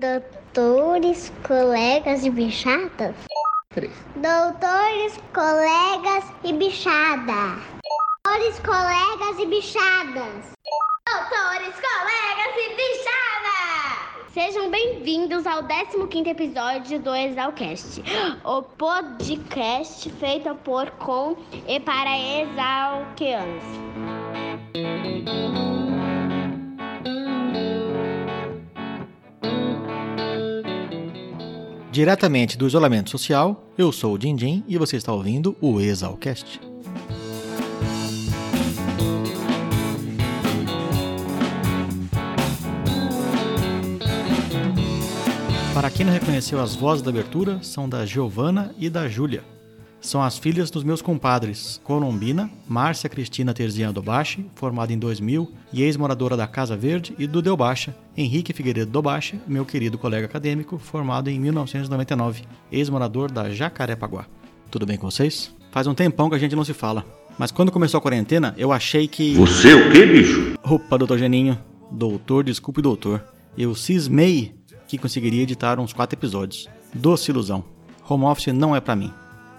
[0.00, 3.14] Doutores, colegas e bichadas?
[3.74, 3.92] Três.
[4.16, 7.60] Doutores, colegas e bichada.
[8.24, 10.52] Doutores, colegas e bichadas.
[11.06, 14.28] Doutores, colegas e bichada!
[14.32, 18.02] Sejam bem-vindos ao 15º episódio do Exalcast,
[18.44, 21.36] o podcast feito por, com
[21.68, 23.62] e para exalqueanos.
[31.92, 36.58] Diretamente do isolamento social, eu sou o Dindim e você está ouvindo o Exalcast.
[45.74, 49.44] Para quem não reconheceu as vozes da abertura, são da Giovana e da Júlia.
[50.02, 55.80] São as filhas dos meus compadres Colombina, Márcia Cristina Terziano Dobache, formada em 2000 e
[55.80, 61.30] ex-moradora da Casa Verde, e do Delbacha, Henrique Figueiredo Dobache, meu querido colega acadêmico, formado
[61.30, 64.26] em 1999, ex-morador da Jacarepaguá.
[64.72, 65.54] Tudo bem com vocês?
[65.70, 67.06] Faz um tempão que a gente não se fala.
[67.38, 69.34] Mas quando começou a quarentena, eu achei que.
[69.34, 70.58] Você o que, bicho?
[70.64, 71.56] Opa, doutor Geninho.
[71.92, 73.24] Doutor, desculpe, doutor.
[73.56, 74.52] Eu cismei
[74.88, 76.68] que conseguiria editar uns quatro episódios.
[76.92, 77.64] Doce ilusão.
[78.08, 79.12] Home office não é para mim.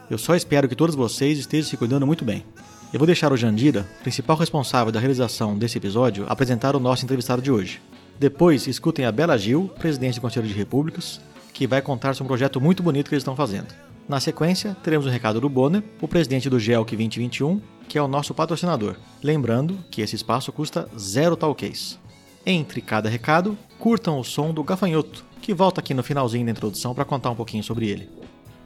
[0.09, 2.43] Eu só espero que todos vocês estejam se cuidando muito bem.
[2.91, 7.41] Eu vou deixar o Jandira, principal responsável da realização desse episódio, apresentar o nosso entrevistado
[7.41, 7.81] de hoje.
[8.19, 11.19] Depois, escutem a Bela Gil, presidente do Conselho de Repúblicas,
[11.53, 13.73] que vai contar sobre um projeto muito bonito que eles estão fazendo.
[14.07, 18.07] Na sequência, teremos um recado do Bonner, o presidente do GELC 2021, que é o
[18.07, 18.95] nosso patrocinador.
[19.23, 21.97] Lembrando que esse espaço custa zero talcase.
[22.45, 26.93] Entre cada recado, curtam o som do gafanhoto, que volta aqui no finalzinho da introdução
[26.93, 28.09] para contar um pouquinho sobre ele.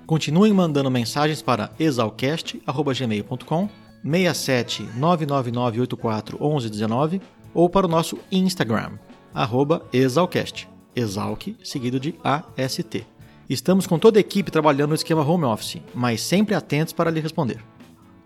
[0.08, 3.70] Continuem mandando mensagens para exalcast.gmail.com
[4.02, 7.22] 67 99984 1119
[7.54, 8.94] ou para o nosso Instagram,
[9.34, 13.06] arroba exalcast, exalc seguido de AST.
[13.50, 17.20] Estamos com toda a equipe trabalhando no esquema home office, mas sempre atentos para lhe
[17.20, 17.62] responder.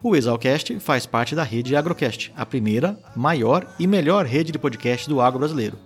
[0.03, 5.07] O Exalcast faz parte da rede Agrocast, a primeira, maior e melhor rede de podcast
[5.07, 5.77] do agro brasileiro.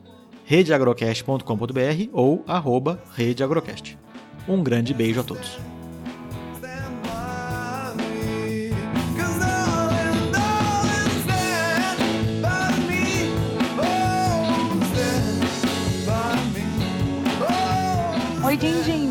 [0.45, 3.97] redeagrocast.com.br ou arroba redeagrocast.
[4.47, 5.74] Um grande beijo a todos.
[18.55, 19.04] Oi, bem?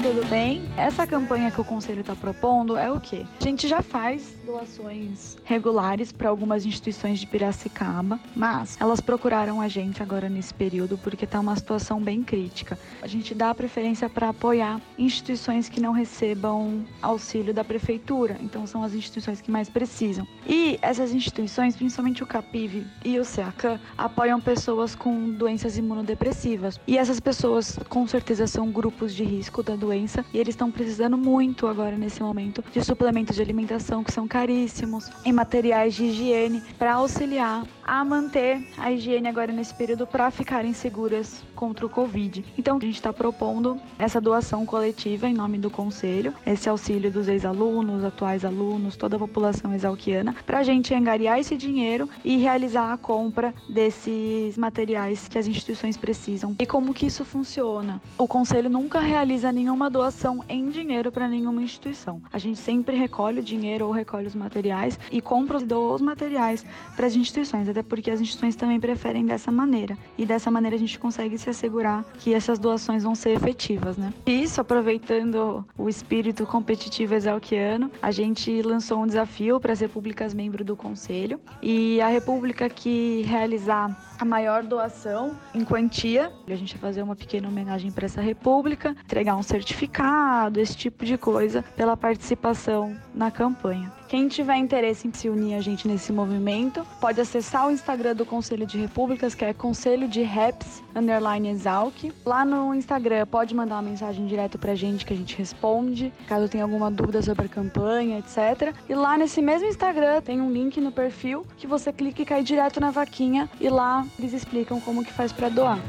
[0.84, 3.24] Essa campanha que o Conselho está propondo é o quê?
[3.40, 9.66] A gente já faz doações regulares para algumas instituições de Piracicaba, mas elas procuraram a
[9.66, 12.78] gente agora nesse período porque está uma situação bem crítica.
[13.00, 18.82] A gente dá preferência para apoiar instituições que não recebam auxílio da prefeitura, então são
[18.82, 20.28] as instituições que mais precisam.
[20.46, 26.78] E essas instituições, principalmente o CAPIV e o CEACAN, apoiam pessoas com doenças imunodepressivas.
[26.86, 31.16] E essas pessoas, com certeza, são grupos de risco da doença e eles estão precisando
[31.16, 36.62] muito agora nesse momento de suplementos de alimentação que são caríssimos, em materiais de higiene
[36.78, 42.44] para auxiliar a manter a higiene agora nesse período para ficarem seguras contra o Covid.
[42.58, 47.28] Então a gente está propondo essa doação coletiva em nome do Conselho, esse auxílio dos
[47.28, 52.92] ex-alunos, atuais alunos, toda a população exalquiana, para a gente angariar esse dinheiro e realizar
[52.92, 56.54] a compra desses materiais que as instituições precisam.
[56.58, 58.00] E como que isso funciona?
[58.18, 62.20] O Conselho nunca realiza nenhuma doação em dinheiro para nenhuma instituição.
[62.32, 66.64] A gente sempre recolhe o dinheiro ou recolhe os materiais e compra os materiais
[66.96, 69.96] para as instituições, até porque as instituições também preferem dessa maneira.
[70.16, 74.12] E dessa maneira a gente consegue se assegurar que essas doações vão ser efetivas, né?
[74.26, 80.32] E isso, aproveitando o espírito competitivo exalquiano, a gente lançou um desafio para as repúblicas
[80.32, 86.74] membro do Conselho e a república que realizar a maior doação em quantia, a gente
[86.74, 91.62] vai fazer uma pequena homenagem para essa república, entregar um certificado, esse tipo de coisa,
[91.76, 93.92] pela participação na campanha.
[94.14, 98.24] Quem tiver interesse em se unir a gente nesse movimento, pode acessar o Instagram do
[98.24, 102.12] Conselho de Repúblicas, que é Conselho de Reps underline Exalc.
[102.24, 106.48] Lá no Instagram pode mandar uma mensagem direto pra gente que a gente responde, caso
[106.48, 108.72] tenha alguma dúvida sobre a campanha, etc.
[108.88, 112.44] E lá nesse mesmo Instagram tem um link no perfil que você clica e cai
[112.44, 115.80] direto na vaquinha e lá eles explicam como que faz para doar.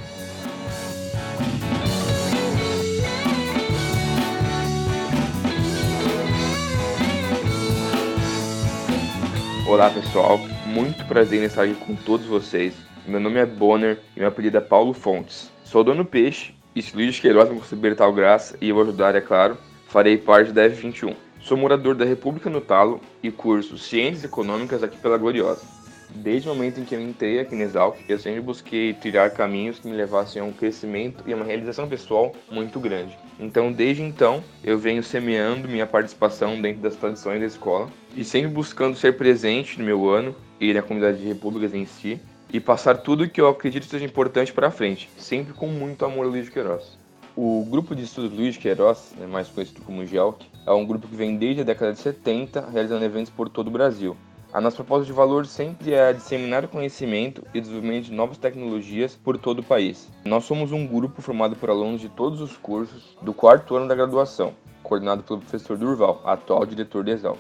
[9.67, 12.75] Olá pessoal, muito prazer em estar aqui com todos vocês.
[13.07, 15.51] Meu nome é Bonner e meu apelido é Paulo Fontes.
[15.63, 19.21] Sou dono peixe e se Luiz Queiroz me conceber tal graça e eu ajudar, é
[19.21, 19.57] claro,
[19.87, 21.15] farei parte da F21.
[21.41, 25.63] Sou morador da República no Talo e curso Ciências Econômicas aqui pela Gloriosa.
[26.11, 29.79] Desde o momento em que eu entrei aqui na Exalc, eu sempre busquei trilhar caminhos
[29.79, 33.17] que me levassem a um crescimento e a uma realização pessoal muito grande.
[33.39, 38.49] Então, desde então, eu venho semeando minha participação dentro das tradições da escola e sempre
[38.49, 42.19] buscando ser presente no meu ano e na comunidade de repúblicas em si
[42.51, 46.31] e passar tudo que eu acredito seja importante para frente, sempre com muito amor ao
[46.31, 46.97] Luiz de Queiroz.
[47.35, 51.05] O grupo de estudos Luiz de Queiroz, né, mais conhecido como GELC, é um grupo
[51.05, 54.15] que vem desde a década de 70 realizando eventos por todo o Brasil.
[54.55, 59.37] A nossa proposta de valor sempre é disseminar conhecimento e desenvolvimento de novas tecnologias por
[59.37, 60.09] todo o país.
[60.23, 63.93] Nós somos um grupo formado por alunos de todos os cursos do quarto ano da
[63.93, 67.37] graduação, coordenado pelo professor Durval, atual diretor de Exalc.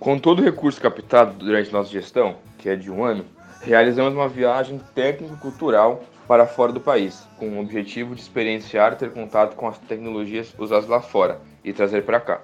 [0.00, 3.26] Com todo o recurso captado durante nossa gestão, que é de um ano,
[3.60, 9.12] realizamos uma viagem técnico-cultural para fora do país, com o objetivo de experienciar e ter
[9.12, 12.40] contato com as tecnologias usadas lá fora e trazer para cá.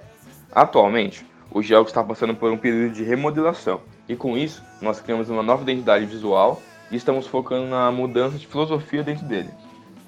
[0.55, 5.29] Atualmente, o GELC está passando por um período de remodelação e com isso nós criamos
[5.29, 9.51] uma nova identidade visual e estamos focando na mudança de filosofia dentro dele.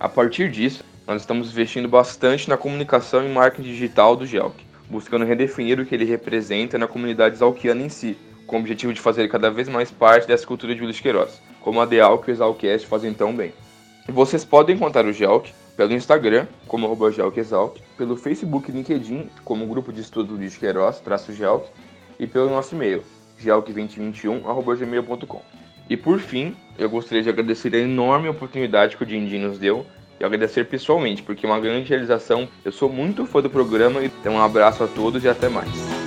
[0.01, 4.55] A partir disso, nós estamos investindo bastante na comunicação e marketing digital do GELC,
[4.89, 9.01] buscando redefinir o que ele representa na comunidade exalquiana em si, com o objetivo de
[9.01, 12.35] fazer cada vez mais parte dessa cultura de Willis Queiroz, como a Dealc e o
[12.35, 13.53] Exalcast fazem tão bem.
[14.09, 19.67] Vocês podem encontrar o GELC pelo Instagram, como arroba GELCExalc, pelo Facebook e LinkedIn, como
[19.67, 21.67] Grupo de Estudo Luiz Queiroz, traço GELC,
[22.19, 23.03] e pelo nosso e-mail,
[23.43, 25.43] gelc2021.gmail.com.
[25.89, 29.85] E por fim, eu gostaria de agradecer a enorme oportunidade que o Dindim nos deu
[30.19, 32.49] e agradecer pessoalmente, porque é uma grande realização.
[32.65, 36.04] Eu sou muito fã do programa então um abraço a todos e até mais.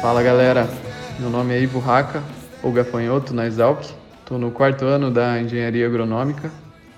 [0.00, 0.66] Fala galera,
[1.18, 2.22] meu nome é Ivo Raca,
[2.62, 3.84] ou Gafanhoto na Exalc.
[4.18, 6.50] Estou no quarto ano da Engenharia Agronômica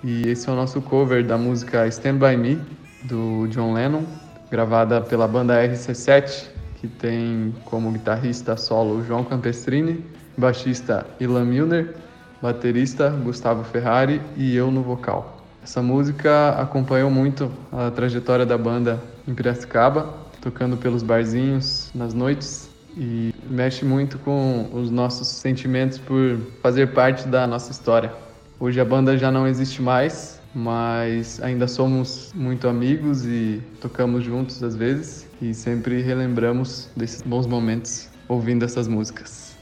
[0.05, 2.61] e esse é o nosso cover da música Stand By Me,
[3.03, 4.05] do John Lennon,
[4.53, 6.47] gravada pela banda RC7,
[6.77, 10.07] que tem como guitarrista solo João Campestrini,
[10.39, 11.97] baixista Ilan Milner,
[12.41, 15.43] baterista Gustavo Ferrari e eu no vocal.
[15.61, 22.72] Essa música acompanhou muito a trajetória da banda em Piracicaba, tocando pelos barzinhos nas noites
[22.97, 28.12] e mexe muito com os nossos sentimentos por fazer parte da nossa história.
[28.59, 34.62] Hoje a banda já não existe mais, mas ainda somos muito amigos e tocamos juntos
[34.62, 39.56] às vezes e sempre relembramos desses bons momentos ouvindo essas músicas.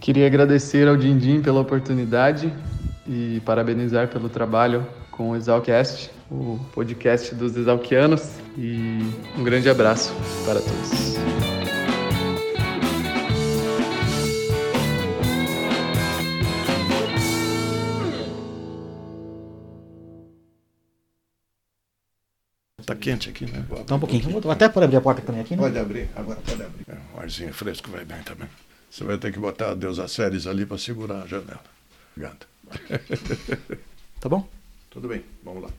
[0.00, 2.52] Queria agradecer ao Dindim pela oportunidade
[3.06, 9.00] e parabenizar pelo trabalho com o Exalcast, o podcast dos exalquianos e
[9.38, 10.12] um grande abraço
[10.44, 11.61] para todos.
[22.94, 23.64] Tá quente aqui, né?
[23.86, 24.40] Tá um pouquinho.
[24.40, 25.62] Vou até pode abrir a porta também aqui, né?
[25.62, 26.84] Pode abrir, agora pode abrir.
[26.88, 28.48] É, um arzinho fresco vai bem também.
[28.90, 31.62] Você vai ter que botar a Deus Séries ali para segurar a janela.
[32.16, 32.46] Obrigado.
[34.22, 34.48] Tá bom?
[34.88, 35.70] Tudo bem, vamos lá.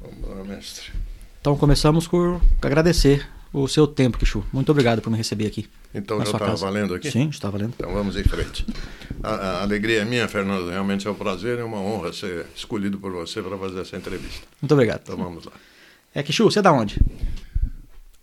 [0.00, 0.90] Vamos lá, mestre.
[1.38, 4.42] Então começamos por agradecer o seu tempo, Kishu.
[4.50, 5.68] Muito obrigado por me receber aqui.
[5.94, 7.10] Então na já está valendo aqui?
[7.10, 7.74] Sim, está valendo.
[7.76, 8.66] Então vamos em frente.
[9.22, 10.70] A, a alegria é minha, Fernando.
[10.70, 14.46] Realmente é um prazer e uma honra ser escolhido por você para fazer essa entrevista.
[14.60, 15.00] Muito obrigado.
[15.02, 15.52] Então vamos lá.
[16.14, 16.98] É, Kishu, você é da onde?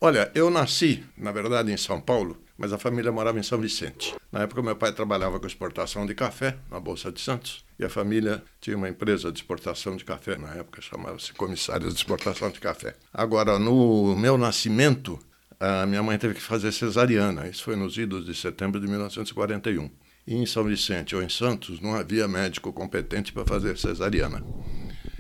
[0.02, 4.16] Olha, eu nasci, na verdade, em São Paulo, mas a família morava em São Vicente.
[4.32, 7.90] Na época, meu pai trabalhava com exportação de café na Bolsa de Santos e a
[7.90, 12.60] família tinha uma empresa de exportação de café, na época chamava-se Comissários de Exportação de
[12.60, 12.96] Café.
[13.14, 15.20] Agora, no meu nascimento,
[15.60, 17.48] a minha mãe teve que fazer cesariana.
[17.48, 19.90] Isso foi nos idos de setembro de 1941.
[20.26, 24.44] E em São Vicente ou em Santos não havia médico competente para fazer cesariana.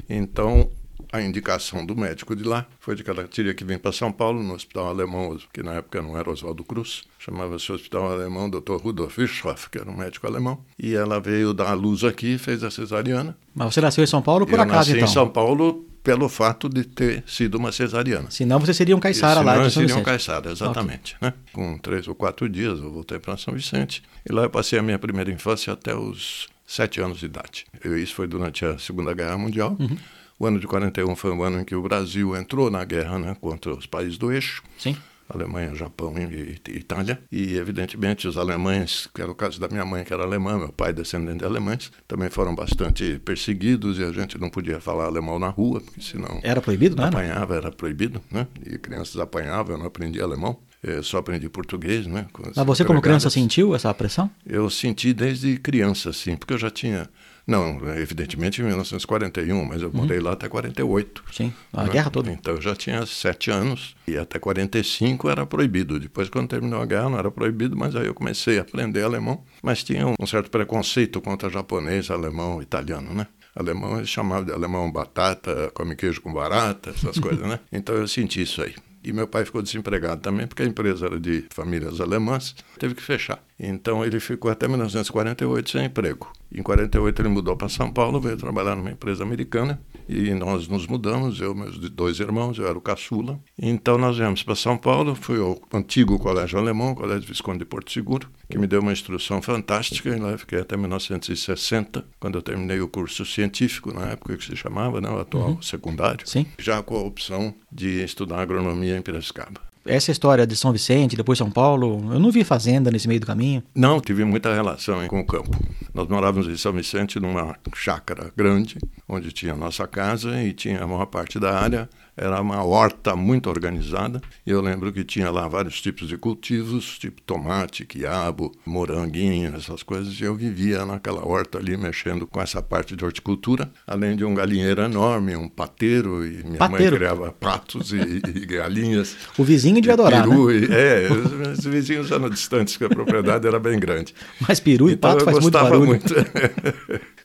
[0.08, 0.69] Então,
[1.12, 4.12] a indicação do médico de lá foi de que ela teria que vir para São
[4.12, 8.75] Paulo, no Hospital Alemão, que na época não era Oswaldo Cruz, chamava-se Hospital Alemão Dr.
[8.75, 10.63] Rudolf Bischoff, que era um médico alemão.
[10.77, 13.36] E ela veio dar a luz aqui, fez a cesariana.
[13.55, 15.03] Mas você nasceu em São Paulo por eu acaso, nasci então?
[15.05, 18.32] em São Paulo pelo fato de ter sido uma cesariana.
[18.32, 20.06] Senão você seria um caiçara lá Senão de São seriam Vicente.
[20.06, 21.15] Caiçara, exatamente.
[21.22, 21.34] Né?
[21.51, 24.03] Com três ou quatro dias eu voltei para São Vicente.
[24.27, 27.65] E lá eu passei a minha primeira infância até os sete anos de idade.
[27.84, 29.75] Eu, isso foi durante a Segunda Guerra Mundial.
[29.79, 29.98] Uhum.
[30.39, 33.36] O ano de 41 foi um ano em que o Brasil entrou na guerra né,
[33.41, 34.63] contra os países do eixo.
[34.77, 34.96] Sim.
[35.29, 37.19] Alemanha, Japão e Itália.
[37.31, 40.69] E, evidentemente, os alemães, que era o caso da minha mãe, que era alemã, meu
[40.74, 45.38] pai descendente de alemães, também foram bastante perseguidos e a gente não podia falar alemão
[45.38, 47.15] na rua, porque senão Era proibido, não era?
[47.15, 48.48] apanhava, era proibido, né?
[48.65, 52.25] E crianças apanhavam, eu não aprendi alemão, eu só aprendi português, né?
[52.55, 54.29] Mas você, como criança, sentiu essa pressão?
[54.45, 57.07] Eu senti desde criança, sim, porque eu já tinha
[57.46, 61.24] Não, evidentemente em 1941, mas eu morei lá até 48.
[61.31, 61.89] Sim, a né?
[61.89, 62.31] guerra toda.
[62.31, 66.00] Então eu já tinha sete anos e até 45 era proibido.
[66.00, 69.43] Depois, quando terminou a guerra, não era proibido, mas aí eu comecei a aprender alemão.
[69.62, 73.27] Mas tinha um certo preconceito contra japonês, alemão, italiano, né?
[73.55, 77.60] Alemão eles chamavam de alemão batata, come queijo com barata, essas coisas, né?
[77.72, 78.74] Então eu senti isso aí.
[79.03, 83.01] E meu pai ficou desempregado também, porque a empresa era de famílias alemãs, teve que
[83.01, 83.41] fechar.
[83.58, 86.32] Então ele ficou até 1948 sem emprego.
[86.51, 89.79] Em 48 ele mudou para São Paulo, veio trabalhar numa empresa americana
[90.10, 93.39] e nós nos mudamos, eu e meus dois irmãos, eu era o caçula.
[93.62, 97.92] Então nós viemos para São Paulo, fui ao antigo Colégio Alemão, Colégio Visconde de Porto
[97.92, 102.42] Seguro, que me deu uma instrução fantástica e lá eu fiquei até 1960, quando eu
[102.42, 105.62] terminei o curso científico, na época que se chamava, né, o atual Uhum.
[105.62, 106.46] secundário, Sim.
[106.58, 109.62] já com a opção de estudar agronomia em Piracicaba.
[109.89, 113.25] Essa história de São Vicente, depois São Paulo, eu não vi fazenda nesse meio do
[113.25, 113.63] caminho.
[113.74, 115.50] Não, tive muita relação com o campo.
[115.91, 118.77] Nós morávamos em São Vicente numa chácara grande,
[119.08, 121.89] onde tinha a nossa casa e tinha a maior parte da área.
[122.21, 124.19] Era uma horta muito organizada.
[124.45, 129.83] E eu lembro que tinha lá vários tipos de cultivos, tipo tomate, quiabo, moranguinho, essas
[129.83, 130.19] coisas.
[130.19, 134.33] E eu vivia naquela horta ali, mexendo com essa parte de horticultura, além de um
[134.35, 136.25] galinheiro enorme, um pateiro.
[136.25, 136.91] E minha Pateiro?
[136.91, 137.97] mãe criava patos e,
[138.35, 139.15] e galinhas.
[139.38, 140.35] O vizinho devia adorar, né?
[140.35, 144.13] Peru, e- É, os, os vizinhos eram distantes, porque a propriedade era bem grande.
[144.45, 145.85] Mas peru e Então pato faz muito barulho.
[145.85, 146.13] muito.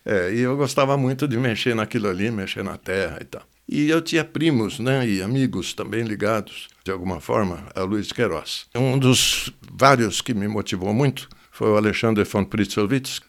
[0.06, 3.42] É, e eu gostava muito de mexer naquilo ali, mexer na terra e tal.
[3.68, 8.66] E eu tinha primos, né, e amigos também ligados, de alguma forma, a Luiz Queiroz.
[8.74, 13.20] Um dos vários que me motivou muito foi o Alexandre von Pritzowitz.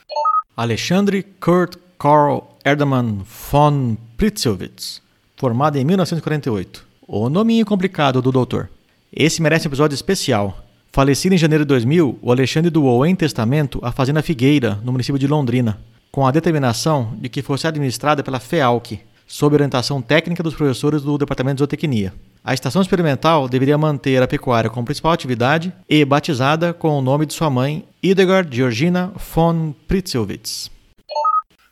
[0.57, 5.01] Alexandre Kurt Karl Erdemann von Pritzowitz,
[5.37, 6.85] formado em 1948.
[7.07, 8.69] O nominho complicado do doutor.
[9.13, 10.65] Esse merece um episódio especial.
[10.91, 15.19] Falecido em janeiro de 2000, o Alexandre doou em testamento a Fazenda Figueira, no município
[15.19, 15.79] de Londrina,
[16.11, 21.17] com a determinação de que fosse administrada pela FEALC, sob orientação técnica dos professores do
[21.17, 22.13] Departamento de Zootecnia.
[22.43, 27.25] A estação experimental deveria manter a pecuária como principal atividade e batizada com o nome
[27.25, 30.69] de sua mãe, Hildegard Georgina von Pritzowitz.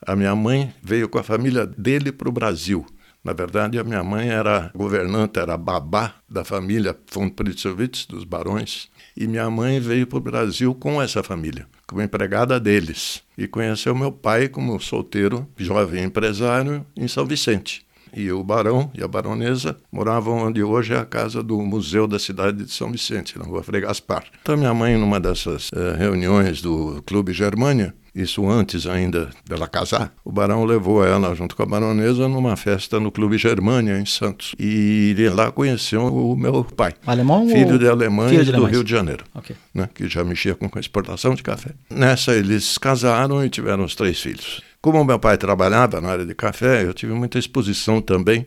[0.05, 2.85] A minha mãe veio com a família dele para o Brasil.
[3.23, 8.89] Na verdade, a minha mãe era governanta, era babá da família von Pritzowitz, dos barões.
[9.15, 13.23] E minha mãe veio para o Brasil com essa família, como empregada deles.
[13.37, 17.85] E conheceu meu pai como solteiro, jovem empresário, em São Vicente.
[18.15, 22.19] E o barão e a baronesa moravam onde hoje é a casa do Museu da
[22.19, 24.23] Cidade de São Vicente, na rua Frei Gaspar.
[24.41, 30.13] Então, minha mãe, numa dessas eh, reuniões do Clube Germânia, isso antes ainda dela casar,
[30.23, 34.53] o barão levou ela junto com a baronesa numa festa no Clube Germânia, em Santos.
[34.59, 38.65] E lá conheceu o meu pai, Alemão filho ou de alemães filho de do?
[38.65, 39.55] Rio de Janeiro Ok.
[39.73, 41.71] né, que já mexia com exportação de café.
[41.89, 44.61] Nessa, eles casaram e tiveram os três filhos.
[44.83, 48.45] Como meu pai trabalhava na área de café, eu tive muita exposição também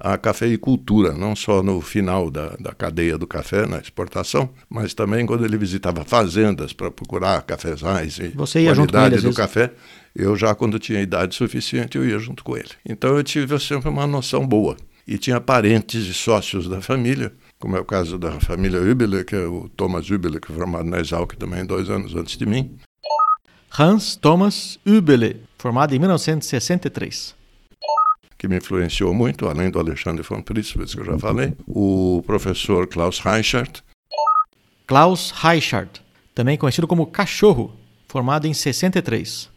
[0.00, 5.26] à cafeicultura, não só no final da, da cadeia do café, na exportação, mas também
[5.26, 9.22] quando ele visitava fazendas para procurar cafezais e Você ia junto com ele, qualidade às
[9.24, 9.74] do café.
[10.16, 12.70] Eu já, quando tinha idade suficiente, eu ia junto com ele.
[12.88, 14.78] Então eu tive sempre uma noção boa.
[15.06, 19.36] E tinha parentes e sócios da família, como é o caso da família Übele, que
[19.36, 22.74] é o Thomas Übele, que foi formado na Exalc também dois anos antes de mim.
[23.78, 27.34] Hans Thomas Übele, formado em 1963.
[28.36, 32.86] que me influenciou muito, além do Alexandre von Pritzwitz, que eu já falei, o professor
[32.86, 33.80] Klaus Reichert,
[34.86, 36.02] Klaus Reichard,
[36.34, 37.74] também conhecido como Cachorro,
[38.06, 39.48] formado em 63.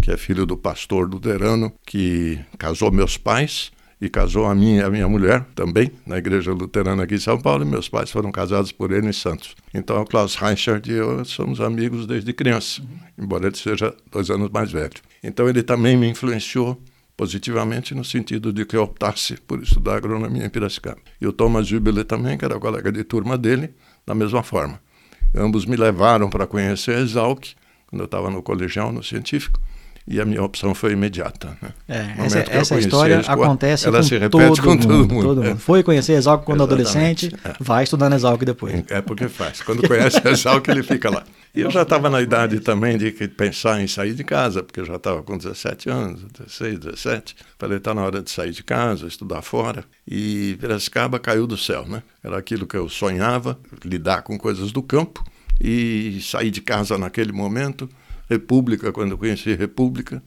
[0.00, 3.70] que é filho do pastor luterano, que casou meus pais
[4.02, 7.62] e casou a minha, a minha mulher também, na igreja luterana aqui em São Paulo,
[7.62, 9.54] e meus pais foram casados por ele em Santos.
[9.72, 12.82] Então, o Klaus Reichert e eu somos amigos desde criança,
[13.16, 15.00] embora ele seja dois anos mais velho.
[15.22, 16.82] Então, ele também me influenciou
[17.16, 20.98] positivamente no sentido de que eu optasse por estudar agronomia em Piracicaba.
[21.20, 23.72] E o Thomas Jubile também, que era colega de turma dele,
[24.04, 24.80] da mesma forma.
[25.32, 27.50] Ambos me levaram para conhecer a Exalc,
[27.86, 29.60] quando eu estava no colegial, no científico,
[30.06, 31.56] e a minha opção foi imediata.
[31.60, 31.70] Né?
[31.88, 35.22] É, essa, essa história pô, acontece ela com, se repete todo, com mundo, todo mundo,
[35.22, 35.48] todo é.
[35.48, 35.58] mundo.
[35.58, 37.54] Foi conhecer Exalc quando Exatamente, adolescente, é.
[37.60, 38.84] vai estudar na Exalc depois.
[38.88, 39.62] É porque faz.
[39.62, 41.24] Quando conhece a Exalc, ele fica lá.
[41.54, 44.86] E eu já estava na idade também de pensar em sair de casa, porque eu
[44.86, 47.36] já estava com 17 anos, 16, 17.
[47.58, 49.84] Falei, está na hora de sair de casa, estudar fora.
[50.08, 52.02] E Piracicaba caiu do céu, né?
[52.24, 55.22] Era aquilo que eu sonhava, lidar com coisas do campo.
[55.60, 57.88] E sair de casa naquele momento,
[58.28, 60.22] República, quando eu conheci República.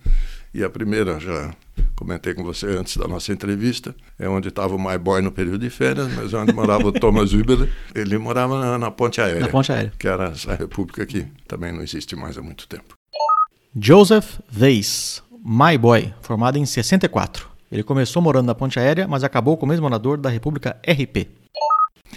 [0.53, 1.51] E a primeira, já
[1.95, 5.59] comentei com você antes da nossa entrevista, é onde estava o My Boy no período
[5.59, 7.69] de férias, mas onde morava o Thomas Huber.
[7.93, 9.91] Ele morava na, na Ponte Aérea Na ponte aérea.
[9.99, 12.95] que era essa república que também não existe mais há muito tempo.
[13.77, 17.49] Joseph Weiss, My Boy, formado em 64.
[17.69, 21.27] Ele começou morando na Ponte Aérea, mas acabou como ex-morador da República RP.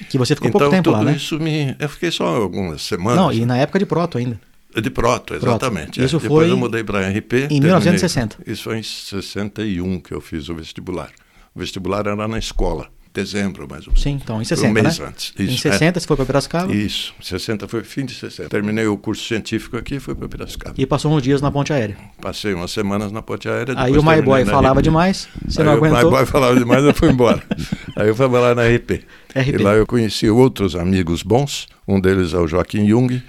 [0.08, 1.16] Que você ficou então, pouco tempo lá, tudo né?
[1.16, 1.75] isso me.
[1.78, 3.18] Eu fiquei só algumas semanas.
[3.18, 4.38] Não, e na época de Proto ainda.
[4.75, 5.92] De Proto, exatamente.
[5.98, 6.04] Proto.
[6.04, 6.20] Isso é.
[6.20, 7.16] foi Depois eu mudei para RP.
[7.16, 8.38] em terminei- 1960.
[8.46, 11.10] Isso foi em 61 que eu fiz o vestibular.
[11.54, 14.02] O vestibular era na escola, dezembro mais ou menos.
[14.02, 15.06] Sim, então em Foi 60, um mês né?
[15.08, 15.32] antes.
[15.38, 15.72] em Isso, é.
[15.72, 18.48] 60 você foi para Piracicaba Isso, 60 foi fim de 60.
[18.50, 20.75] Terminei o curso científico aqui e fui para Piracicaba.
[20.78, 21.96] e passou uns dias na Ponte Aérea.
[22.20, 23.75] Passei umas semanas na ponte aérea.
[23.76, 24.84] Aí o My Boy falava RP.
[24.84, 26.10] demais, você Aí não o My aguentou.
[26.10, 27.42] Boy falava demais, eu fui embora.
[27.96, 29.02] Aí eu fui lá na RP.
[29.34, 29.48] RP.
[29.54, 31.66] E lá eu conheci outros amigos bons.
[31.88, 33.20] Um deles é o Joaquim Jung.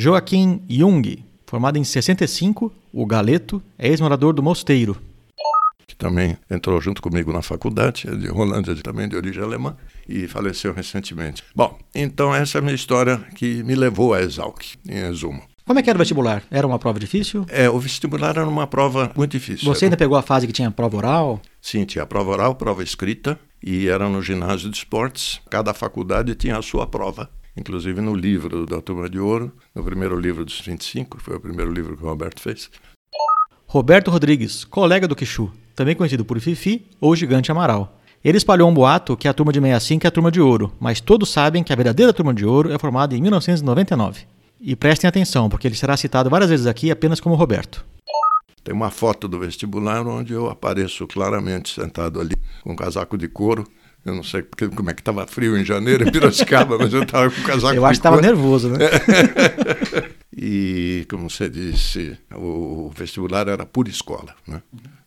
[0.00, 4.96] Joaquim Jung, formado em 65, o Galeto, é ex-morador do Mosteiro.
[5.88, 9.76] que também entrou junto comigo na faculdade, é de Rolândia, também de origem alemã,
[10.08, 11.42] e faleceu recentemente.
[11.52, 15.42] Bom, então essa é a minha história que me levou a Exalc, em resumo.
[15.66, 16.44] Como é que era o vestibular?
[16.48, 17.44] Era uma prova difícil?
[17.48, 19.66] É, o vestibular era uma prova muito difícil.
[19.66, 21.42] Você ainda pegou a fase que tinha prova oral?
[21.60, 25.40] Sim, tinha prova oral, prova escrita, e era no ginásio de esportes.
[25.50, 27.28] Cada faculdade tinha a sua prova.
[27.58, 31.40] Inclusive no livro da Turma de Ouro, no primeiro livro dos 25, que foi o
[31.40, 32.70] primeiro livro que o Roberto fez.
[33.66, 37.98] Roberto Rodrigues, colega do Quixu, também conhecido por Fifi ou Gigante Amaral.
[38.24, 41.00] Ele espalhou um boato que a turma de 65 é a turma de ouro, mas
[41.00, 44.22] todos sabem que a verdadeira turma de ouro é formada em 1999.
[44.60, 47.84] E prestem atenção, porque ele será citado várias vezes aqui apenas como Roberto.
[48.62, 53.26] Tem uma foto do vestibular onde eu apareço claramente sentado ali com um casaco de
[53.26, 53.66] couro.
[54.08, 57.02] Eu não sei porque, como é que estava frio em janeiro em Piracicaba, mas eu
[57.02, 58.78] estava com o casaco Eu acho que estava nervoso, né?
[60.40, 64.62] E, como você disse, o vestibular era por escola, né?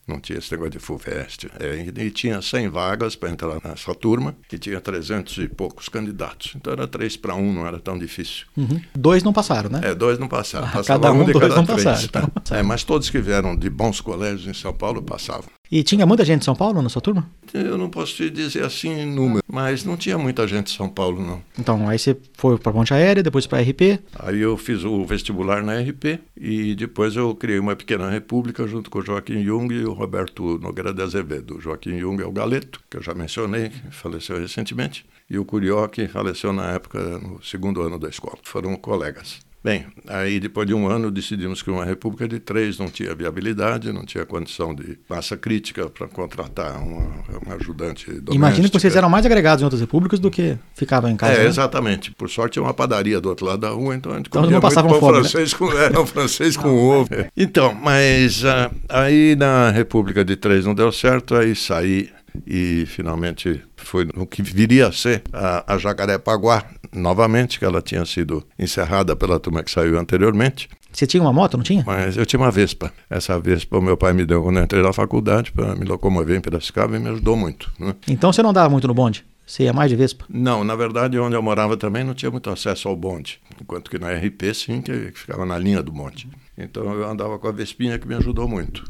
[0.05, 1.50] Não tinha esse negócio de FUVEST.
[1.58, 6.53] É, e, tinha 100 vagas para entrar nessa turma e tinha 300 e poucos candidatos.
[6.55, 8.46] Então era 3 para 1, não era tão difícil.
[8.58, 8.81] Uhum.
[8.93, 9.79] Dois não passaram, né?
[9.84, 10.67] É, dois não passaram.
[10.67, 12.58] Ah, Passava cada um, de dois cada não três, passaram, então.
[12.58, 15.50] É, mas todos que vieram de bons colégios em São Paulo passavam.
[15.71, 17.29] E tinha muita gente de São Paulo na sua turma?
[17.53, 20.89] Eu não posso te dizer assim em número, mas não tinha muita gente em São
[20.89, 21.41] Paulo, não.
[21.57, 24.01] Então, aí você foi para Ponte Aérea, depois para RP.
[24.19, 28.89] Aí eu fiz o vestibular na RP e depois eu criei uma pequena república junto
[28.89, 31.55] com o Joaquim Jung e o Roberto Nogueira de Azevedo.
[31.57, 35.45] O Joaquim Jung é o Galeto, que eu já mencionei, que faleceu recentemente, e o
[35.45, 38.38] Curió, que faleceu na época, no segundo ano da escola.
[38.43, 39.39] Foram colegas.
[39.63, 43.93] Bem, aí depois de um ano decidimos que uma república de três não tinha viabilidade,
[43.93, 47.06] não tinha condição de massa crítica para contratar uma,
[47.45, 48.34] uma ajudante doméstica.
[48.34, 51.34] Imagino que vocês eram mais agregados em outras repúblicas do que ficavam em casa.
[51.34, 51.45] É, né?
[51.45, 52.10] exatamente.
[52.12, 54.56] Por sorte, tinha uma padaria do outro lado da rua, então a gente Então comia
[54.56, 55.30] não passavam muito pão fome, né?
[55.30, 57.10] francês com, é, pão francês com ovo.
[57.38, 62.10] Então, mas ah, aí na República de Três não deu certo, aí saí
[62.46, 68.06] e finalmente foi no que viria a ser a, a Jacarepaguá, novamente, que ela tinha
[68.06, 70.70] sido encerrada pela turma que saiu anteriormente.
[70.91, 71.84] Você tinha uma moto, não tinha?
[71.86, 72.91] Mas eu tinha uma Vespa.
[73.10, 76.38] Essa Vespa o meu pai me deu quando eu entrei na faculdade para me locomover
[76.38, 77.72] em Piracicaba e me ajudou muito.
[77.80, 77.96] Né?
[78.08, 79.26] Então você não dava muito no bonde?
[79.46, 80.26] Você ia mais de Vespa?
[80.30, 83.39] Não, na verdade, onde eu morava também não tinha muito acesso ao bonde.
[83.60, 86.30] Enquanto que na RP, sim, que ficava na linha do bonde.
[86.58, 88.84] Então eu andava com a Vespinha que me ajudou muito.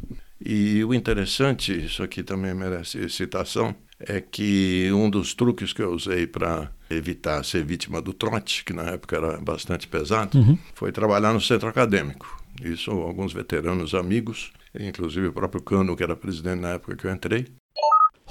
[0.44, 5.92] E o interessante, isso aqui também merece citação, é que um dos truques que eu
[5.92, 10.38] usei para evitar ser vítima do trote, que na época era bastante pesado,
[10.74, 12.42] foi trabalhar no centro acadêmico.
[12.62, 17.12] Isso alguns veteranos amigos, inclusive o próprio Cano, que era presidente na época que eu
[17.12, 17.48] entrei,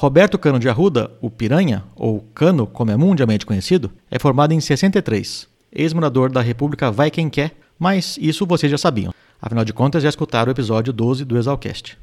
[0.00, 4.58] Roberto Cano de Arruda, o Piranha, ou Cano, como é mundialmente conhecido, é formado em
[4.60, 9.12] 63, ex-morador da República Vai Quem Quer, mas isso vocês já sabiam.
[9.40, 11.96] Afinal de contas, já escutaram o episódio 12 do Exalcast.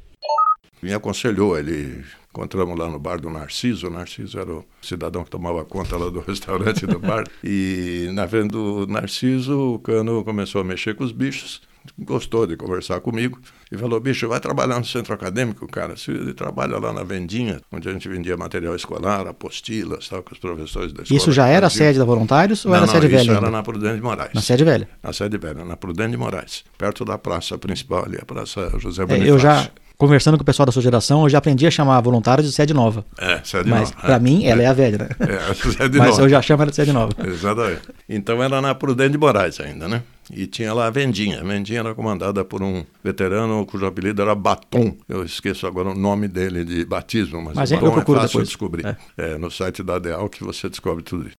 [0.82, 5.30] me aconselhou, ele encontramos lá no bar do Narciso, o Narciso era o cidadão que
[5.30, 10.60] tomava conta lá do restaurante do bar, e na frente do Narciso o Cano começou
[10.60, 11.62] a mexer com os bichos,
[11.98, 13.38] gostou de conversar comigo
[13.70, 17.88] e falou, bicho, vai trabalhar no centro acadêmico, cara, você trabalha lá na vendinha, onde
[17.88, 21.18] a gente vendia material escolar, apostilas, tal, que os professores da escola...
[21.18, 21.86] Isso já era a faziam.
[21.86, 23.30] sede da Voluntários ou não, era a não, sede isso velha?
[23.36, 23.50] era ainda?
[23.56, 24.30] na Prudente de Moraes.
[24.34, 24.88] Na sede velha.
[25.02, 29.02] Na sede velha, na Prudente de Moraes, perto da praça principal ali, a Praça José
[29.02, 29.32] É, Bonifácio.
[29.34, 32.46] eu já, conversando com o pessoal da sua geração, eu já aprendi a chamar voluntários
[32.46, 33.04] de sede nova.
[33.18, 34.06] É, sede Mas nova.
[34.06, 35.08] pra mim, ela é a velha, né?
[35.20, 36.22] É, a sede Mas nova.
[36.22, 37.12] eu já chamo ela de sede nova.
[37.26, 37.82] Exatamente.
[38.08, 40.02] Então era na Prudente de Moraes ainda, né?
[40.32, 41.40] E tinha lá a Vendinha.
[41.40, 44.96] A Vendinha era comandada por um veterano cujo apelido era Batom.
[45.08, 48.32] Eu esqueço agora o nome dele de batismo, mas, Mas Batom é fácil depois.
[48.32, 48.86] de descobrir.
[48.86, 48.96] É.
[49.16, 51.36] É, no site da Deal que você descobre tudo isso.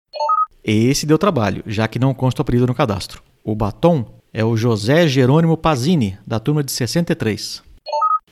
[0.65, 3.23] Esse deu trabalho, já que não consta o apelido no cadastro.
[3.43, 7.63] O batom é o José Jerônimo Pazini, da turma de 63.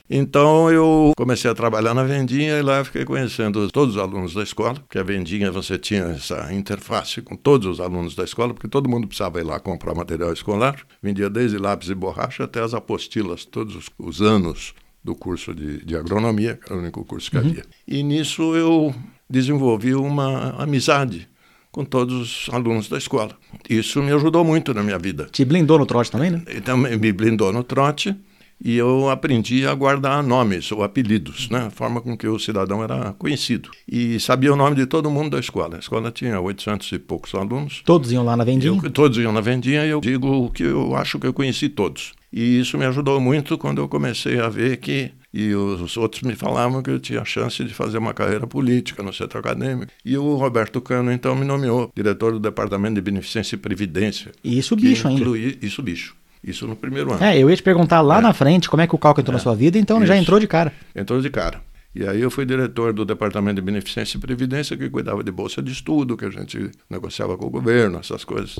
[0.09, 4.33] Então eu comecei a trabalhar na vendinha e lá eu fiquei conhecendo todos os alunos
[4.33, 8.53] da escola, porque a vendinha você tinha essa interface com todos os alunos da escola,
[8.53, 10.77] porque todo mundo precisava ir lá comprar material escolar.
[11.01, 15.85] Vendia desde lápis e borracha até as apostilas, todos os, os anos do curso de,
[15.85, 17.63] de agronomia, que era o único curso que havia.
[17.87, 18.93] E nisso eu
[19.29, 21.27] desenvolvi uma amizade
[21.71, 23.37] com todos os alunos da escola.
[23.69, 25.27] Isso me ajudou muito na minha vida.
[25.31, 26.41] Te blindou no trote também, né?
[26.49, 28.15] Então, me blindou no trote
[28.63, 31.67] e eu aprendi a guardar nomes ou apelidos, né?
[31.67, 33.69] a forma com que o cidadão era conhecido.
[33.87, 35.75] E sabia o nome de todo mundo da escola.
[35.75, 37.81] A escola tinha 800 e poucos alunos.
[37.85, 38.79] Todos iam lá na vendinha?
[38.83, 42.13] Eu, todos iam na vendinha e eu digo que eu acho que eu conheci todos.
[42.33, 46.35] E isso me ajudou muito quando eu comecei a ver que e os outros me
[46.35, 49.91] falavam que eu tinha chance de fazer uma carreira política no setor acadêmico.
[50.03, 54.31] E o Roberto Cano, então, me nomeou diretor do Departamento de Beneficência e Previdência.
[54.43, 55.37] E isso bicho ainda.
[55.61, 56.15] Isso bicho.
[56.47, 57.21] Isso no primeiro ano.
[57.21, 58.21] É, eu ia te perguntar lá é.
[58.21, 59.37] na frente como é que o cálculo entrou é.
[59.37, 60.07] na sua vida, então isso.
[60.07, 60.71] já entrou de cara.
[60.95, 61.61] Entrou de cara.
[61.93, 65.61] E aí eu fui diretor do Departamento de Beneficência e Previdência, que cuidava de bolsa
[65.61, 68.59] de estudo, que a gente negociava com o governo, essas coisas.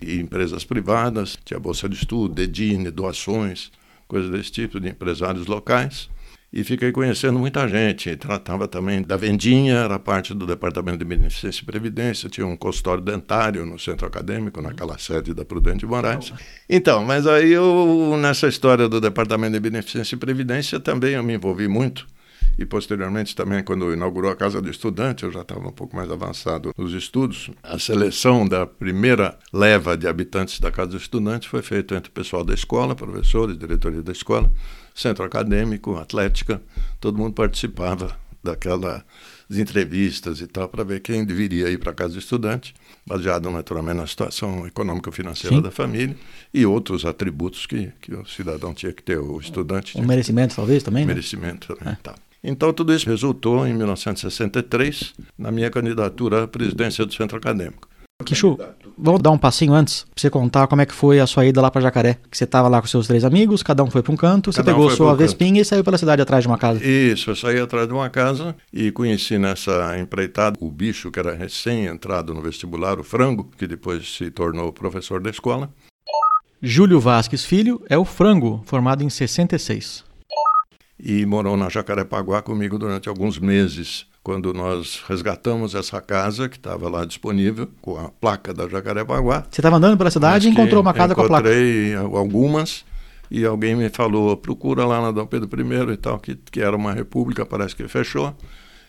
[0.00, 3.72] E empresas privadas, tinha bolsa de estudo, dedine, doações,
[4.06, 6.08] coisas desse tipo, de empresários locais.
[6.56, 8.16] E fiquei conhecendo muita gente.
[8.16, 13.04] Tratava também da vendinha, era parte do Departamento de Beneficência e Previdência, tinha um consultório
[13.04, 16.32] dentário no centro acadêmico, naquela sede da Prudente Moraes.
[16.66, 21.34] Então, mas aí eu, nessa história do Departamento de Beneficência e Previdência, também eu me
[21.34, 22.06] envolvi muito
[22.58, 26.10] e posteriormente também quando inaugurou a Casa do Estudante, eu já estava um pouco mais
[26.10, 31.60] avançado nos estudos, a seleção da primeira leva de habitantes da Casa do Estudante foi
[31.60, 34.50] feita entre o pessoal da escola, professores, diretoria da escola,
[34.96, 36.60] centro acadêmico, atlética,
[36.98, 39.02] todo mundo participava daquelas
[39.50, 42.74] entrevistas e tal para ver quem deveria ir para a casa do estudante,
[43.06, 46.16] baseado naturalmente na situação econômico-financeira da família
[46.52, 49.98] e outros atributos que, que o cidadão tinha que ter, o estudante.
[49.98, 51.12] Um merecimento talvez também, né?
[51.12, 51.96] Merecimento também, é.
[52.02, 52.14] tá.
[52.42, 57.88] Então, tudo isso resultou, em 1963, na minha candidatura à presidência do Centro Acadêmico.
[58.24, 58.58] Kishu,
[58.96, 61.60] vamos dar um passinho antes pra você contar como é que foi a sua ida
[61.60, 62.18] lá para Jacaré.
[62.30, 64.62] Que você estava lá com seus três amigos, cada um foi para um canto, você
[64.62, 65.62] pegou sua vespinha canto.
[65.62, 66.84] e saiu pela cidade atrás de uma casa.
[66.84, 71.34] Isso, eu saí atrás de uma casa e conheci nessa empreitada o bicho que era
[71.34, 75.70] recém-entrado no vestibular, o frango, que depois se tornou professor da escola.
[76.62, 80.06] Júlio Vasques Filho é o frango, formado em 66
[80.98, 84.06] e morou na Jacarepaguá comigo durante alguns meses.
[84.26, 89.46] Quando nós resgatamos essa casa que estava lá disponível com a placa da Jacarepaguá.
[89.48, 91.48] Você estava andando pela cidade e encontrou uma casa com a placa?
[91.48, 92.84] Encontrei algumas
[93.30, 96.74] e alguém me falou, procura lá na Dom Pedro I e tal, que, que era
[96.74, 98.34] uma república, parece que fechou.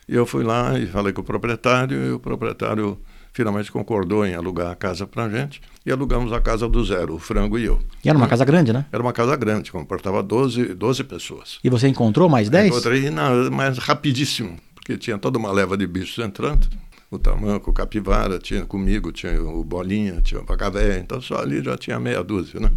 [0.09, 2.97] E eu fui lá e falei com o proprietário e o proprietário
[3.31, 7.19] finalmente concordou em alugar a casa para gente e alugamos a casa do zero, o
[7.19, 7.79] frango e eu.
[8.03, 8.87] E era uma casa grande, né?
[8.91, 11.59] Era uma casa grande, comportava 12, 12 pessoas.
[11.63, 12.69] E você encontrou mais 10?
[12.69, 16.65] Encontrei, não, mas rapidíssimo, porque tinha toda uma leva de bichos entrando.
[17.11, 21.61] O tamanco, o capivara, tinha comigo, tinha o bolinha, tinha o pacavé, então só ali
[21.61, 22.71] já tinha meia dúzia, né?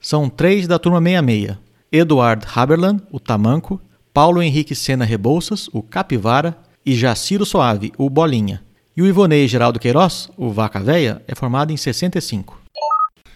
[0.00, 1.58] São três da turma 66.
[1.92, 3.78] Eduard Haberland, o tamanco,
[4.14, 8.62] Paulo Henrique Sena Rebouças, o capivara, e Jaciro Soave, o bolinha.
[8.96, 12.58] E o Ivonei Geraldo Queiroz, o Vaca Véia, é formado em 65.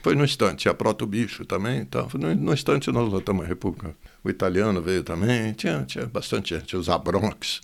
[0.03, 1.81] Foi no instante, a Proto Bicho também.
[1.81, 3.95] Então, no, no instante nós lotamos a República.
[4.23, 7.61] O italiano veio também, tinha, tinha bastante gente, os Abronx.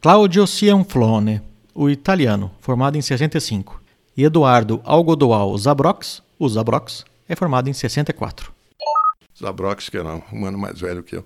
[0.00, 1.42] Claudio Cianflone,
[1.74, 3.80] o italiano, formado em 65.
[4.16, 8.52] E Eduardo Algodoal Zabrox, o Zabrox, é formado em 64.
[9.38, 11.24] Zabrox, que era um ano mais velho que eu,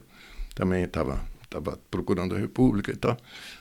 [0.54, 1.20] também estava
[1.56, 3.16] estava procurando a República e tal.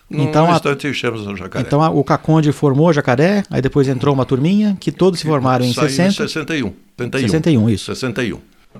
[0.09, 1.65] No então, instante, o jacaré.
[1.65, 5.65] Então, a, o Caconde formou jacaré, aí depois entrou uma turminha, que todos se formaram
[5.65, 6.09] em 60.
[6.09, 6.73] Em 61.
[6.95, 7.27] 31.
[7.27, 7.85] 61, isso.
[7.85, 8.39] 61.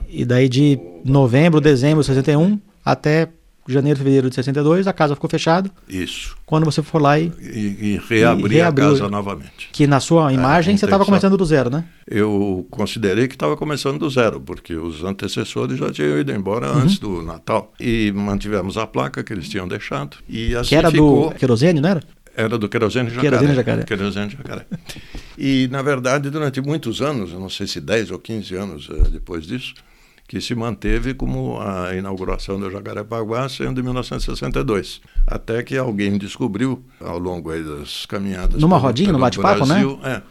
[0.10, 3.30] E daí de novembro, dezembro de 61 até
[3.68, 5.70] janeiro, fevereiro de 62, a casa ficou fechada.
[5.88, 6.36] Isso.
[6.46, 7.32] Quando você for lá e.
[7.40, 9.70] E, e reabrir e a casa novamente.
[9.72, 11.86] Que na sua é, imagem é, você estava começando do zero, né?
[12.08, 16.80] Eu considerei que estava começando do zero, porque os antecessores já tinham ido embora uhum.
[16.80, 17.72] antes do Natal.
[17.80, 20.18] E mantivemos a placa que eles tinham deixado.
[20.28, 21.30] E assim que era ficou...
[21.30, 22.02] do querosene, não era?
[22.36, 23.30] Era do querosene jacaré.
[23.30, 23.84] Querosene jacaré.
[23.84, 24.66] Querosene jacaré.
[25.38, 29.46] E, na verdade, durante muitos anos, não sei se 10 ou 15 anos uh, depois
[29.46, 29.74] disso,
[30.28, 35.02] que se manteve como a inauguração do Jacarepaguá sendo em 1962.
[35.28, 38.62] Até que alguém descobriu, ao longo das caminhadas...
[38.62, 39.82] Numa rodinha, no bate-papo, né?
[40.04, 40.22] É,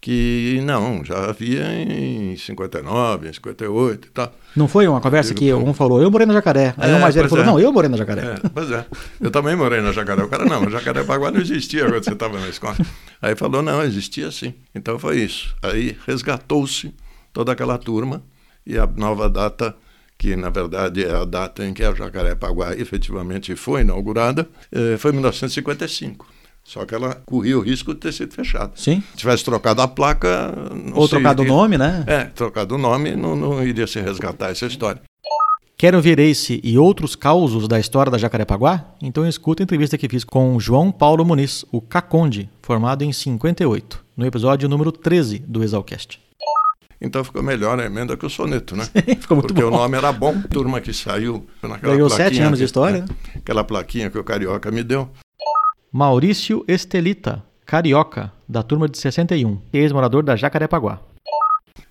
[0.00, 4.34] que não, já havia em 59, em 58 e tal.
[4.56, 6.74] Não foi uma conversa que um falou, eu morei na Jacaré.
[6.78, 7.46] Aí é, o mais velho falou, é.
[7.46, 8.22] não, eu morei na Jacaré.
[8.22, 8.86] É, pois é,
[9.20, 10.22] eu também morei na Jacaré.
[10.22, 12.76] O cara, não, mas Jacarepaguá não existia quando você estava na escola.
[13.20, 14.54] Aí falou, não, existia sim.
[14.74, 15.54] Então foi isso.
[15.62, 16.94] Aí resgatou-se
[17.30, 18.22] toda aquela turma
[18.66, 19.76] e a nova data,
[20.16, 25.12] que na verdade é a data em que a Jacarepaguá efetivamente foi inaugurada, eh, foi
[25.12, 26.39] 1955.
[26.70, 28.70] Só que ela corria o risco de ter sido fechada.
[28.76, 29.02] Sim.
[29.10, 30.54] Se tivesse trocado a placa.
[30.94, 32.04] Ou trocado o nome, né?
[32.06, 35.02] É, trocado o nome, não, não iria se resgatar essa história.
[35.76, 38.84] Querem ouvir esse e outros causos da história da Jacarepaguá?
[39.02, 44.04] Então escuta a entrevista que fiz com João Paulo Muniz, o Caconde, formado em 58,
[44.16, 46.20] no episódio número 13 do Exalcast.
[47.00, 48.84] Então ficou melhor a emenda que o soneto, né?
[49.18, 49.68] Ficou muito Porque bom.
[49.68, 50.40] o nome era bom.
[50.42, 53.06] Turma que saiu naquela Ganhou sete anos de história, né?
[53.34, 55.10] Aquela plaquinha que o Carioca me deu.
[55.92, 61.00] Maurício Estelita, carioca, da turma de 61, ex-morador da Jacarepaguá.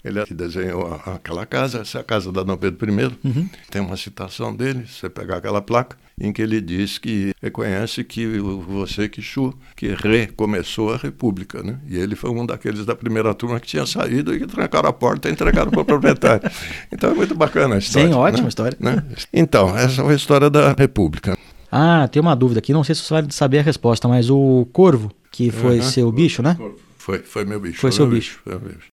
[0.03, 3.05] Ele é que desenhou aquela casa, essa é a casa da Dom Pedro I.
[3.25, 3.49] Uhum.
[3.69, 8.05] Tem uma citação dele, se você pegar aquela placa, em que ele diz que reconhece
[8.05, 11.79] que o- você, Quixu, que recomeçou a República, né?
[11.85, 14.93] E ele foi um daqueles da primeira turma que tinha saído e que trancaram a
[14.93, 16.49] porta e entregaram para o proprietário.
[16.89, 18.07] Então é muito bacana a história.
[18.07, 18.47] Sim, ótima né?
[18.49, 18.77] história.
[18.79, 19.03] Né?
[19.33, 21.37] Então, essa foi a história da República.
[21.71, 24.67] Ah, tem uma dúvida aqui, não sei se você vai saber a resposta, mas o
[24.73, 25.81] corvo, que foi Uhum.
[25.83, 26.57] seu bicho, né?
[26.97, 27.79] Foi, foi meu bicho.
[27.79, 28.39] Foi seu meu bicho.
[28.43, 28.87] Foi meu bicho.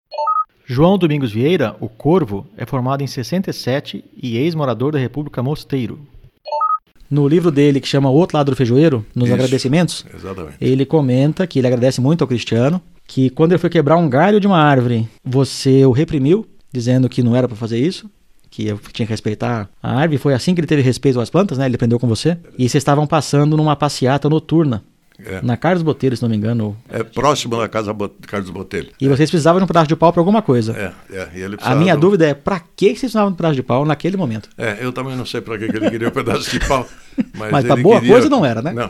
[0.66, 6.00] João Domingos Vieira, o Corvo, é formado em 67 e ex-morador da República Mosteiro.
[7.12, 9.34] No livro dele, que chama O Outro Lado do Feijoeiro, nos Isso.
[9.36, 10.56] agradecimentos, Exatamente.
[10.62, 14.40] ele comenta que ele agradece muito ao Cristiano, que quando ele foi quebrar um galho
[14.40, 18.10] de uma árvore, você o reprimiu, dizendo que não era para fazer isso,
[18.54, 20.20] que eu tinha que respeitar a árvore.
[20.20, 21.66] Foi assim que ele teve respeito às plantas, né?
[21.66, 22.38] Ele aprendeu com você.
[22.56, 24.84] E vocês estavam passando numa passeata noturna,
[25.18, 25.40] É.
[25.42, 26.78] na Carlos Botelho, se não me engano.
[26.88, 28.90] É próximo da casa Bot- Carlos Botelho.
[29.02, 30.72] E vocês precisavam de um pedaço de pau para alguma coisa.
[31.12, 31.30] É, é.
[31.36, 33.64] E ele A minha do- dúvida é, pra que vocês precisavam de um pedaço de
[33.64, 34.50] pau naquele momento?
[34.56, 36.88] É, eu também não sei para que, que ele queria um pedaço de pau.
[37.36, 38.72] Mas, Mas ele boa coisa não era, né?
[38.72, 38.88] Não,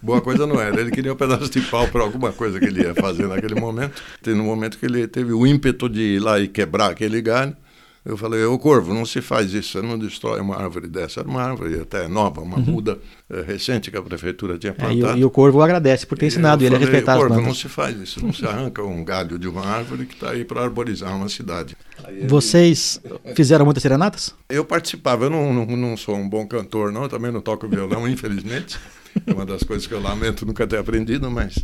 [0.00, 0.80] boa coisa não era.
[0.80, 4.00] Ele queria um pedaço de pau para alguma coisa que ele ia fazer naquele momento.
[4.22, 7.56] Tem no momento que ele teve o ímpeto de ir lá e quebrar aquele galho.
[8.04, 11.20] Eu falei, ô Corvo, não se faz isso, você não destrói uma árvore dessa.
[11.20, 12.98] Era uma árvore até nova, uma muda
[13.30, 14.86] eh, recente que a prefeitura tinha Uhum.
[14.88, 15.18] É, e, plantado.
[15.20, 17.60] e o Corvo agradece por ter ensinado ele a falei, respeitar as Corvo, não plantas.
[17.62, 20.62] se faz isso, não se arranca um galho de uma árvore que está aí para
[20.62, 21.76] arborizar uma cidade.
[22.04, 23.00] Aí ele- Vocês
[23.34, 24.34] fizeram muitas serenatas?
[24.50, 27.66] eu participava, eu não, não, não sou um bom cantor, não, eu também não toco
[27.66, 28.78] violão, infelizmente.
[29.26, 31.54] É uma das coisas que eu lamento nunca ter aprendido, mas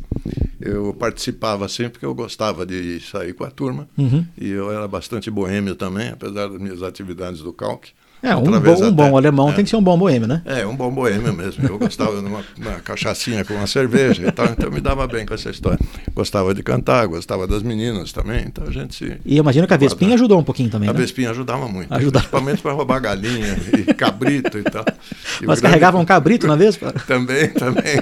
[0.61, 3.89] eu participava sempre porque eu gostava de sair com a turma.
[3.97, 4.25] Uhum.
[4.39, 7.91] E eu era bastante boêmio também, apesar das minhas atividades do calque.
[8.23, 9.53] É, um bom, vez um até- bom alemão é.
[9.55, 10.43] tem que ser um bom boêmio, né?
[10.45, 11.67] É, um bom boêmio mesmo.
[11.67, 15.25] Eu gostava de uma, uma cachaçinha com uma cerveja e tal, então me dava bem
[15.25, 15.79] com essa história.
[16.15, 19.17] Gostava de cantar, gostava das meninas também, então a gente se.
[19.25, 20.99] E imagino que a Vespinha ajudou um pouquinho também, A né?
[20.99, 22.27] Vespinha ajudava muito, Ajudava.
[22.27, 24.85] principalmente para roubar galinha e cabrito e tal.
[25.41, 26.93] E Mas grande- carregavam um cabrito na Vespa?
[27.09, 27.95] Também, também.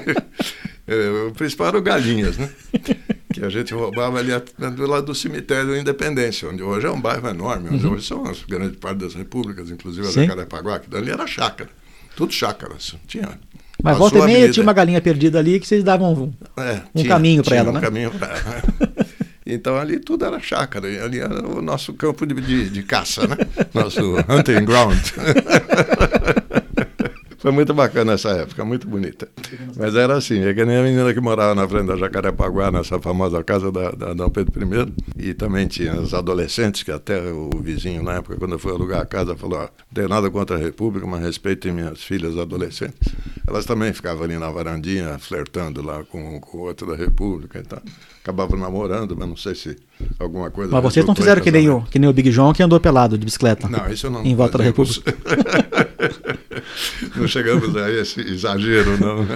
[0.89, 2.49] Eh, O principal era o Galinhas, né?
[3.31, 4.31] Que a gente roubava ali
[4.75, 8.25] do lado do cemitério da Independência, onde hoje é um bairro enorme, onde hoje são
[8.27, 10.13] as grande parte das repúblicas, inclusive a Uhum.
[10.15, 10.21] Sim.
[10.23, 11.69] da Carapaguá, que dali era chácara.
[12.17, 12.97] Tudo chácaras.
[13.07, 13.39] Tinha.
[13.81, 16.33] Mas a volta e meia tinha uma galinha perdida ali que vocês davam um.
[16.61, 17.81] É, um caminho pra tinha ela, um né?
[17.81, 18.63] caminho pra ela.
[19.51, 23.35] Então ali tudo era chácara, ali era o nosso campo de, de, de caça, né?
[23.73, 24.99] Nosso hunting ground.
[27.39, 29.29] Foi muito bacana essa época, muito bonita.
[29.77, 32.99] Mas era assim, é que nem a menina que morava na frente da Jacarepaguá, nessa
[32.99, 34.93] famosa casa da, da Dom Pedro I.
[35.31, 39.07] E também tinha os adolescentes, que até o vizinho, na época, quando fui alugar a
[39.07, 43.15] casa, falou, ó, não tenho nada contra a República, mas respeitem minhas filhas adolescentes.
[43.47, 47.63] Elas também ficavam ali na varandinha, flertando lá com, com o outro da República e
[47.63, 47.81] tal.
[48.21, 49.77] Acabavam namorando, mas não sei se
[50.19, 50.73] alguma coisa...
[50.73, 53.17] Mas vocês não fizeram que nem, o, que nem o Big John que andou pelado
[53.17, 53.69] de bicicleta.
[53.69, 54.25] Não, isso eu não.
[54.25, 54.65] Em volta da.
[54.65, 55.15] República.
[57.17, 59.27] não chegamos a esse exagero, não.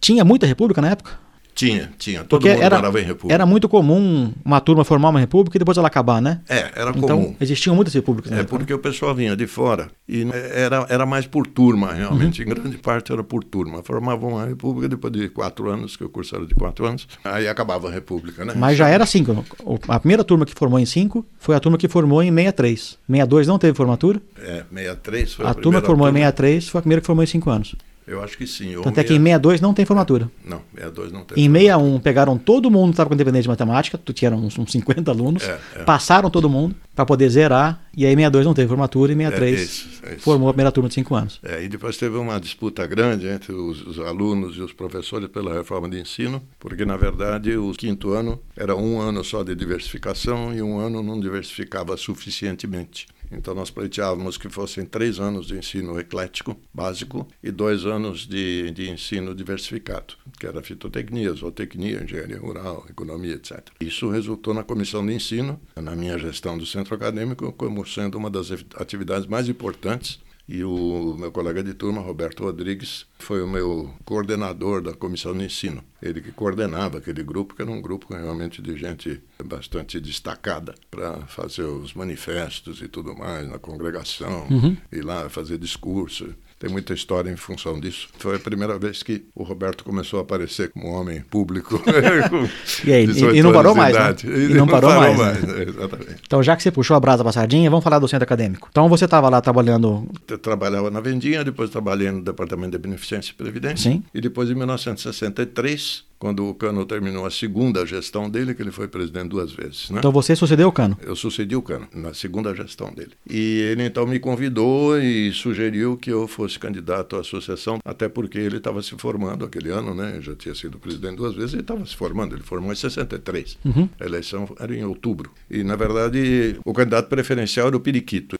[0.00, 1.18] Tinha muita república na época?
[1.66, 2.20] Tinha, tinha.
[2.24, 3.34] Todo Porque mundo era, morava em república.
[3.34, 6.40] era muito comum uma turma formar uma república e depois ela acabar, né?
[6.48, 7.36] É, era Então, comum.
[7.40, 8.32] existiam muitas repúblicas.
[8.32, 12.42] É época, porque o pessoal vinha de fora e era, era mais por turma, realmente.
[12.42, 13.82] Em grande parte era por turma.
[13.82, 17.06] Formavam uma república depois de quatro anos, que o curso era de quatro anos.
[17.24, 18.54] Aí acabava a república, né?
[18.56, 19.24] Mas já era assim.
[19.64, 22.98] o- A primeira turma que formou em 5 foi a turma que formou em 63.
[23.06, 24.20] 62 não teve formatura.
[24.38, 26.20] É, 63 foi A, a, turma primeira que formou em turma.
[26.26, 27.74] 63 foi a primeira que formou em 5 anos.
[28.10, 28.74] Eu acho que sim.
[28.74, 30.28] ou Tanto é que em meia- 62 não tem formatura.
[30.44, 31.44] Não, 62 não tem.
[31.44, 34.72] Em 61 pegaram todo mundo que estava com independência de matemática, tu tinha uns, uns
[34.72, 35.82] 50 alunos, É, é.
[35.84, 39.20] passaram todo mundo para poder zerar, e aí em 62 não teve formatura, e em
[39.22, 40.20] É 63 isso, é isso.
[40.24, 41.38] formou a primeira turma de 5 anos.
[41.42, 45.54] É, e depois teve uma disputa grande entre os, os alunos e os professores pela
[45.54, 50.52] reforma de ensino, porque, na verdade, o quinto ano era um ano só de diversificação
[50.54, 53.06] e um ano não diversificava suficientemente.
[53.30, 58.70] Então, nós pleiteávamos que fossem três anos de ensino eclético, básico, e dois anos de,
[58.72, 63.60] de ensino diversificado, que era fitotecnia, zootecnia, engenharia rural, economia, etc.
[63.80, 68.30] Isso resultou na comissão de ensino, na minha gestão do centro acadêmico, como sendo uma
[68.30, 70.18] das atividades mais importantes
[70.52, 75.44] E o meu colega de turma, Roberto Rodrigues, foi o meu coordenador da comissão de
[75.44, 75.80] ensino.
[76.02, 81.18] Ele que coordenava aquele grupo, que era um grupo realmente de gente bastante destacada para
[81.28, 84.76] fazer os manifestos e tudo mais na congregação, Uhum.
[84.90, 86.34] ir lá fazer discurso.
[86.60, 88.06] Tem muita história em função disso.
[88.18, 91.82] Foi a primeira vez que o Roberto começou a aparecer como homem público.
[92.84, 94.00] E aí, e- 18 e não parou mais, né?
[94.00, 94.26] idade.
[94.28, 95.62] E não parou mais, né?
[95.66, 96.16] Exatamente.
[96.26, 98.68] Então, já que você puxou a brasa passadinha, vamos falar do centro acadêmico.
[98.70, 100.06] Então, você estava lá trabalhando.
[100.28, 103.90] Eu trabalhava na vendinha, depois trabalhei no Departamento de Beneficência e Previdência.
[103.90, 104.02] Sim.
[104.14, 108.86] E depois, em 1963, quando o Cano terminou a segunda gestão dele, que ele foi
[108.86, 110.00] presidente duas vezes, né?
[110.00, 110.96] Então, você sucedeu o cano.
[111.02, 113.12] Eu sucedi o Cano na segunda gestão dele.
[113.28, 118.38] E ele então me convidou e sugeriu que eu fosse candidato à associação, até porque
[118.38, 120.12] ele estava se formando aquele ano, né?
[120.16, 122.36] Eu já tinha sido presidente duas vezes e estava se formando.
[122.36, 123.58] Ele formou em 63.
[123.98, 125.32] A eleição era em outubro.
[125.50, 128.36] E, na verdade, o candidato preferencial era o Periquito.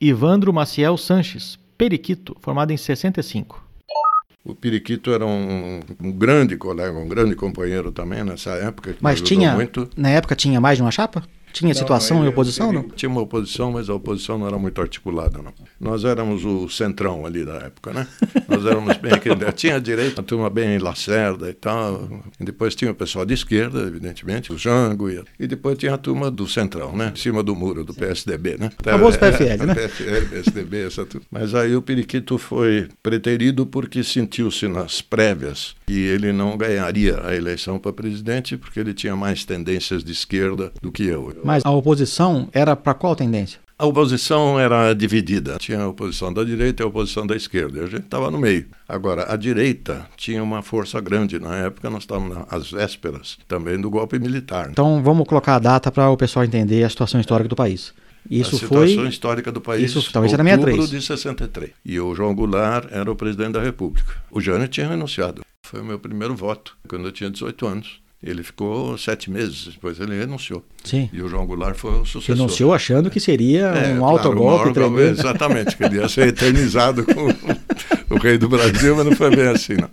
[0.00, 3.69] Ivandro Maciel Sanches, Periquito, formado em 65.
[4.44, 8.96] O Periquito era um, um grande colega, um grande companheiro também nessa época.
[9.00, 9.88] Mas tinha, muito.
[9.96, 11.22] na época, tinha mais de uma chapa?
[11.52, 12.82] Tinha situação Não, e oposição, não?
[12.88, 15.52] Tinha uma oposição, mas a oposição não era muito articulada, não.
[15.78, 18.06] Nós éramos o centrão ali da época, né?
[18.48, 19.12] Nós éramos bem.
[19.54, 22.08] Tinha a direita, uma turma bem Lacerda e tal.
[22.38, 25.10] E depois tinha o pessoal de esquerda, evidentemente, o Jango.
[25.10, 27.12] E, e depois tinha a turma do centrão, né?
[27.14, 28.70] Em cima do muro do PSDB, né?
[28.82, 29.74] Famoso PFL, É, né?
[29.74, 31.26] PFL, PSDB, essa turma.
[31.30, 37.34] Mas aí o Periquito foi preterido porque sentiu-se nas prévias e ele não ganharia a
[37.34, 41.34] eleição para presidente porque ele tinha mais tendências de esquerda do que eu.
[41.44, 43.60] Mas a oposição era para qual tendência?
[43.80, 45.56] A oposição era dividida.
[45.58, 47.78] Tinha a oposição da direita e a oposição da esquerda.
[47.78, 48.66] E a gente estava no meio.
[48.86, 51.38] Agora, a direita tinha uma força grande.
[51.40, 54.68] Na época, nós estávamos às vésperas também do golpe militar.
[54.70, 57.94] Então, vamos colocar a data para o pessoal entender a situação histórica do país.
[58.28, 59.08] Isso a situação foi.
[59.08, 59.90] histórica do país.
[59.90, 60.90] Isso talvez era outubro 63.
[60.90, 61.70] de 63.
[61.82, 64.14] E o João Goulart era o presidente da República.
[64.30, 65.40] O Jânio tinha renunciado.
[65.64, 68.00] Foi o meu primeiro voto, quando eu tinha 18 anos.
[68.22, 70.62] Ele ficou sete meses, depois ele renunciou.
[70.84, 71.08] Sim.
[71.10, 72.36] E o João Goulart foi o sucessor.
[72.36, 75.02] Renunciou achando que seria É, um claro, autogolpe o maior golpe.
[75.20, 79.46] Exatamente, que ele ia ser eternizado com o rei do Brasil, mas não foi bem
[79.48, 79.88] assim, não.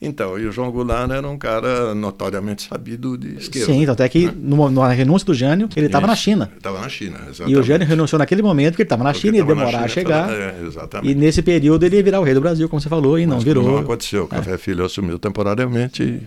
[0.00, 3.72] Então, e o João Goulart era um cara notoriamente sabido de esquerda.
[3.72, 6.14] Sim, tanto é que no- na renúncia do Jânio, ele estava na.
[6.16, 6.52] China.
[6.56, 7.52] Estava na China, exatamente.
[7.52, 9.88] E o Jânio renunciou naquele momento porque ele estava na China, ia demorar a China,
[9.88, 10.26] chegar.
[10.28, 11.10] tava- é, exatamente.
[11.12, 13.36] E nesse período ele ia virar o rei do Brasil, como você falou, e não
[13.36, 13.64] Mas virou.
[13.64, 14.24] Não aconteceu.
[14.24, 16.02] O Café Filho assumiu temporariamente.
[16.04, 16.20] e-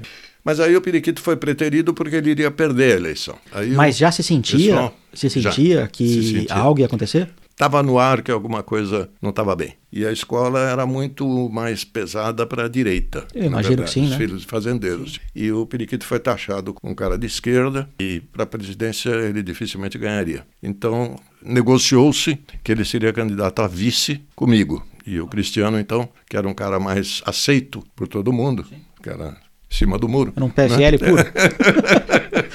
[0.45, 3.35] Mas aí o Periquito foi preterido porque ele iria perder a eleição.
[3.51, 6.55] Aí Mas já se sentia, pessoal- se já, sentia que se sentia.
[6.55, 7.27] algo ia acontecer?
[7.49, 9.75] Estava no ar que alguma coisa não estava bem.
[9.89, 13.25] E a escola era muito mais pesada para a direita.
[13.33, 14.17] Eu imagino verdade, que sim, os né?
[14.17, 15.19] filhos de fazendeiros.
[15.33, 19.41] E o Periquito foi taxado com um cara de esquerda e para a presidência ele
[19.41, 20.45] dificilmente ganharia.
[20.61, 24.85] Então negociou-se que ele seria candidato a vice comigo.
[25.07, 28.65] E o Cristiano, então, que era um cara mais aceito por todo mundo,
[29.01, 29.37] que era
[29.71, 30.33] em cima do muro.
[30.35, 31.25] Era um PFL puro.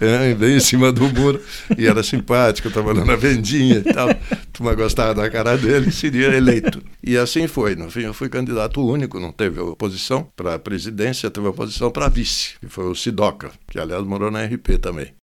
[0.00, 1.40] É, bem em cima do muro.
[1.76, 4.08] E era simpático, trabalhando na vendinha e tal.
[4.52, 6.82] Turma gostava da cara dele, seria eleito.
[7.02, 7.76] E assim foi.
[7.76, 12.08] No fim, eu fui candidato único, não teve oposição para a presidência, teve oposição para
[12.08, 15.14] vice, que foi o Sidoca, que aliás morou na RP também.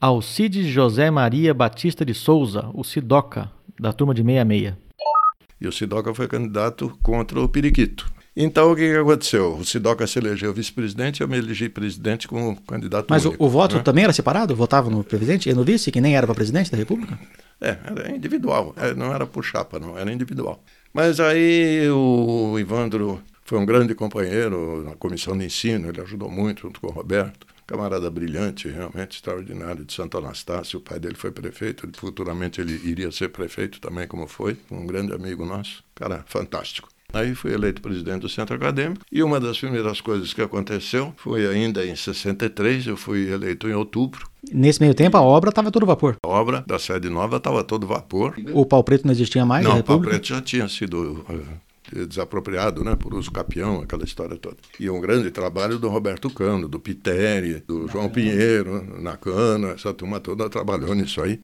[0.00, 4.74] Alcides José Maria Batista de Souza, o Sidoca, da turma de 66.
[5.60, 8.06] E o Sidoca foi candidato contra o Periquito.
[8.36, 9.54] Então, o que, que aconteceu?
[9.54, 13.42] O Sidoca se elegeu vice-presidente, eu me elegi presidente como candidato Mas o, único.
[13.44, 13.82] o voto né?
[13.82, 14.54] também era separado?
[14.54, 17.18] Votava no presidente e no vice, que nem era para presidente da República?
[17.58, 20.62] É, era individual, é, não era por chapa, não, era individual.
[20.92, 26.62] Mas aí o Ivandro foi um grande companheiro na comissão de ensino, ele ajudou muito
[26.62, 27.46] junto com o Roberto.
[27.66, 30.78] Camarada brilhante, realmente extraordinário, de Santo Anastácio.
[30.78, 35.12] O pai dele foi prefeito, futuramente ele iria ser prefeito também, como foi, um grande
[35.12, 35.82] amigo nosso.
[35.94, 36.88] Cara, fantástico.
[37.12, 41.46] Aí fui eleito presidente do centro acadêmico e uma das primeiras coisas que aconteceu foi
[41.46, 44.28] ainda em 63, eu fui eleito em outubro.
[44.52, 46.16] Nesse meio tempo, a obra estava todo vapor.
[46.24, 48.34] A obra da sede nova estava todo vapor.
[48.52, 52.82] O pau preto não existia mais Não, o pau preto já tinha sido eh, desapropriado,
[52.84, 54.56] né, por uso capião, aquela história toda.
[54.78, 59.92] E um grande trabalho do Roberto Cano, do Piteri, do João Pinheiro, na Cana, essa
[59.94, 61.40] turma toda trabalhou nisso aí.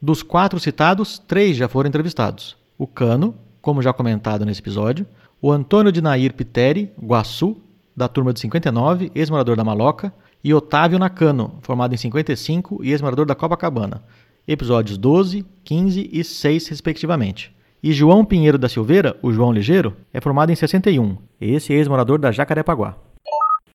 [0.00, 2.56] Dos quatro citados, três já foram entrevistados.
[2.78, 3.34] O Cano,
[3.66, 5.04] como já comentado nesse episódio,
[5.42, 7.56] o Antônio de Nair Piteri, Guaçu,
[7.96, 10.12] da turma de 59, ex-morador da Maloca,
[10.44, 14.04] e Otávio Nakano, formado em 55 e ex-morador da Copacabana,
[14.46, 17.52] episódios 12, 15 e 6, respectivamente.
[17.82, 22.20] E João Pinheiro da Silveira, o João Ligeiro, é formado em 61, esse é ex-morador
[22.20, 22.94] da Jacarepaguá.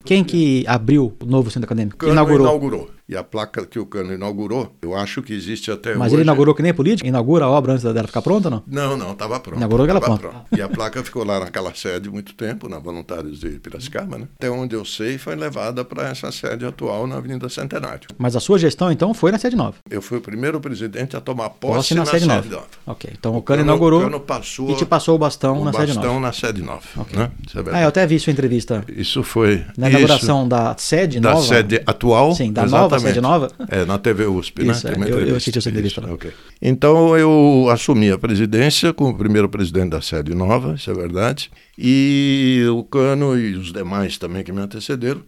[0.06, 1.98] Quem que abriu o novo centro acadêmico?
[1.98, 2.90] Cano inaugurou.
[3.08, 6.16] E a placa que o Cano inaugurou, eu acho que existe até Mas hoje.
[6.16, 7.08] ele inaugurou que nem político?
[7.08, 8.64] Inaugura a obra antes dela ficar pronta, não?
[8.66, 9.58] Não, não, estava pronto.
[9.58, 10.36] Inaugurou aquela Tava pronta.
[10.38, 10.48] pronto.
[10.58, 14.28] E a placa ficou lá naquela sede muito tempo, na Voluntários de Piracicaba, né?
[14.38, 18.08] Até onde eu sei, foi levada para essa sede atual na Avenida Centenário.
[18.18, 19.76] Mas a sua gestão, então, foi na sede nova.
[19.90, 22.64] Eu fui o primeiro presidente a tomar posse, Posse na, sede, nova.
[22.88, 25.74] Ok, então o, Cano Cano- inaugurou Cano passou e te passou o bastão o na
[25.74, 26.20] sede bastão nova.
[26.28, 26.82] na sede nova.
[27.14, 27.32] Né?
[27.46, 29.66] Isso é Ah, eu até vi sua entrevista Isso foi.
[29.78, 31.46] na isso, inauguração da sede da nova.
[31.46, 32.34] sede atual.
[32.36, 33.50] Sim, da nova sede nova.
[33.70, 34.94] É, na TV USP, Isso, né?
[35.08, 36.14] é, eu- eu assisti essa entrevista lá.
[36.14, 36.32] ok.
[36.62, 41.50] Então eu assumi a presidência como primeiro presidente da sede nova, isso é verdade.
[41.78, 45.22] E o Cano e os demais também que me antecederam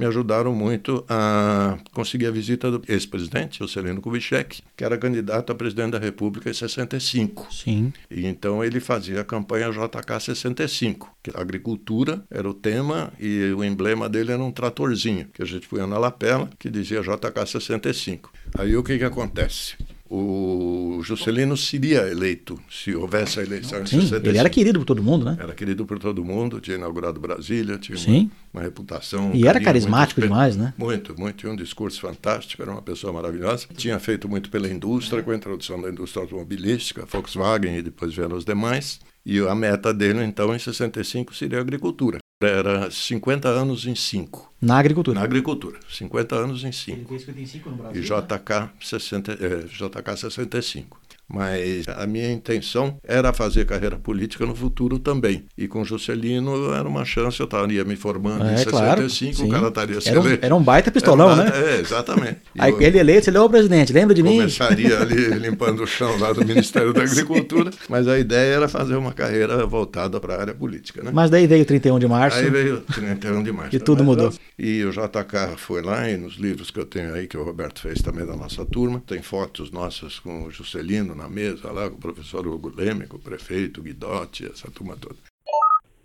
[0.00, 5.54] me ajudaram muito a conseguir a visita do ex-presidente, Juscelino Kubitschek, que era candidato a
[5.54, 7.52] presidente da República em 65.
[7.52, 7.92] Sim.
[8.10, 13.52] E então ele fazia a campanha JK 65, que a agricultura era o tema e
[13.52, 17.46] o emblema dele era um tratorzinho, que a gente punha na lapela, que dizia JK
[17.46, 18.32] 65.
[18.56, 19.76] Aí o que que acontece?
[20.12, 24.28] O Juscelino seria eleito se houvesse a eleição em Sim, 65.
[24.28, 25.36] ele era querido por todo mundo, né?
[25.38, 28.30] Era querido por todo mundo, tinha inaugurado Brasília, tinha uma- Sim.
[28.52, 29.30] Uma, reputação.
[29.30, 30.74] um E era carinho, carismático muito demais, né?
[30.76, 31.36] Muito, muito.
[31.36, 33.68] Tinha um discurso fantástico, era uma pessoa maravilhosa.
[33.76, 38.36] Tinha feito muito pela indústria, com a introdução da indústria automobilística, Volkswagen e depois vieram
[38.36, 38.98] os demais.
[39.24, 42.18] E a meta dele, então, em 65, seria a agricultura.
[42.42, 44.50] Era 50 anos em 5.
[44.62, 45.18] Na agricultura.
[45.18, 50.99] Na agricultura, 50 anos em 5 fez 55 no e JK, 60, eh, JK 65.
[51.32, 55.44] Mas a minha intenção era fazer carreira política no futuro também.
[55.56, 59.02] E com Juscelino era uma chance, eu estaria me formando em É, claro.
[59.08, 59.48] 65, sim.
[59.48, 61.50] o cara estaria se Era um, era um baita pistolão, né?
[61.54, 62.38] É, exatamente.
[62.58, 64.38] Aí eu ele eleito, ele é o presidente, lembra de mim?
[64.38, 68.96] começaria ali limpando o chão lá do Ministério da Agricultura, mas a ideia era fazer
[68.96, 71.10] uma carreira voltada para a área política, né?
[71.12, 72.38] Mas daí veio o 31 de março.
[72.38, 73.76] Aí veio 31 de março.
[73.76, 74.32] E tudo mudou.
[74.58, 77.80] E o JK foi lá, e nos livros que eu tenho aí, que o Roberto
[77.80, 81.96] fez também da nossa turma, tem fotos nossas com o Juscelino na mesa lá, com
[81.96, 85.16] o professor Hugo Leme, com o prefeito, Guidotti, essa turma toda.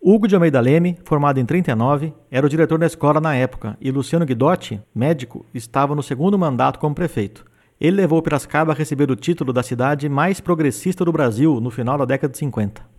[0.02, 3.90] Hugo de Almeida Leme, formado em 39, era o diretor da escola na época e
[3.90, 7.44] Luciano Guidotti, médico, estava no segundo mandato como prefeito.
[7.80, 11.98] Ele levou Piracicaba a receber o título da cidade mais progressista do Brasil no final
[11.98, 12.95] da década de 50.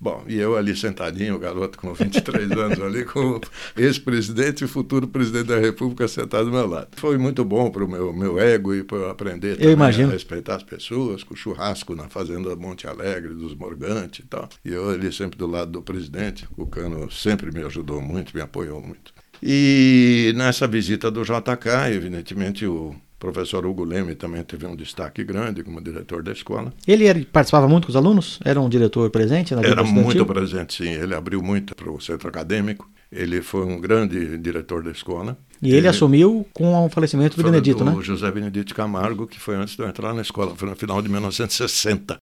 [0.00, 3.40] Bom, e eu ali sentadinho, o garoto com 23 anos ali, com o
[3.76, 6.88] ex-presidente e futuro presidente da República sentado do meu lado.
[6.92, 10.10] Foi muito bom para o meu, meu ego e para eu aprender também imagino.
[10.10, 14.48] a respeitar as pessoas, com churrasco na fazenda Monte Alegre, dos Morgantes e tal.
[14.64, 18.40] E eu ali sempre do lado do presidente, o Cano sempre me ajudou muito, me
[18.40, 19.12] apoiou muito.
[19.42, 25.62] E nessa visita do JK, evidentemente, o professor Hugo Leme também teve um destaque grande
[25.62, 26.72] como diretor da escola.
[26.86, 28.38] Ele era- participava muito com os alunos?
[28.44, 30.04] Era um diretor presente na vida Era estudantil?
[30.04, 30.90] muito presente, sim.
[30.90, 32.88] Ele abriu muito para o centro acadêmico.
[33.10, 35.36] Ele foi um grande diretor da escola.
[35.62, 37.96] E ele assumiu com o falecimento do Benedito, do né?
[38.02, 41.08] José Benedito Camargo, que foi antes de eu entrar na escola, foi no final de
[41.08, 42.18] 1960.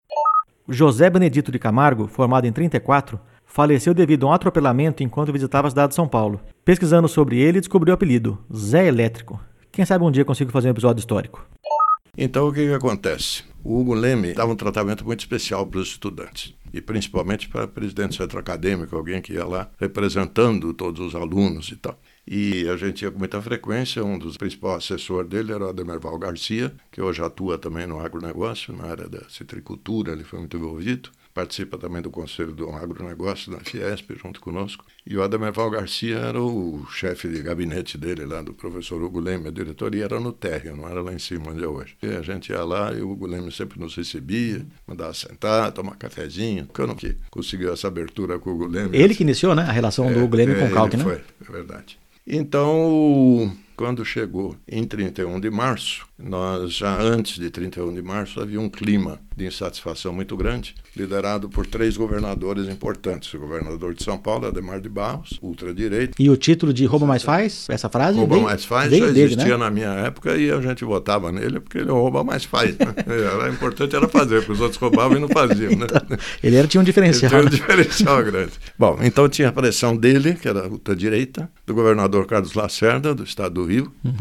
[0.68, 5.70] José Benedito de Camargo, formado em 34, faleceu devido a um atropelamento enquanto visitava a
[5.70, 6.40] cidade de São Paulo.
[6.66, 9.40] Pesquisando sobre ele, descobriu o apelido, Zé Elétrico.
[9.72, 11.48] Quem sabe um dia consigo fazer um episódio histórico.
[12.18, 13.44] Então, o que, que acontece?
[13.64, 18.10] O Hugo Leme dava um tratamento muito especial para os estudantes, e principalmente para presidente
[18.10, 21.98] do centro acadêmico, alguém que ia lá representando todos os alunos e tal.
[22.28, 26.20] E a gente ia com muita frequência, um dos principais assessores dele era o Ademerval
[26.20, 31.10] Garcia, que hoje atua também no agronegócio, na área da citricultura, ele foi muito envolvido.
[31.34, 34.86] Participa também do Conselho do Agronegócio da Fiesp, junto conosco.
[35.08, 39.48] E o Ademerval Garcia era o chefe de gabinete dele, lá do professor Hugo Leme.
[39.48, 41.96] A diretoria era no térreo, não era lá em cima onde é hoje.
[42.02, 45.96] E a gente ia lá e o Hugo Leme sempre nos recebia, mandava sentar, tomar
[45.96, 46.68] cafezinho.
[46.74, 48.98] Que eu não que conseguiu essa abertura com o Hugo Leme.
[48.98, 49.64] Ele que iniciou, né?
[49.64, 51.04] A relação do Hugo Leme com o É, Calque, né?
[51.04, 51.98] Foi, é verdade.
[52.28, 58.62] Então, quando chegou em 31 de março, nós já antes de 31 de março havia
[58.62, 63.34] um clima de insatisfação muito grande, liderado por três governadores importantes.
[63.34, 66.14] O governador de São Paulo, Ademar de Barros, ultradireita.
[66.20, 69.22] E o título de Rouba Mais Faz, essa frase Rouba veio, mais faz, já dele,
[69.22, 69.58] existia né?
[69.58, 72.78] na minha época e a gente votava nele porque ele rouba mais faz.
[72.78, 72.94] Né?
[73.08, 75.72] Era importante era fazer, porque os outros roubavam e não faziam.
[75.72, 75.88] Né?
[76.44, 77.32] Ele era, tinha um Ele diferencial.
[77.32, 77.50] tem um né?
[77.50, 78.52] diferencial grande.
[78.78, 83.24] Bom, então tinha a pressão dele, que era a direita, do governador Carlos Lacerda, do
[83.24, 83.71] estado do Rio,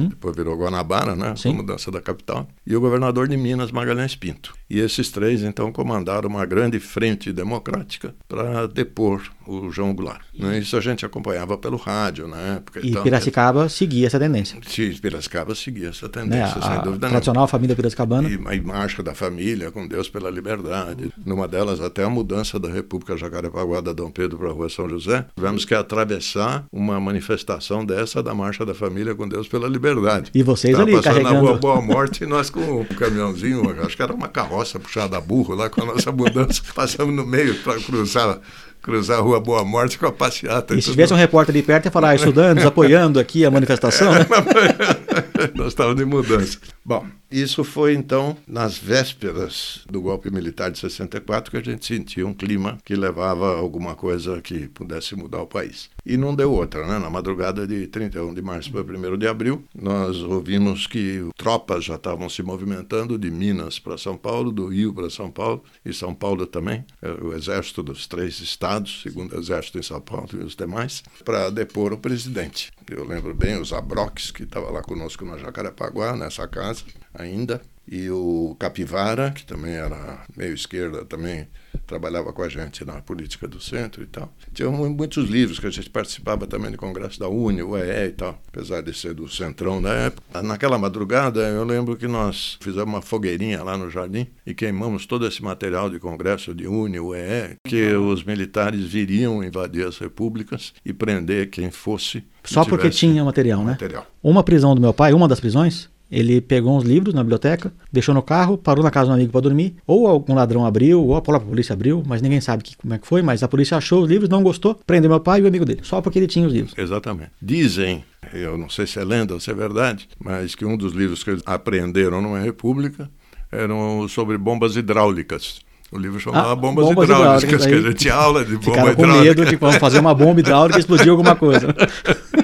[0.08, 1.30] depois virou Guanabara, né?
[1.30, 1.36] Uhum.
[1.36, 1.50] Sim.
[1.50, 4.54] A mudança da capital, e o governador de Minas, Magalhães Pinto.
[4.68, 10.22] E esses três, então, comandaram uma grande frente democrática para depor o João Goulart.
[10.38, 10.60] Né?
[10.60, 12.80] Isso a gente acompanhava pelo rádio na época.
[12.80, 14.60] E então, Piracicaba seguia essa tendência.
[14.64, 16.12] Se Piracicaba seguia essa Né?
[16.12, 18.28] tendência, A, sem a dúvida tradicional família piracicabana.
[18.28, 21.12] E a marcha da família, com Deus pela liberdade.
[21.26, 24.88] Numa delas, até a mudança da República Jacarepaguá da Dom Pedro para a Rua São
[24.88, 25.26] José.
[25.34, 30.30] Tivemos que atravessar uma manifestação dessa da marcha da família, com Deus pela liberdade.
[30.34, 31.34] E vocês Tava ali passando carregando.
[31.34, 35.16] na rua Boa Morte e nós com um caminhãozinho, acho que era uma carroça puxada
[35.16, 38.38] a burro lá com a nossa mudança, passamos no meio para cruzar,
[38.82, 40.74] cruzar a rua Boa Morte com a passeata.
[40.74, 44.12] E se tivesse um repórter ali perto, ia falar, "Ah, estudantes apoiando aqui a manifestação,
[44.12, 44.26] né?
[45.54, 46.58] Nós estávamos de mudança.
[46.84, 52.26] Bom, isso foi então nas vésperas do golpe militar de 64 que a gente sentia
[52.26, 55.90] um clima que levava alguma coisa que pudesse mudar o país.
[56.04, 56.98] E não deu outra, né?
[56.98, 61.94] Na madrugada de 31 de março para 1 de abril, nós ouvimos que tropas já
[61.94, 66.14] estavam se movimentando de Minas para São Paulo, do Rio para São Paulo e São
[66.14, 70.56] Paulo também, é, o exército dos três estados, segundo exército em São Paulo e os
[70.56, 72.72] demais, para depor o presidente.
[72.90, 76.82] Eu lembro bem os Abroques, que estava lá conosco na Jacarepaguá, nessa casa
[77.14, 81.48] ainda, e o Capivara, que também era meio esquerda, também
[81.86, 84.32] trabalhava com a gente na política do centro e tal.
[84.54, 88.10] Tinha mu- muitos livros que a gente participava também do Congresso da UNE, UEE e
[88.12, 90.40] tal, apesar de ser do centrão da época.
[90.40, 95.26] Naquela madrugada, eu lembro que nós fizemos uma fogueirinha lá no jardim e queimamos todo
[95.26, 100.92] esse material de Congresso de UNE, UEE, que os militares viriam invadir as repúblicas e
[100.92, 102.22] prender quem fosse.
[102.44, 103.72] Só porque tinha material, né?
[103.72, 104.06] material.
[104.22, 108.14] Uma prisão do meu pai, uma das prisões, ele pegou uns livros na biblioteca, deixou
[108.14, 109.76] no carro, parou na casa de um amigo para dormir.
[109.86, 112.98] Ou algum ladrão abriu, ou a própria polícia abriu, mas ninguém sabe que- como é
[112.98, 113.22] que foi.
[113.22, 115.80] Mas a polícia achou os livros, não gostou, prendeu meu pai e o amigo dele,
[115.82, 116.74] só porque ele tinha os livros.
[116.76, 117.30] Exatamente.
[117.40, 120.92] Dizem, eu não sei se é lenda ou se é verdade, mas que um dos
[120.92, 123.08] livros que eles aprenderam numa república
[123.52, 125.60] eram sobre bombas hidráulicas.
[125.92, 128.64] O livro chamava Ah, Bombas, bombas Hidráulicas, hidráulicas, que a gente tinha aula de bomba
[128.64, 129.40] Ficaram com hidráulica.
[129.42, 131.74] medo de fazer uma bomba hidráulica e explodir alguma coisa.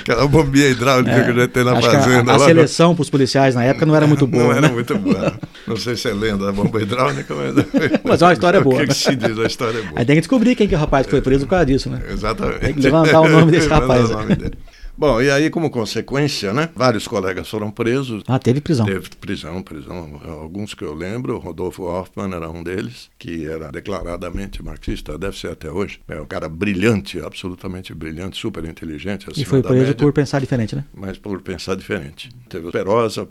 [0.00, 2.32] Aquela bombinha hidráulica que a gente tem na É, que a- fazenda.
[2.32, 4.44] a, lá, seleção para os policiais na época não era muito boa.
[4.44, 4.68] Não era né?
[4.68, 5.34] muito boa.
[5.66, 7.66] Não sei se é lenda a bomba hidráulica, mas.
[8.04, 8.92] Mas é uma história boa, O que, né?
[8.94, 9.38] que se diz?
[9.38, 9.92] A história é boa.
[9.96, 11.90] Aí tem que descobrir quem que é o rapaz que foi preso por causa disso,
[11.90, 12.00] né?
[12.10, 12.60] Exatamente.
[12.60, 14.08] Tem que levantar o nome desse rapaz.
[14.10, 14.54] o nome dele.
[14.98, 16.70] Bom, e aí, como consequência, né?
[16.74, 18.24] Vários colegas foram presos.
[18.26, 18.84] Ah, teve prisão.
[18.84, 20.20] Teve prisão, prisão.
[20.24, 25.38] Alguns que eu lembro, o Rodolfo Hoffman era um deles, que era declaradamente marxista, deve
[25.38, 26.00] ser até hoje.
[26.08, 29.28] É um cara brilhante, absolutamente brilhante, super inteligente.
[29.36, 30.84] E foi preso média, por pensar diferente, né?
[30.92, 32.28] Mas por pensar diferente.
[32.48, 33.28] Teve o Perosa,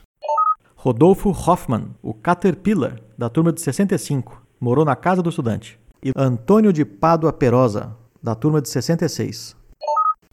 [0.73, 5.77] Rodolfo Hoffman, o Caterpillar, da turma de 65, morou na casa do estudante.
[6.01, 7.93] E Antônio de Pádua Perosa,
[8.23, 9.57] da turma de 66.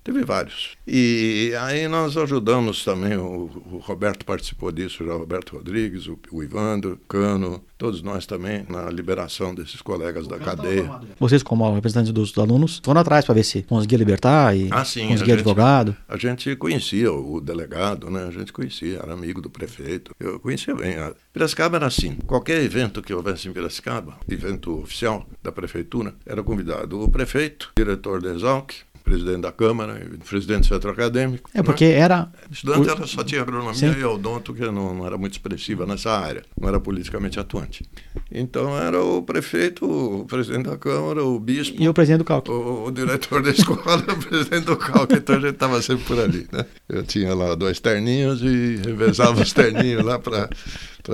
[0.05, 0.77] Teve vários.
[0.87, 6.19] E aí nós ajudamos também, o, o Roberto participou disso, já o Roberto Rodrigues, o,
[6.31, 10.91] o Ivandro, Cano, todos nós também, na liberação desses colegas da cadeia.
[11.19, 15.07] Vocês, como representantes dos alunos, foram atrás para ver se conseguia libertar e Ah, sim,
[15.07, 15.97] a conseguia gente- advogado.
[16.07, 18.25] A gente conhecia o delegado, né?
[18.29, 20.13] A gente conhecia, era amigo do prefeito.
[20.21, 20.97] Eu conhecia bem.
[20.99, 22.17] A Piracicaba era assim.
[22.27, 28.21] Qualquer evento que houvesse em Piracicaba, evento oficial da prefeitura, era convidado o prefeito, diretor
[28.21, 28.73] da Exalc,
[29.05, 31.51] presidente da Câmara, e presidente do centro acadêmico.
[31.53, 31.63] É né?
[31.63, 32.33] porque era.
[32.51, 34.01] Estudante ela só tinha agronomia Sim.
[34.01, 37.85] e odonto, que não, não era muito expressiva nessa área, não era politicamente atuante.
[38.33, 42.59] Então era o prefeito, o presidente da Câmara, o bispo, E o presidente do cálculo.
[42.59, 46.19] o, o diretor da escola, o presidente do cálculo, então a gente estava sempre por
[46.19, 46.49] ali.
[46.51, 46.65] Né?
[46.89, 50.49] Eu tinha lá dois terninhos e revezava os terninhos lá para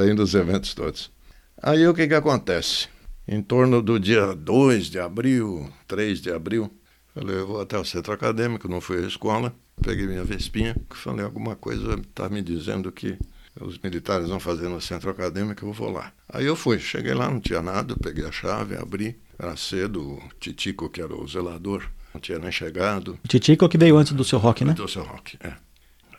[0.07, 1.11] ir nos eventos todos.
[1.61, 2.89] Aí o que, que acontece?
[3.27, 6.71] Em torno do dia 2 de abril, 3 de abril,
[7.15, 11.25] falei, eu vou até o centro acadêmico, não fui à escola, peguei minha vespinha, falei,
[11.25, 13.19] alguma coisa está me dizendo que
[13.61, 16.13] os militares vão fazer no centro acadêmico, eu vou lá.
[16.29, 20.23] Aí eu fui, cheguei lá, não tinha nada, peguei a chave, abri, era cedo, o
[20.39, 21.85] Titico, que era o zelador,
[22.15, 24.73] não tinha nem chegado, O Titico que veio antes do seu rock, né?
[24.73, 25.55] do seu rock, é.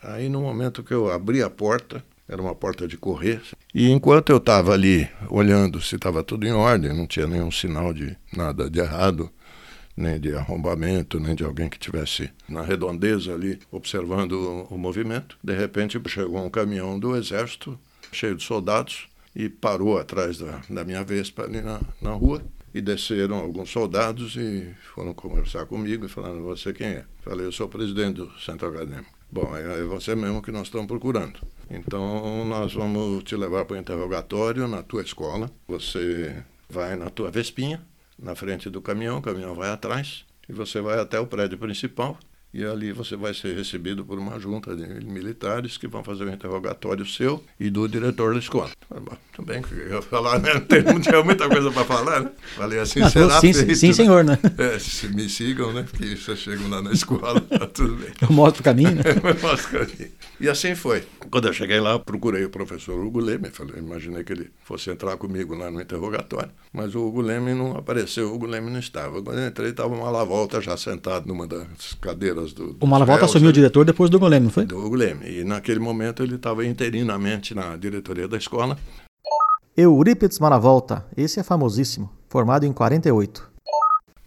[0.03, 3.41] Aí no momento que eu abri a porta, era uma porta de correr,
[3.73, 7.93] e enquanto eu estava ali olhando se estava tudo em ordem, não tinha nenhum sinal
[7.93, 9.29] de nada de errado,
[9.95, 15.37] nem de arrombamento, nem de alguém que tivesse na redondeza ali observando o, o movimento,
[15.43, 17.77] de repente chegou um caminhão do exército
[18.11, 22.41] cheio de soldados e parou atrás da, da minha Vespa ali na, na rua.
[22.73, 27.05] E desceram alguns soldados e foram conversar comigo e falaram: Você quem é?
[27.21, 29.11] Falei: Eu sou o presidente do centro acadêmico.
[29.29, 31.41] Bom, é é você mesmo que nós estamos procurando.
[31.69, 35.51] Então, nós vamos te levar para o interrogatório na tua escola.
[35.67, 37.81] Você vai na tua Vespinha,
[38.22, 42.17] na frente do caminhão, o caminhão vai atrás, e você vai até o prédio principal.
[42.53, 46.29] E ali você vai ser recebido por uma junta de militares que vão fazer o
[46.29, 48.69] interrogatório seu e do diretor da escola.
[48.89, 50.53] "Bom, Tudo bem, eu ia falar, né?
[50.55, 52.31] Não tem- Não tinha muita coisa para falar, né?
[52.57, 53.93] Falei assim, Ah, será sim, feito, sim, né?
[53.93, 54.37] senhor, né?
[54.57, 55.85] É, se me sigam, né?
[55.89, 58.09] Porque vocês chegam lá na escola, tá tudo bem.
[58.21, 59.01] Eu mostro o caminho, né?
[59.41, 60.11] Mostra ali.
[60.39, 61.03] E assim foi.
[61.29, 65.15] Quando eu cheguei lá, procurei o professor Hugo Leme, falei, imaginei que ele fosse entrar
[65.15, 69.21] comigo lá no interrogatório, mas o Hugo Leme não apareceu, o Hugo Leme não estava.
[69.21, 72.75] Quando eu entrei, estava o Malavolta já sentado numa das cadeiras do...
[72.79, 74.65] O Malavolta assumiu o diretor depois do Hugo Leme, não foi?
[74.65, 78.77] Do Hugo Leme, e naquele momento ele estava interinamente na diretoria da escola.
[79.77, 83.51] Eurípides Malavolta, esse é famosíssimo, formado em 48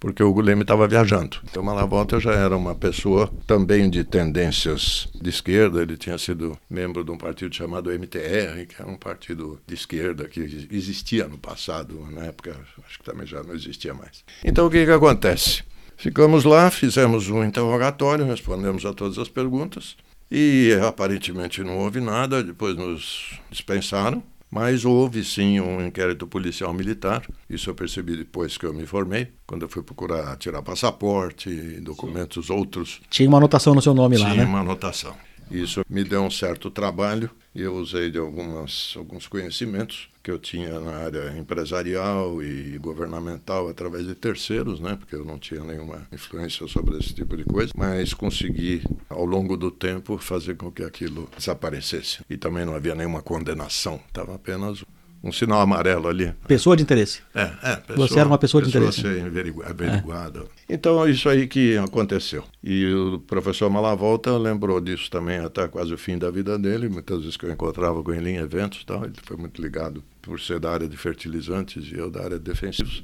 [0.04, 1.38] porque o Guilherme estava viajando.
[1.50, 7.02] Então, Malavolta já era uma pessoa também de tendências de esquerda, ele tinha sido membro
[7.02, 12.06] de um partido chamado MTR, que era um partido de esquerda que existia no passado,
[12.10, 12.54] na época
[12.86, 14.22] acho que também já não existia mais.
[14.44, 15.64] Então, o que, que acontece?
[15.96, 19.96] Ficamos lá, fizemos um interrogatório, respondemos a todas as perguntas
[20.30, 24.22] e aparentemente não houve nada, depois nos dispensaram.
[24.50, 29.32] Mas houve sim um inquérito policial militar, isso eu percebi depois que eu me formei,
[29.48, 33.00] quando eu fui procurar tirar passaporte, documentos outros.
[33.10, 34.42] Tinha uma anotação no seu nome Tinha lá, né?
[34.42, 35.16] Tinha uma anotação.
[35.50, 40.38] Isso me deu um certo trabalho e eu usei de algumas, alguns conhecimentos que eu
[40.38, 46.06] tinha na área empresarial e governamental através de terceiros, né, porque eu não tinha nenhuma
[46.10, 50.82] influência sobre esse tipo de coisa, mas consegui ao longo do tempo fazer com que
[50.82, 52.24] aquilo desaparecesse.
[52.28, 54.82] E também não havia nenhuma condenação, estava apenas
[55.22, 56.34] um sinal amarelo ali.
[56.46, 57.22] Pessoa de interesse.
[57.34, 57.76] É, é.
[57.76, 59.02] Pessoa, Você era uma pessoa de pessoa interesse.
[59.02, 60.40] Ser averiguada.
[60.40, 60.46] É.
[60.68, 62.44] Então, isso aí que aconteceu.
[62.62, 66.88] E o professor Malavolta lembrou disso também até quase o fim da vida dele.
[66.88, 70.40] Muitas vezes que eu encontrava com ele em eventos tal, ele foi muito ligado por
[70.40, 73.02] ser da área de fertilizantes e eu da área de defensivos.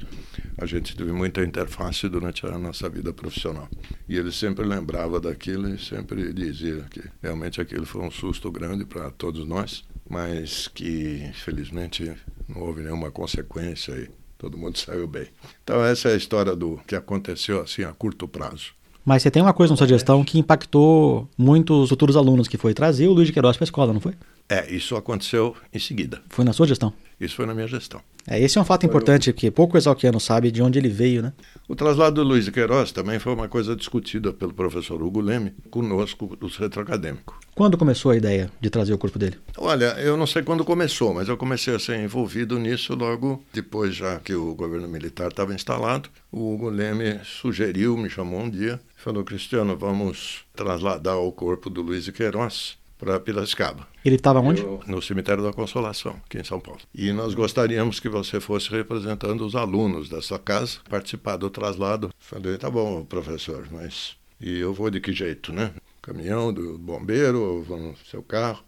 [0.57, 3.69] A gente teve muita interface durante a nossa vida profissional.
[4.09, 8.87] E ele sempre lembrava daquilo e sempre dizia que realmente aquilo foi um susto grande
[8.87, 12.13] para todos nós mas que infelizmente
[12.49, 14.11] não houve nenhuma consequência e
[14.41, 15.27] todo mundo saiu bem.
[15.63, 18.73] Então essa é a história do que aconteceu assim a curto prazo.
[19.05, 22.57] Mas você tem uma coisa na sua gestão que impactou muito os futuros alunos, que
[22.57, 24.15] foi trazer o Luiz de Queiroz para a escola, não foi?
[24.49, 26.23] É, isso aconteceu em seguida.
[26.31, 26.93] Foi na sua gestão?
[27.21, 28.01] Isso foi na minha gestão.
[28.27, 31.33] É, esse é um fato importante, porque pouco exalquiano sabe de onde ele veio, né?
[31.69, 36.37] O traslado do Luiz Queiroz também foi uma coisa discutida pelo professor Hugo Leme conosco
[36.37, 37.39] do centro acadêmico.
[37.55, 39.37] Quando começou a ideia de trazer o corpo dele?
[39.59, 43.95] Olha, eu não sei quando começou, mas eu comecei a ser envolvido nisso logo depois,
[43.95, 46.09] já que o governo militar estava instalado.
[46.33, 51.83] O Hugo Leme sugeriu, me chamou um dia, falou: Cristiano, vamos trasladar o corpo do
[51.83, 53.89] Luiz Queiroz para Piracicaba.
[54.05, 54.61] Ele estava onde?
[54.61, 56.81] Eu, no Cemitério da Consolação, aqui em São Paulo.
[56.95, 62.11] E nós gostaríamos que você fosse representando os alunos dessa casa, participar do traslado.
[62.19, 65.73] Falei, tá bom, professor, mas e eu vou de que jeito, né?
[66.03, 68.63] Caminhão do bombeiro ou vou no seu carro?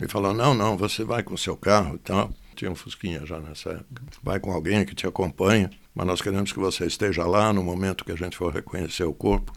[0.00, 2.30] Ele falou, não, não, você vai com o seu carro e tal.
[2.54, 4.02] Tinha um Fusquinha já nessa época.
[4.22, 8.04] Vai com alguém que te acompanha, mas nós queremos que você esteja lá no momento
[8.04, 9.52] que a gente for reconhecer o corpo.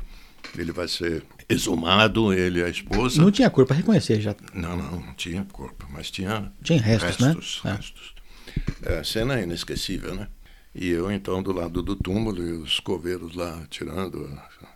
[0.57, 3.21] Ele vai ser exumado, ele e a esposa.
[3.21, 4.35] Não tinha corpo para reconhecer já.
[4.53, 6.51] Não, não, não tinha corpo, mas tinha.
[6.61, 7.71] Tinha restos, restos né?
[7.75, 8.13] Restos.
[8.83, 9.03] É.
[9.03, 10.27] cena inesquecível, né?
[10.73, 14.29] E eu, então, do lado do túmulo, e os coveiros lá tirando,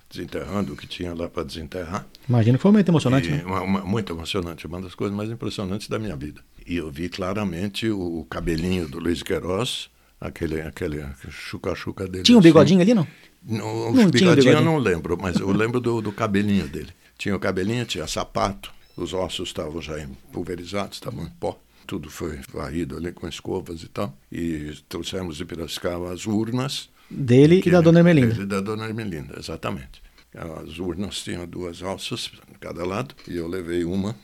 [0.09, 2.05] desenterrando o que tinha lá para desenterrar.
[2.27, 3.29] Imagino que foi muito emocionante.
[3.29, 3.43] E, né?
[3.45, 6.41] uma, uma, muito emocionante, uma das coisas mais impressionantes da minha vida.
[6.65, 12.23] E eu vi claramente o cabelinho do Luiz Queiroz, aquele, aquele chuca-chuca dele.
[12.23, 12.91] Tinha um bigodinho assim.
[12.91, 13.07] ali, não?
[13.45, 16.91] No, não bigodinho eu não lembro, mas eu lembro do, do cabelinho dele.
[17.17, 19.95] Tinha o cabelinho, tinha sapato, os ossos estavam já
[20.31, 21.59] pulverizados, estavam em pó.
[21.85, 24.17] Tudo foi varrido ali com escovas e tal.
[24.31, 26.89] E trouxemos de Piracicaba as urnas.
[27.09, 28.27] Dele e da Dona Ermelinda.
[28.29, 30.01] Dele e da Dona Ermelinda, exatamente.
[30.35, 34.15] As urnas tinham duas alças em cada lado e eu levei uma,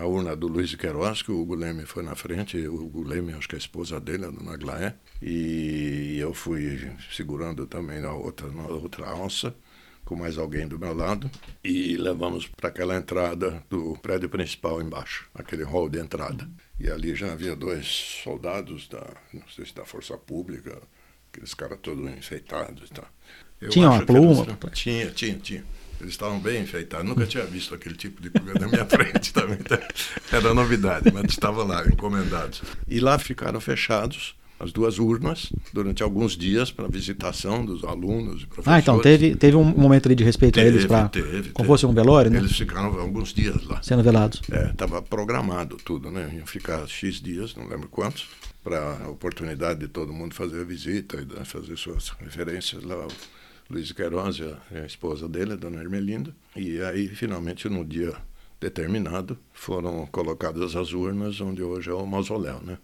[0.00, 3.02] a urna do Luiz de Queiroz, que o Hugo Leme foi na frente, o Hugo
[3.02, 8.12] Leme, acho que a esposa dele, a Dona Glaé, e eu fui segurando também na
[8.12, 9.54] outra, na outra alça,
[10.04, 11.30] com mais alguém do meu lado,
[11.62, 16.48] e levamos para aquela entrada do prédio principal embaixo, aquele hall de entrada.
[16.80, 17.86] E ali já havia dois
[18.22, 20.80] soldados da, não sei se da Força Pública,
[21.30, 23.08] aqueles caras todos enfeitados e tal.
[23.68, 24.46] Tinha uma pluma?
[24.46, 25.64] Eles, tinha, tinha, tinha.
[26.00, 27.06] Eles estavam bem enfeitados.
[27.06, 29.58] Nunca tinha visto aquele tipo de coisa na minha frente também.
[30.32, 32.62] Era novidade, mas estavam lá, encomendados.
[32.86, 38.46] E lá ficaram fechados as duas urnas durante alguns dias para visitação dos alunos e
[38.46, 38.76] professores.
[38.76, 41.10] Ah, então teve, teve um momento ali de respeito teve, a eles para
[41.52, 42.38] como fosse um velório, né?
[42.38, 43.80] Eles ficaram alguns dias lá.
[43.82, 44.42] Sendo velados.
[44.50, 46.30] É, estava programado tudo, né?
[46.34, 48.28] Iam ficar X dias, não lembro quantos,
[48.64, 53.06] para a oportunidade de todo mundo fazer a visita e fazer suas referências lá.
[53.70, 54.40] Luiz Queiroz,
[54.72, 56.34] a esposa dele, a dona Ermelinda.
[56.56, 58.14] E aí, finalmente, no dia
[58.58, 62.78] determinado, foram colocadas as urnas onde hoje é o mausoléu, né?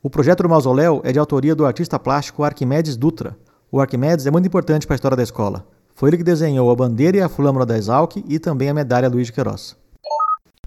[0.00, 3.36] O projeto do mausoléu é de autoria do artista plástico Arquimedes Dutra.
[3.70, 5.66] O Arquimedes é muito importante para a história da escola.
[5.92, 9.08] Foi ele que desenhou a bandeira e a flâmula da Exalc e também a medalha
[9.08, 9.76] Luiz de Queiroz.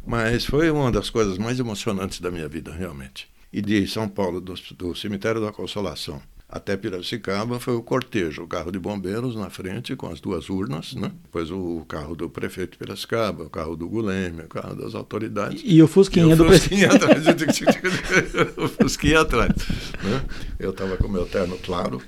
[0.06, 3.30] Mas foi uma das coisas mais emocionantes da minha vida, realmente.
[3.54, 6.22] E de São Paulo, do, do Cemitério da Consolação,
[6.52, 10.93] até Piracicaba foi o cortejo, o carro de bombeiros na frente com as duas urnas,
[10.93, 11.12] né?
[11.24, 15.62] Depois o carro do prefeito de Piracicaba, o carro do Guleme, o carro das autoridades.
[15.64, 17.45] E o Fusquinha E o do Fusquinha prefeito.
[17.45, 18.47] atrás.
[18.58, 19.52] o Fusquinha atrás.
[20.04, 20.22] Né?
[20.60, 22.02] Eu estava com meu terno claro.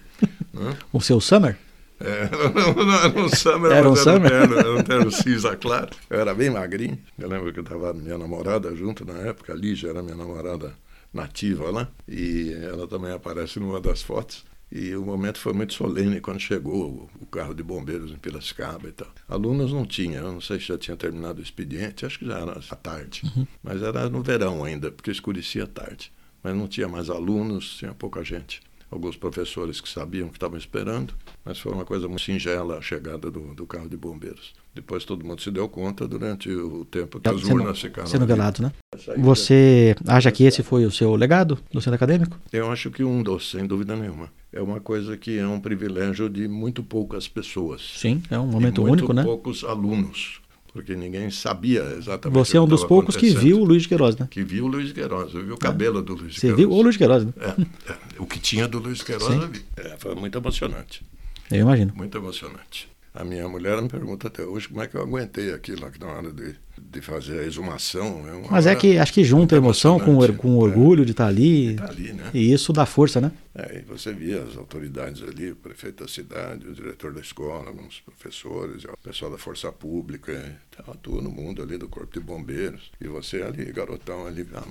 [0.53, 0.77] Né?
[0.91, 1.57] O seu Summer?
[1.99, 4.29] É, não, não era um summer, Era um summer?
[4.29, 5.89] terno, era um terno cinza claro.
[6.09, 6.97] Eu era bem magrinho.
[7.17, 10.73] Eu lembro que eu estava minha namorada junto na época, a Lígia era minha namorada
[11.14, 14.43] nativa lá, e ela também aparece numa das fotos.
[14.72, 18.91] E o momento foi muito solene quando chegou o, carro de bombeiros em Piracicaba e
[18.91, 19.07] tal.
[19.30, 22.39] Alunos não tinha, eu não sei se já tinha terminado o expediente, acho que já
[22.39, 23.22] era à tarde.
[23.61, 26.11] Mas era no verão ainda, porque escurecia à tarde.
[26.41, 28.61] Mas não tinha mais alunos, tinha pouca gente
[28.93, 31.13] alguns professores que sabiam que estavam esperando,
[31.43, 34.53] mas foi uma coisa muito singela a chegada do, do carro de bombeiros.
[34.73, 38.07] Depois todo mundo se deu conta durante o tempo que as Sendo, urnas ficaram.
[38.07, 38.33] sendo ali.
[38.33, 38.71] velados, né?
[39.17, 42.39] Você acha que esse foi o seu legado do centro acadêmico?
[42.51, 44.29] Eu acho que um dos, sem dúvida nenhuma.
[44.51, 47.81] É uma coisa que é um privilégio de muito poucas pessoas.
[47.95, 49.23] Sim, é um momento muito único, né?
[49.23, 50.39] poucos alunos,
[50.74, 54.17] porque ninguém sabia exatamente Você é um dos poucos que viu o Luiz de Queiroz,
[54.17, 54.28] né?
[54.30, 56.57] Que viu o Luiz Queiroz, viu o cabelo do Luiz Você Queiroz.
[56.57, 57.34] viu o Luiz de Queiroz, né?
[57.39, 59.41] É, é, o que tinha do Luiz Queiroz Sim.
[59.41, 59.63] eu vi.
[59.78, 61.05] É, foi muito emocionante.
[61.51, 61.93] Eu imagino.
[61.95, 62.89] Muito emocionante.
[63.13, 66.07] A minha mulher me pergunta até hoje como é que eu aguentei aquilo aqui na
[66.07, 68.24] hora de, de fazer a exumação.
[68.28, 71.11] É Mas é que acho que junta a emoção com, o- com o orgulho de
[71.11, 71.76] estar ali.
[71.76, 72.30] Tá ali, né?
[72.34, 73.32] E isso dá força, né?
[73.55, 77.67] É, e você via as autoridades ali, o prefeito da cidade, o diretor da escola,
[77.67, 82.91] alguns professores, o pessoal da Força Pública, tava todo mundo ali do Corpo de Bombeiros.
[82.99, 84.63] E você ali, garotão ali, ah,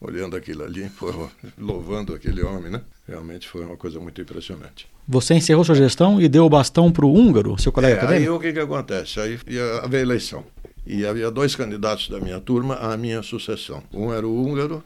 [0.00, 2.82] olhando aquilo ali, pô, louvando aquele homem, né?
[3.06, 4.88] Realmente foi uma coisa muito impressionante.
[5.08, 8.28] Você encerrou sua gestão e deu o bastão para o húngaro, seu colega É, aí
[8.28, 9.20] o que, que acontece?
[9.20, 10.44] Aí ia haver eleição.
[10.86, 13.82] E havia dois candidatos da minha turma à minha sucessão.
[13.92, 14.84] Um era o húngaro,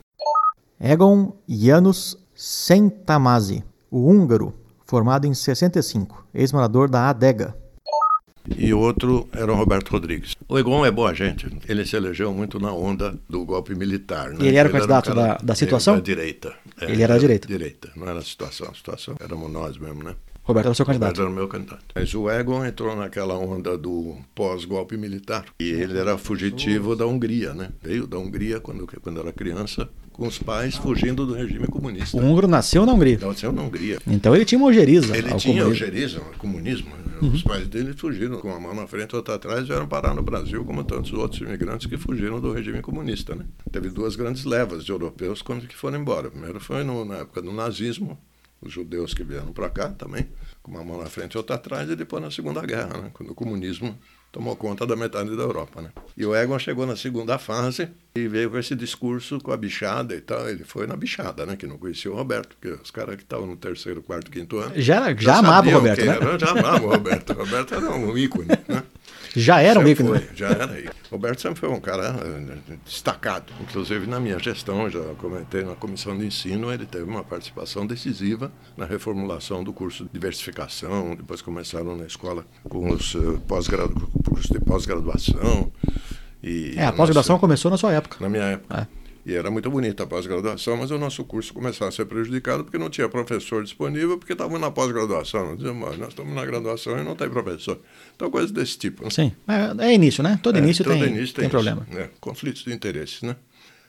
[0.82, 4.54] Egon Janusz Sentamazi, o húngaro,
[4.86, 7.54] formado em 65, ex-morador da Adega.
[8.56, 10.34] E outro era o Roberto Rodrigues.
[10.48, 11.46] O Egon é boa gente.
[11.68, 14.30] Ele se elegeu muito na onda do golpe militar.
[14.30, 14.38] Né?
[14.40, 15.94] E ele era o um candidato da- da situação?
[15.94, 16.52] Da direita.
[16.80, 17.46] É, Ele era da direita.
[17.46, 17.90] Direita.
[17.96, 18.68] Não era a situação.
[18.70, 20.14] A situação éramos nós mesmo, né?
[20.42, 21.20] Roberto era o seu Roberto candidato.
[21.20, 21.84] era o meu candidato.
[21.94, 25.44] Mas o Egon entrou naquela onda do pós-golpe militar.
[25.60, 27.68] E ele era fugitivo da Hungria, né?
[27.82, 29.88] Veio da Hungria quando, quando era criança,
[30.20, 32.14] com os pais fugindo do regime comunista.
[32.14, 33.18] O húngaro nasceu na Hungria.
[33.18, 33.98] Nasceu na Hungria.
[34.06, 35.64] Então ele tinha uma ojeriza Ele tinha comunismo.
[35.64, 36.90] algerismo, comunismo.
[37.22, 40.14] Os pais dele fugiram com a mão na frente e outra atrás e vieram parar
[40.14, 43.34] no Brasil, como tantos outros imigrantes que fugiram do regime comunista.
[43.34, 43.46] Né?
[43.72, 46.30] Teve duas grandes levas de europeus quando que foram embora.
[46.30, 48.18] Primeiro foi no- na época do nazismo,
[48.60, 50.28] os judeus que vieram para cá também,
[50.62, 53.10] com uma mão na frente e outra atrás, e depois na Segunda Guerra, né?
[53.14, 53.98] quando o comunismo
[54.32, 55.82] tomou conta da metade da Europa.
[55.82, 55.90] Né?
[56.16, 60.14] E o Egon chegou na segunda fase e veio com esse discurso com a bichada
[60.14, 60.48] e tal.
[60.48, 61.56] Ele foi na bichada, né?
[61.56, 64.72] que não conhecia o Roberto, porque os caras que estavam no terceiro, quarto, quinto ano
[64.76, 66.16] Já, era- já amava o Roberto, né?
[66.20, 67.30] Era, já amava o Roberto.
[67.32, 68.82] O Roberto era um ícone, né?
[69.36, 70.08] Já era um ícone.
[70.08, 70.28] foi?
[70.34, 70.88] Já era aí.
[71.10, 73.52] Roberto sempre foi um cara eh, destacado.
[73.60, 78.50] Inclusive na minha gestão, já comentei na comissão de ensino, ele teve uma participação decisiva
[78.76, 81.14] na reformulação do curso de diversificação.
[81.16, 84.10] Depois começaram na escola com os eh, pós-gradu-
[84.50, 85.70] de pós-graduação.
[86.42, 88.16] E É, a pós-graduação nossa- começou na sua época.
[88.20, 88.88] na minha época.
[88.96, 88.99] É.
[89.26, 92.78] E era muito bonita a pós-graduação, mas o nosso curso começava a ser prejudicado porque
[92.78, 95.46] não tinha professor disponível, porque estavam na pós-graduação.
[95.48, 97.78] Nós dizíamos, "Mas nós estamos na graduação e não tem professor.
[98.16, 99.04] Então, coisas desse tipo.
[99.04, 99.10] né?
[99.10, 99.32] Sim.
[99.46, 100.40] É, é início, né?
[100.42, 101.50] Todo É, início todo tem, início tem isso.
[101.50, 101.86] problema.
[101.92, 103.36] É, conflitos de interesses, né?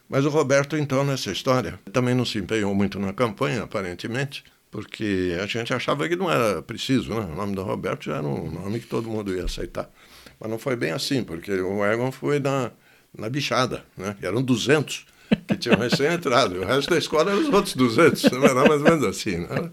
[0.10, 5.38] Mas o Roberto, então, nessa história, também não se empenhou muito na campanha, aparentemente, porque
[5.42, 7.22] a gente achava que não era preciso, né?
[7.32, 9.90] O nome do Roberto já era um nome que todo mundo ia aceitar.
[10.38, 12.72] Mas não foi bem assim, porque o Egon foi na,
[13.18, 14.18] na bichada, né?
[14.22, 15.06] E eram 200
[15.48, 16.60] que tinham recém-entrado.
[16.60, 18.32] O resto da escola eram os outros 200.
[18.32, 19.70] Não era mais ou menos assim, né?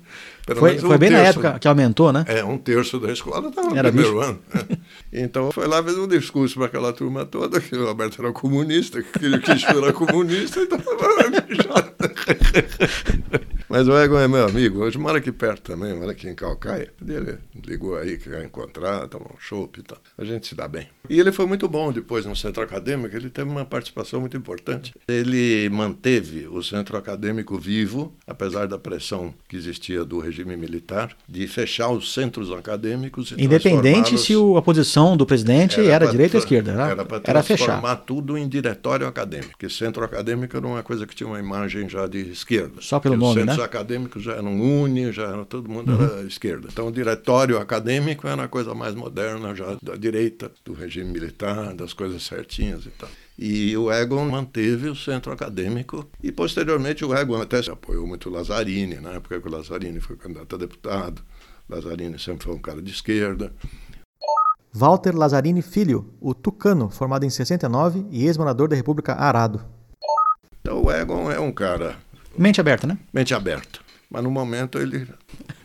[0.49, 2.25] Pelo Foi, menos um foi bem na terço- época que aumentou, né?
[2.27, 4.39] é, um terço da escola estava no Era primeiro ano.
[4.55, 4.63] né?
[5.13, 9.03] Então foi lá, fez um discurso para aquela turma toda, que o Roberto era comunista,
[9.03, 10.79] que que eu era comunista, então
[13.69, 16.91] Mas o Egon é meu amigo, hoje mora aqui perto também, mora aqui em Calcaia.
[17.07, 17.37] Ele
[17.67, 19.99] ligou aí que ia encontrar, tomar um chopp e tal.
[20.17, 20.89] A gente se dá bem.
[21.09, 24.95] E ele foi muito bom depois no centro acadêmico, ele teve uma participação muito importante.
[25.07, 31.47] Ele manteve o centro acadêmico vivo, apesar da pressão que existia do regime militar, de
[31.47, 36.43] fechar os centros acadêmicos Independente se o- a posição do presidente era, pra direita ou
[36.43, 36.73] esquerda.
[36.73, 37.65] Era, Era para era fechar.
[37.67, 39.51] transformar tudo em diretório acadêmico.
[39.51, 42.81] Porque centro acadêmico era uma coisa que tinha uma imagem já de esquerda.
[42.81, 43.65] Só pelo nome, Os centros né?
[43.65, 46.69] acadêmicos já eram uni, já era, todo mundo era esquerda.
[46.73, 51.75] Então o diretório acadêmico era a coisa mais moderna já da direita, do regime militar,
[51.75, 53.09] das coisas certinhas e tal.
[53.39, 58.29] E o Egon manteve o centro acadêmico e, posteriormente, o Egon até se apoiou muito
[58.29, 61.23] o Lazzarini, na época que o Lazzarini foi candidato a deputado.
[61.69, 63.53] Lazzarini sempre foi um cara de esquerda.
[64.73, 69.65] Walter Lazzarini Filho, o tucano, formado em 69 e ex-morador da República Arado.
[70.61, 71.97] Então o Egon é um cara...
[72.37, 72.99] Mente aberta, né?
[73.13, 73.79] Mente aberta.
[74.11, 75.07] Mas no momento ele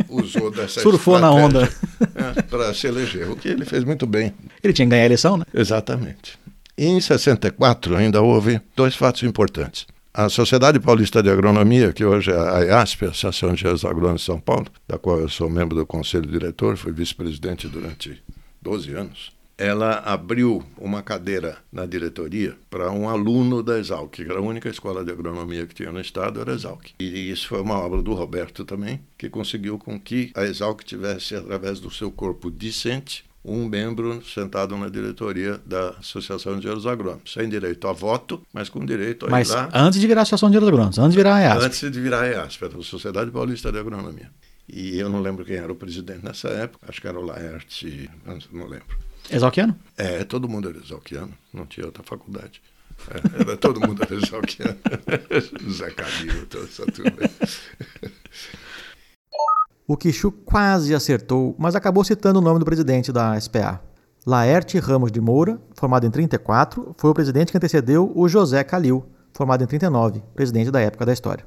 [0.09, 1.67] usou dessa Surfou na onda.
[2.15, 4.33] É, para se eleger, o que ele fez muito bem.
[4.63, 5.45] Ele tinha que ganhar a eleição, né?
[5.51, 6.37] Exatamente.
[6.75, 9.85] Em 64 ainda houve dois fatos importantes.
[10.11, 14.39] A Sociedade Paulista de Agronomia, que hoje é a IASP, Associação de Agrônomos de São
[14.39, 18.23] Paulo, da qual eu sou membro do conselho diretor, fui vice-presidente durante
[18.59, 24.39] 12 anos, ela abriu uma cadeira na diretoria para um aluno da Exalc, que era
[24.39, 26.87] a única escola de agronomia que tinha no estado, era a Exalc.
[26.99, 31.35] E isso foi uma obra do Roberto também, que conseguiu com que a Exalc tivesse,
[31.35, 37.33] através do seu corpo discente, um membro sentado na diretoria da Associação de Engenheiros Agrônomos,
[37.33, 40.23] sem direito a voto, mas com direito a Mas ir lá antes de virar a
[40.23, 41.65] Associação de Engenheiros Agrônomos, antes de virar a EASP.
[41.65, 44.31] antes de virar a EASP, a Sociedade Paulista de Agronomia.
[44.67, 48.09] E eu não lembro quem era o presidente nessa época, acho que era o Laerte,
[48.51, 48.97] não lembro.
[49.29, 49.77] Exalquiano?
[49.97, 52.61] É, todo mundo era exalquiano, não tinha outra faculdade.
[53.09, 54.77] É, era todo mundo era exalquiano.
[55.69, 57.11] Zé Camilo, toda essa turma.
[59.85, 63.81] O Quixu quase acertou, mas acabou citando o nome do presidente da SPA.
[64.25, 69.05] Laerte Ramos de Moura, formado em 34, foi o presidente que antecedeu o José Calil,
[69.33, 71.45] formado em 39, presidente da época da história.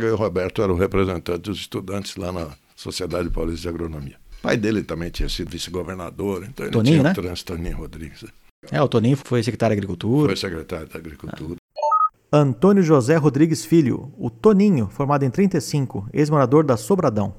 [0.00, 4.16] E o Roberto era o representante dos estudantes lá na Sociedade Paulista de Agronomia.
[4.38, 7.14] O pai dele também tinha sido vice-governador, então ele Toninho, tinha né?
[7.14, 8.24] trânsito Toninho Rodrigues.
[8.70, 10.28] É, o Toninho foi secretário de Agricultura.
[10.28, 11.56] Foi secretário da Agricultura.
[12.36, 17.32] Antônio José Rodrigues Filho, o Toninho, formado em 35, ex-morador da Sobradão.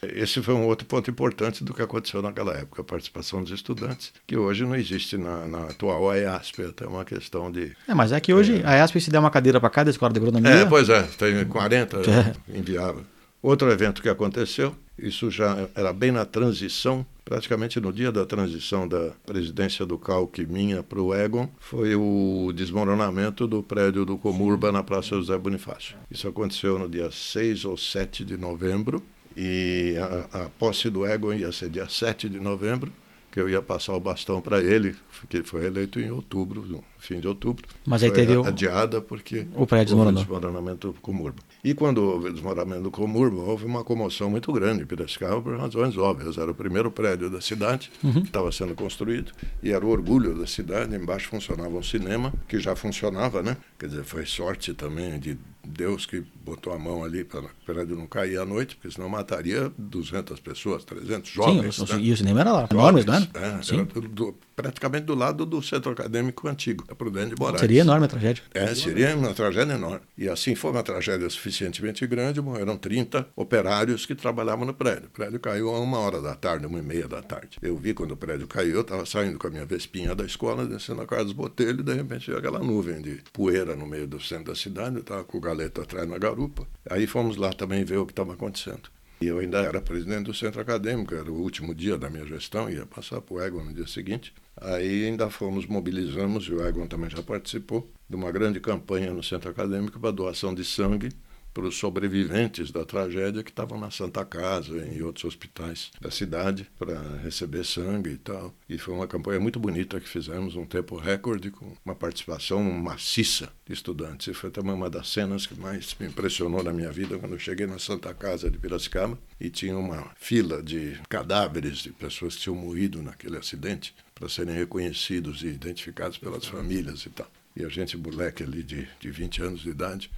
[0.00, 4.12] Esse foi um outro ponto importante do que aconteceu naquela época, a participação dos estudantes,
[4.24, 7.72] que hoje não existe na, na atual AEASP, é até uma questão de...
[7.88, 10.20] É, mas é que hoje a EASP se der uma cadeira para cada escola de
[10.20, 10.50] agronomia.
[10.52, 12.56] É, pois é, tem 40, É.
[12.56, 13.02] inviável.
[13.42, 18.88] Outro evento que aconteceu, isso já era bem na transição, praticamente no dia da transição
[18.88, 24.72] da presidência do CALC minha para o Egon, foi o desmoronamento do prédio do Comurba
[24.72, 25.96] na Praça José Bonifácio.
[26.10, 29.02] Isso aconteceu no dia 6 ou 7 de novembro,
[29.36, 29.94] e
[30.32, 32.90] a, a posse do Egon ia ser dia 7 de novembro,
[33.30, 34.96] que eu ia passar o bastão para ele,
[35.28, 37.66] que foi eleito em outubro, no fim de outubro.
[37.84, 40.22] Mas aí teve adiada porque o prédio desmoronou.
[40.22, 41.42] desmoronamento do Comurba.
[41.66, 45.58] E quando houve o desmoronamento do Comurba, houve uma comoção muito grande em Piracicaba por
[45.58, 46.38] razões óbvias.
[46.38, 48.20] Era o primeiro prédio da cidade Uhum.
[48.22, 50.94] que estava sendo construído e era o orgulho da cidade.
[50.94, 53.56] Embaixo funcionava um cinema, que já funcionava, né?
[53.76, 55.36] Quer dizer, foi sorte também de
[55.66, 59.08] Deus que botou a mão ali para o prédio não cair à noite, porque senão
[59.08, 61.78] mataria 200 pessoas, 300 Sim, jovens.
[61.78, 62.00] o- né?
[62.00, 63.28] e o cinema era lá, enorme, não era?
[63.34, 63.86] É, Sim.
[63.94, 67.60] era do- praticamente do lado do centro acadêmico antigo, da Prudente de Moraes.
[67.60, 68.42] Seria enorme a tragédia.
[68.54, 70.00] É, seria uma tragédia enorme.
[70.16, 75.06] E assim foi uma tragédia suficientemente grande, morreram 30 operários que trabalhavam no prédio.
[75.08, 77.58] O prédio caiu a uma hora da tarde, uma e meia da tarde.
[77.60, 80.64] Eu vi quando o prédio caiu, eu estava saindo com a minha vespinha da escola,
[80.66, 84.18] descendo a Carlos Botelho, e de repente veio aquela nuvem de poeira no meio do
[84.20, 86.66] centro da cidade, eu estava com o galeto atrás na garupa.
[86.88, 88.90] Aí fomos lá também ver o que estava acontecendo.
[89.20, 92.68] E eu ainda era presidente do centro acadêmico, era o último dia da minha gestão,
[92.68, 94.34] ia passar para o Egon no dia seguinte.
[94.60, 99.22] Aí ainda fomos, mobilizamos, e o Egon também já participou, de uma grande campanha no
[99.22, 101.08] centro acadêmico para doação de sangue
[101.56, 106.10] para os sobreviventes da tragédia que estavam na Santa Casa e em outros hospitais da
[106.10, 108.54] cidade para receber sangue e tal.
[108.68, 113.50] E foi uma campanha muito bonita que fizemos, um tempo recorde, com uma participação maciça
[113.64, 114.26] de estudantes.
[114.26, 117.38] E foi também uma das cenas que mais me impressionou na minha vida quando eu
[117.38, 122.42] cheguei na Santa Casa de Piracicaba e tinha uma fila de cadáveres de pessoas que
[122.42, 127.30] tinham morrido naquele acidente para serem reconhecidos e identificados pelas famílias e tal.
[127.56, 130.10] E a gente, moleque ali de, de 20 anos de idade,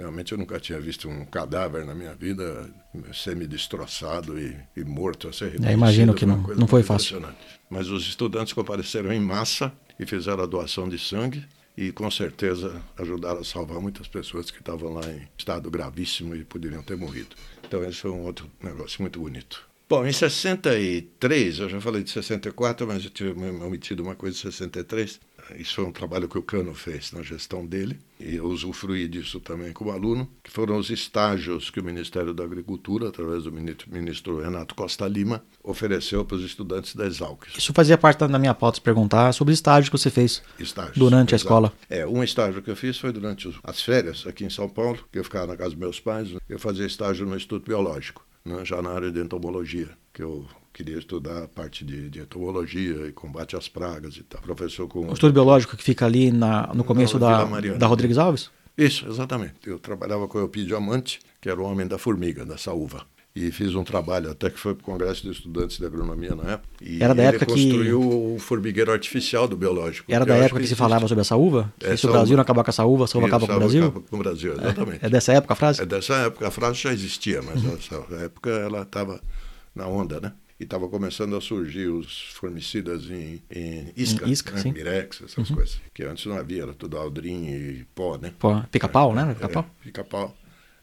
[0.00, 2.68] Realmente eu nunca tinha visto um cadáver na minha vida
[3.12, 5.72] semi-destroçado e, e morto a ser reconhecido.
[5.72, 7.22] imagino que Uma não- não foi fácil.
[7.68, 11.44] Mas os estudantes compareceram em massa e fizeram a doação de sangue
[11.76, 16.44] e com certeza ajudaram a salvar muitas pessoas que estavam lá em estado gravíssimo e
[16.44, 17.36] poderiam ter morrido.
[17.66, 19.68] Então esse foi um outro negócio muito bonito.
[19.88, 24.42] Bom, em 63, eu já falei de 64, mas eu tinha omitido uma coisa de
[24.42, 25.20] 63.
[25.56, 29.40] Isso foi um trabalho que o Cano fez na gestão dele, e eu usufruí disso
[29.40, 34.40] também como aluno, que foram os estágios que o Ministério da Agricultura, através do ministro,
[34.40, 37.44] Renato Costa Lima, ofereceu para os estudantes da Exalc.
[37.56, 40.96] Isso fazia parte da minha pauta se perguntar sobre os estágios que você fez Estágios,
[40.96, 41.44] durante a exato.
[41.46, 41.72] escola.
[41.88, 45.18] É, um estágio que eu fiz foi durante as férias aqui em São Paulo, que
[45.18, 48.24] eu ficava na casa dos meus pais, eu fazia estágio no Instituto Biológico.
[48.44, 53.06] né, já na área de entomologia, que eu queria estudar a parte de, de entomologia
[53.06, 54.40] e combate às pragas e tal.
[54.40, 55.08] Professor com...
[55.08, 58.50] O estudo biológico que fica ali na, no começo Vila da, da Rodrigues Alves?
[58.76, 59.54] Isso, exatamente.
[59.66, 63.04] Eu trabalhava com o Eupídio Amante, que era o homem da formiga, da saúva.
[63.34, 66.52] E fiz um trabalho, até que foi para o Congresso de Estudantes de Agronomia na
[66.52, 66.68] época.
[66.82, 70.10] E Era da época que- construiu o formigueiro artificial do biológico.
[70.10, 70.78] Era que da época que, se existe.
[70.78, 71.72] falava sobre a saúva?
[71.80, 72.10] É, se o.
[72.10, 73.84] Brasil não acabar com a saúva, a saúva acaba com o Brasil?
[73.86, 75.04] acaba com o Brasil, exatamente.
[75.04, 75.80] É dessa época a frase?
[75.80, 79.20] É dessa época, a frase já existia, mas nessa época ela estava
[79.74, 80.32] na onda, né?
[80.60, 84.60] E estava começando a surgir os formicidas em, em isca, Em isca, né?
[84.60, 84.68] sim.
[84.68, 84.74] Uhum.
[84.74, 85.80] mirex, essas coisas.
[85.94, 88.30] Que antes não havia, era tudo aldrin e pó, né?
[88.38, 89.32] Pô, Pica-pau, né?
[89.34, 89.64] Pica-pau.
[89.80, 90.36] É, pica-pau.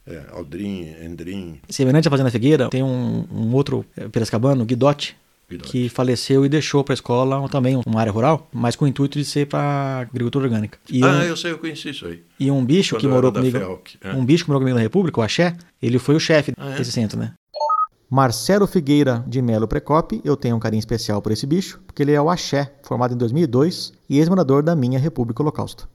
[0.07, 5.15] É, aldrin, endrin, Semelhante à Fazenda Figueira, tem um, um outro eh, piracicabano, Guidotti.
[5.63, 9.19] que faleceu e deixou para a escola também uma área rural, mas com o intuito
[9.19, 10.79] de ser para agricultura orgânica.
[10.89, 12.23] E, Ah, um, eu sei, eu conheci isso aí.
[12.39, 14.13] e um bicho Quando que morou comigo, FEALC, é.
[14.13, 16.77] um bicho que morou comigo na República, o Axé, ele foi o chefe Ah, é?
[16.77, 17.33] desse centro, né?
[18.09, 22.13] Marcelo Figueira de Melo Precope, eu tenho um carinho especial por esse bicho, porque ele
[22.13, 25.89] é o Axé, formado em 2002 e ex-morador da minha República Holocausto.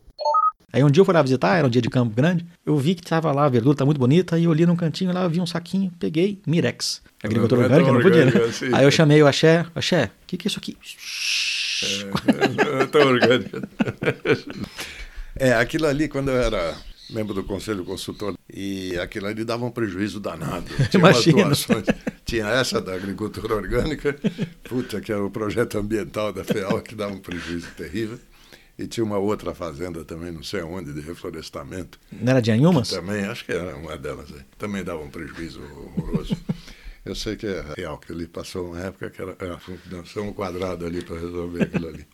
[0.70, 2.94] Aí um dia eu fui lá visitar, era um dia de campo grande, eu vi
[2.94, 5.30] que tava lá, a verdura tá muito bonita, e eu olhei num cantinho lá, eu
[5.30, 7.02] vi um saquinho, peguei, Mirex.
[7.22, 8.32] Agricultura Não é tão orgânica, não podia, né?
[8.32, 8.74] orgânico assim.
[8.74, 10.76] Aí eu chamei o Axé, Axé, o que que é isso aqui?
[12.80, 13.58] É, tão orgânico.
[15.34, 16.76] É, aquilo ali, quando eu era
[17.12, 20.66] membro do Conselho Consultor, e aquilo ali dava um prejuízo danado.
[20.90, 21.44] Tinha umas Imagino.
[21.44, 21.84] doações.
[22.24, 24.16] Tinha essa da agricultura orgânica,
[24.64, 28.18] puta, que era o projeto ambiental da FEAL, que dava um prejuízo terrível.
[28.78, 32.00] E tinha uma outra fazenda também, não sei onde, de reflorestamento.
[32.10, 32.88] Não era de Anhumas?
[32.88, 34.40] Também, acho que era uma delas aí.
[34.58, 36.34] Também dava um prejuízo horroroso.
[37.04, 39.58] Eu sei que é real, que ele passou uma época que era, era
[40.22, 42.06] um quadrado ali para resolver aquilo ali.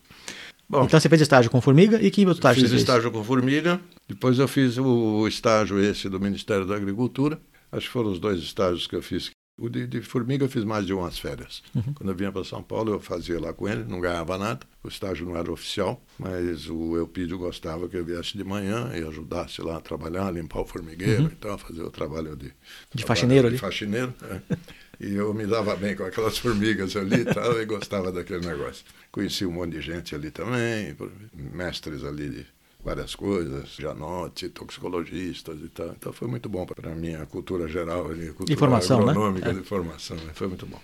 [0.69, 2.81] Bom, Então você fez estágio com formiga e que outro estágio fiz você fez?
[2.87, 7.39] estágio com formiga, depois eu fiz o estágio esse do Ministério da Agricultura.
[7.71, 9.31] Acho que foram os dois estágios que eu fiz.
[9.59, 11.61] O de, de formiga eu fiz mais de umas férias.
[11.75, 11.93] Uhum.
[11.93, 14.61] Quando eu vinha para São Paulo, eu fazia lá com ele, não ganhava nada.
[14.81, 19.03] O estágio não era oficial, mas o Eupídio gostava que eu viesse de manhã e
[19.05, 22.51] ajudasse lá a trabalhar, limpar o formigueiro e tal, fazer o trabalho de, Uhum.
[22.95, 23.57] De faxineiro de ali.
[23.57, 24.55] faxineiro, é.
[24.99, 28.83] E eu me dava bem com aquelas formigas ali e tal, e gostava daquele negócio.
[29.11, 30.95] Conheci um monte de gente ali também,
[31.33, 32.45] mestres ali de
[32.83, 35.87] várias coisas, janote, toxicologistas e tal.
[35.97, 39.11] Então foi muito bom para a minha cultura geral ali, cultura formação, né?
[39.11, 39.53] agronômica É.
[39.53, 40.17] de formação.
[40.17, 40.31] né?
[40.33, 40.79] Foi muito bom.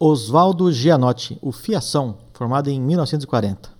[0.00, 3.77] Oswaldo Gianotti, o Fiação, formado em 1940.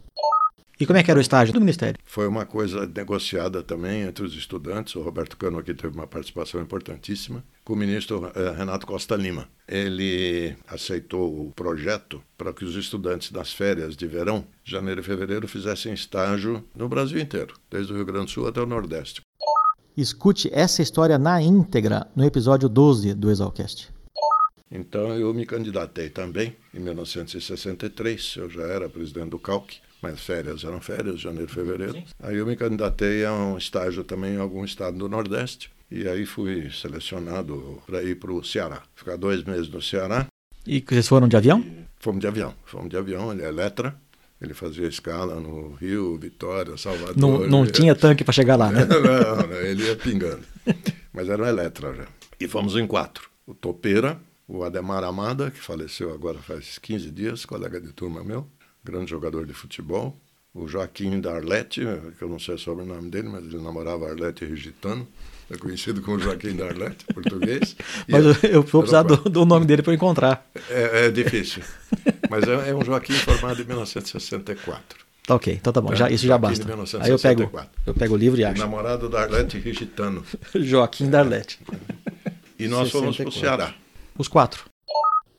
[0.80, 1.98] E como é que era o estágio do Ministério?
[2.04, 4.94] Foi uma coisa negociada também entre os estudantes.
[4.94, 9.48] O Roberto Cano aqui teve uma participação importantíssima com o ministro eh, Renato Costa Lima.
[9.66, 15.48] Ele aceitou o projeto para que os estudantes nas férias de verão, janeiro e fevereiro,
[15.48, 19.20] fizessem estágio no Brasil inteiro, desde o Rio Grande do Sul até o Nordeste.
[19.96, 23.90] Escute essa história na íntegra no episódio 12 do Exalcast.
[24.70, 28.36] Então eu me candidatei também em 1963.
[28.36, 32.02] Eu já era presidente do CALC, mas férias eram férias, janeiro fevereiro.
[32.22, 35.70] Aí eu me candidatei a um estágio também em algum estado do Nordeste.
[35.90, 38.82] E aí fui selecionado para ir para o Ceará.
[38.94, 40.26] Ficar dois meses no Ceará.
[40.66, 41.64] E vocês foram de avião?
[41.98, 42.54] Fomos de avião.
[42.66, 43.94] Fomos de avião, ele é Eletra.
[44.40, 47.16] Ele fazia escala no Rio, Vitória, Salvador.
[47.16, 48.84] Não, não Ele- tinha tanque para chegar lá, né?
[48.86, 50.42] não, não, ele ia pingando.
[51.12, 52.06] Mas era um Eletra já.
[52.38, 53.28] E fomos em quatro.
[53.46, 58.46] O Topeira, o Ademar Amada, que faleceu agora faz 15 dias, colega de turma meu,
[58.90, 60.16] grande jogador de futebol.
[60.54, 61.82] O Joaquim Darlete,
[62.18, 65.06] que eu não sei sobre o nome dele, mas ele namorava Arlete Rigitano.
[65.50, 67.74] É conhecido como Joaquim Darlete, português.
[68.06, 70.46] Mas eu, eu vou precisar do, do nome dele para eu encontrar.
[70.68, 71.62] É, é difícil.
[72.28, 75.06] Mas é, é um Joaquim formado em 1964.
[75.26, 76.64] Tá ok, então tá bom, já, isso já Joaquim de basta.
[76.66, 77.04] 1964.
[77.04, 78.60] Aí eu pego, eu pego o livro e acho.
[78.60, 80.22] Namorado da Arlete Rigitano.
[80.54, 81.60] Joaquim Darlete.
[82.58, 83.40] E nós fomos para o 64.
[83.40, 83.74] Ceará.
[84.18, 84.64] Os quatro.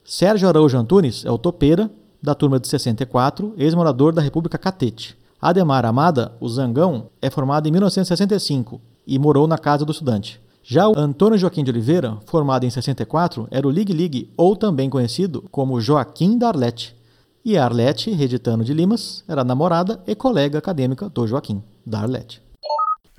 [0.03, 1.91] Sérgio Araújo Antunes é o topeira
[2.21, 5.17] da turma de 64, ex-morador da República Catete.
[5.41, 10.39] Ademar Amada, o Zangão, é formado em 1965 e morou na casa do estudante.
[10.61, 14.89] Já o Antônio Joaquim de Oliveira, formado em 64, era o Ligue Ligue, ou também
[14.89, 16.95] conhecido como Joaquim da Arlete.
[17.43, 22.48] E a Arlete, Reditano de Limas, era namorada e colega acadêmica do Joaquim, da Arlete.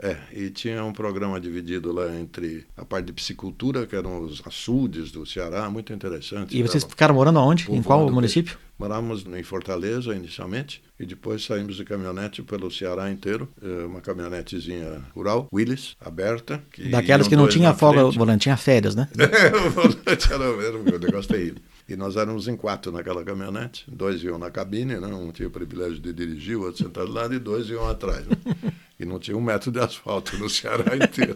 [0.02, 4.42] É, e tinha um programa dividido lá entre a parte de piscicultura, que eram os
[4.46, 6.56] açudes do Ceará, muito interessante.
[6.56, 7.70] E vocês ficaram morando aonde?
[7.70, 8.54] Em qual município?
[8.54, 8.70] peixe.
[8.80, 15.04] Morávamos em Fortaleza inicialmente, e depois saímos de caminhonete pelo Ceará inteiro, eh, uma caminhonetezinha
[15.14, 16.62] rural, Willis, aberta.
[16.72, 18.16] que Daquelas que não tinha folga, frente.
[18.16, 19.06] volante, tinha férias, né?
[19.18, 21.60] É, o volante era, era um negócio terrível.
[21.86, 23.84] E nós éramos em quatro naquela caminhonete.
[23.86, 25.06] Dois iam na cabine, né?
[25.08, 28.24] um tinha o privilégio de dirigir, o outro sentado do lado, e dois iam atrás.
[28.26, 28.72] Né?
[29.00, 31.34] E não tinha um metro de asfalto no Ceará inteiro.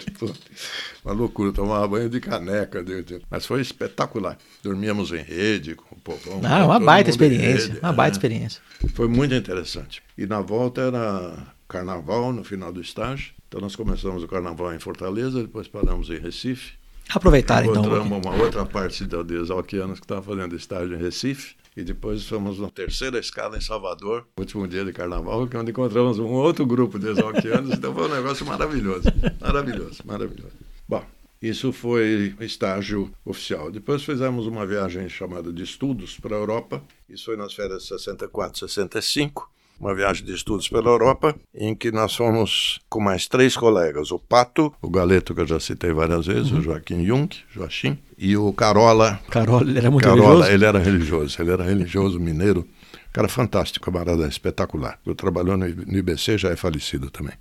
[1.02, 2.84] Uma loucura, tomava banho de caneca.
[2.84, 3.22] De, de...
[3.30, 4.36] Mas foi espetacular.
[4.62, 6.42] Dormíamos em rede, com o povão.
[6.44, 7.78] Ah, uma baita experiência.
[7.82, 8.18] Uma baita é.
[8.18, 8.60] experiência.
[8.92, 10.02] Foi muito interessante.
[10.18, 13.32] E na volta era carnaval, no final do estágio.
[13.48, 16.72] Então nós começamos o carnaval em Fortaleza, depois paramos em Recife.
[17.08, 17.82] Aproveitar então.
[17.82, 21.54] Encontramos uma outra parte de exalquianos que estava fazendo estágio em Recife.
[21.76, 26.18] E depois fomos na terceira escala em Salvador, último dia de carnaval, é onde encontramos
[26.18, 27.72] um outro grupo de exalquianos.
[27.72, 29.04] então foi um negócio maravilhoso.
[29.40, 30.52] Maravilhoso, maravilhoso.
[30.88, 31.04] Bom,
[31.42, 33.70] isso foi estágio oficial.
[33.70, 36.82] Depois fizemos uma viagem chamada de estudos para a Europa.
[37.08, 42.14] Isso foi nas férias 64, 65 uma viagem de estudos pela Europa, em que nós
[42.14, 46.50] fomos com mais três colegas, o Pato, o Galeto, que eu já citei várias vezes,
[46.50, 46.58] uhum.
[46.58, 49.20] o Joaquim Jung, Joachim, e o Carola.
[49.30, 50.52] Carola, ele era muito Carola, religioso?
[50.52, 52.66] ele era religioso, ele era religioso mineiro,
[53.12, 54.98] cara fantástico, camarada espetacular.
[55.04, 57.34] Eu trabalhou no IBC, já é falecido também.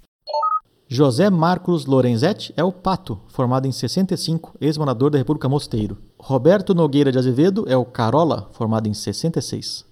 [0.87, 5.97] José Marcos Lorenzetti é o Pato, formado em 65, ex-morador da República Mosteiro.
[6.19, 9.85] Roberto Nogueira de Azevedo é o Carola, formado em 66.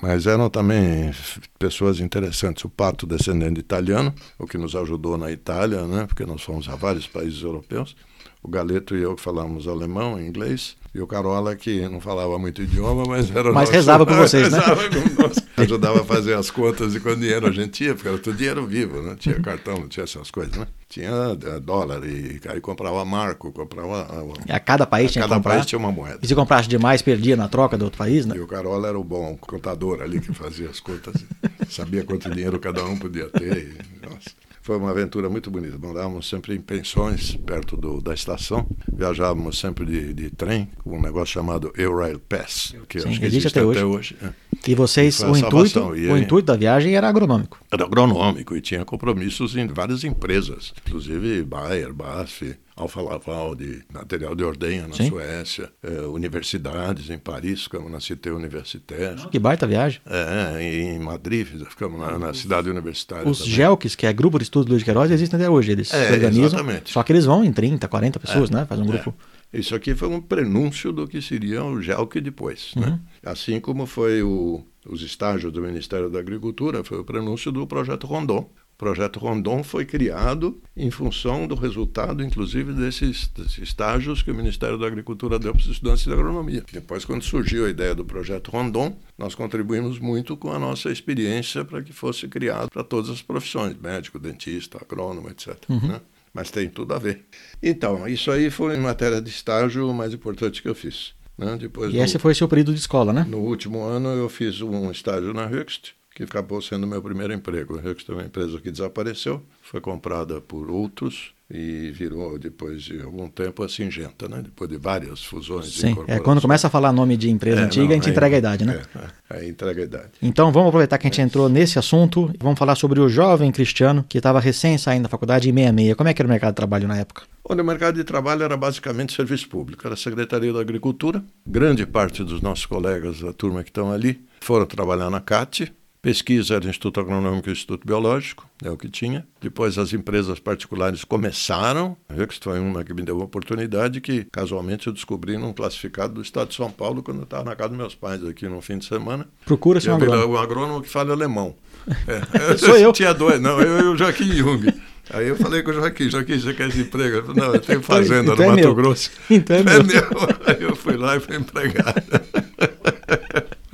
[0.00, 1.12] Mas eram também
[1.58, 2.64] pessoas interessantes.
[2.64, 6.06] O Pato, descendente de italiano, o que nos ajudou na Itália, né?
[6.06, 7.96] porque nós fomos a vários países europeus.
[8.42, 10.76] O Galeto e eu falávamos alemão, inglês.
[10.94, 13.72] E o Carola, que não falava muito idioma, mas era Mas nosso...
[13.72, 14.60] rezava com vocês, né?
[14.60, 15.38] rezava com nós.
[15.56, 18.64] Ajudava a fazer as contas de quando dinheiro a gente tinha, porque era tudo dinheiro
[18.64, 19.16] vivo, né?
[19.18, 20.68] Tinha cartão, não tinha essas coisas, né?
[20.88, 24.06] Tinha é, dólar, e aí comprava marco, comprava...
[24.48, 26.20] A cada país a tinha cada país tinha uma moeda.
[26.22, 28.36] E se comprasse demais, perdia na troca do outro país, né?
[28.36, 31.24] E o Carola era o bom contador ali, que fazia as contas,
[31.68, 33.56] sabia quanto dinheiro cada um podia ter.
[33.58, 34.43] E, nossa.
[34.64, 35.76] Foi uma aventura muito bonita.
[35.76, 38.66] Morávamos sempre em pensões perto do, da estação.
[38.90, 43.26] Viajávamos sempre de, de trem, com um negócio chamado Eurail Pass, que Sim, acho que
[43.26, 44.16] existe, existe até, até hoje.
[44.22, 44.30] É.
[44.66, 47.58] E vocês, e o, intuito, o intuito da viagem era agronômico?
[47.70, 54.34] Era agronômico e tinha compromissos em várias empresas, inclusive Bayer, BASF, Alfa Laval de material
[54.34, 55.08] de ordenha na Sim.
[55.08, 59.28] Suécia, é, universidades em Paris, ficamos na Cité Universitaire.
[59.30, 60.00] Que baita viagem.
[60.06, 63.28] É, em Madrid, ficamos na, na cidade universitária.
[63.28, 63.52] Os também.
[63.54, 65.70] GELCs, que é Grupo de Estudos Luiz de Queiroz, existem até hoje.
[65.70, 66.46] Eles é, organizam.
[66.46, 66.92] Exatamente.
[66.92, 68.66] Só que eles vão em 30, 40 pessoas, é, né?
[68.66, 69.14] Faz um grupo.
[69.30, 69.33] É.
[69.54, 72.72] Isso aqui foi um prenúncio do que seria o GELC depois.
[72.76, 72.86] Né?
[72.86, 72.92] Uhum.
[72.92, 73.00] Né?
[73.24, 78.06] Assim como foi o, os estágios do Ministério da Agricultura, foi o prenúncio do projeto
[78.06, 84.32] Rondon, o projeto Rondon foi criado em função do resultado, inclusive, desses, desses estágios que
[84.32, 86.64] o Ministério da Agricultura deu para os estudantes de agronomia.
[86.72, 91.64] Depois, quando surgiu a ideia do projeto Rondon, nós contribuímos muito com a nossa experiência
[91.64, 95.56] para que fosse criado para todas as profissões, médico, dentista, agrônomo, etc.
[95.68, 95.88] Uhum.
[95.88, 96.00] Né?
[96.34, 97.24] Mas tem tudo a ver.
[97.62, 101.14] Então, isso aí foi matéria de estágio mais importante que eu fiz.
[101.38, 101.56] Né?
[101.58, 103.24] Depois, e esse foi seu período de escola, né?
[103.28, 107.78] No último ano eu fiz um estágio na Höchst, que acabou sendo meu primeiro emprego.
[107.78, 113.00] A Rux é uma empresa que desapareceu, foi comprada por outros e virou, depois de
[113.02, 114.40] algum tempo, a Singenta, né?
[114.42, 117.84] depois de várias fusões Sim, é quando começa a falar nome de empresa é, antiga,
[117.84, 118.82] não, a gente aí, entrega a idade, né?
[119.30, 120.10] É, é, entrega a idade.
[120.22, 121.24] Então vamos aproveitar que a gente é.
[121.24, 125.08] entrou nesse assunto e vamos falar sobre o jovem cristiano que estava recém saindo da
[125.08, 125.94] faculdade em 66.
[125.94, 127.24] Como é que era o mercado de trabalho na época?
[127.46, 131.22] Olha, o mercado de trabalho era basicamente serviço público, era a Secretaria da Agricultura.
[131.46, 135.70] Grande parte dos nossos colegas da turma que estão ali foram trabalhar na CAT,
[136.04, 139.26] Pesquisa era Instituto Agronômico e Instituto Biológico, é o que tinha.
[139.40, 141.96] Depois as empresas particulares começaram.
[142.14, 146.20] Rex foi uma que me deu uma oportunidade que casualmente eu descobri num classificado do
[146.20, 148.76] Estado de São Paulo quando eu estava na casa dos meus pais aqui no fim
[148.76, 149.26] de semana.
[149.46, 150.34] Procura-se um agrônomo.
[150.34, 151.56] Um agrônomo que fala alemão.
[152.06, 152.92] É, Sou eu.
[152.92, 154.72] Tinha dois, não, eu e o Joaquim Jung.
[155.10, 157.16] Aí eu falei com o Joaquim, Joaquim, você quer esse emprego?
[157.16, 158.74] Ele falou, não, eu tenho então, fazenda então, no é Mato meu.
[158.74, 159.10] Grosso.
[159.30, 159.84] Então é, é meu.
[159.84, 160.04] meu.
[160.46, 162.02] Aí eu fui lá e fui empregado.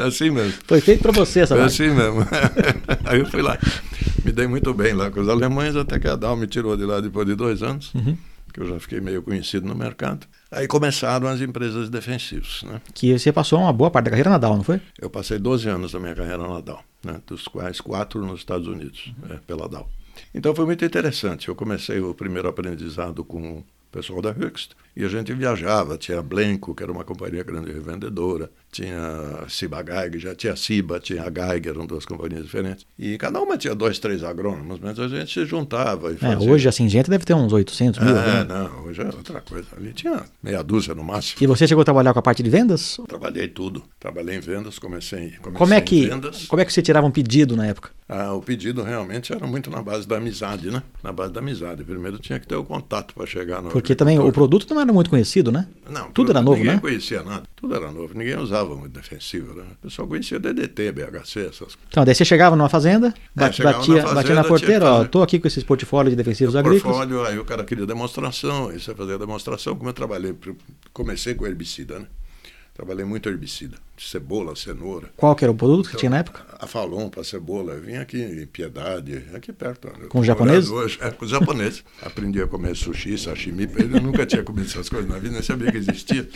[0.00, 0.54] É assim mesmo.
[0.66, 2.26] Foi feito para você essa Foi assim mesmo.
[3.04, 3.58] Aí eu fui lá.
[4.24, 6.84] Me dei muito bem lá com os alemães, até que a Dal me tirou de
[6.84, 8.16] lá depois de dois anos, uhum.
[8.52, 10.26] que eu já fiquei meio conhecido no mercado.
[10.50, 12.62] Aí começaram as empresas defensivas.
[12.64, 12.80] Né?
[12.94, 14.80] Que você passou uma boa parte da carreira na Dow, não foi?
[14.98, 17.20] Eu passei 12 anos da minha carreira na Dow, né?
[17.26, 19.34] dos quais quatro nos Estados Unidos, uhum.
[19.34, 19.88] é, pela Dow.
[20.34, 21.48] Então foi muito interessante.
[21.48, 24.70] Eu comecei o primeiro aprendizado com pessoal da Höchst.
[25.00, 30.20] E a gente viajava, tinha Blenco, que era uma companhia grande revendedora, tinha Ciba Geiger,
[30.20, 32.84] já tinha Ciba, tinha a Geiger, eram duas companhias diferentes.
[32.98, 36.46] E cada uma tinha dois, três agrônomos, mas a gente se juntava e é, fazia...
[36.46, 38.14] É, hoje a Singenta deve ter uns 800 mil.
[38.14, 39.68] É, não, hoje é outra coisa.
[39.74, 41.42] Ali tinha meia dúzia no máximo.
[41.42, 43.00] E você chegou a trabalhar com a parte de vendas?
[43.08, 43.82] Trabalhei tudo.
[43.98, 46.44] Trabalhei em vendas, comecei, comecei como é que, vendas.
[46.44, 47.90] Como é que você tirava um pedido na época?
[48.12, 50.82] Ah, o pedido realmente era muito na base da amizade, né?
[51.00, 51.84] Na base da amizade.
[51.84, 54.89] Primeiro tinha que ter o contato para chegar no Porque também o produto não era
[54.92, 55.66] muito conhecido, né?
[55.88, 56.80] Não, Tudo era novo, ninguém né?
[56.80, 57.42] conhecia nada.
[57.56, 58.16] Tudo era novo.
[58.16, 59.54] Ninguém usava muito defensivo.
[59.54, 59.64] Né?
[59.80, 61.78] O pessoal conhecia DDT, BHC, essas coisas.
[61.88, 64.84] Então, daí você chegava numa fazenda, É, chegava batia, na batia fazenda, na tinha porteira,
[64.86, 65.08] ó, fazer.
[65.08, 66.82] tô aqui com esses portfólios de defensivos agrícolas.
[66.96, 70.34] portfólio, aí o cara queria demonstração, aí você fazia demonstração, como eu trabalhei,
[70.92, 72.06] comecei com herbicida, né?
[72.80, 75.10] Trabalhei muito herbicida, cebola, cenoura.
[75.14, 76.40] Qual que era o produto que tinha na época?
[76.58, 79.88] A Falon para cebola, eu vim aqui em Piedade, aqui perto.
[79.88, 80.06] né?
[80.08, 80.70] Com os japoneses?
[80.70, 81.84] Hoje, é, com os japoneses.
[82.00, 85.70] Aprendi a comer sushi, sashimi, eu nunca tinha comido essas coisas na vida, nem sabia
[85.70, 86.26] que existia,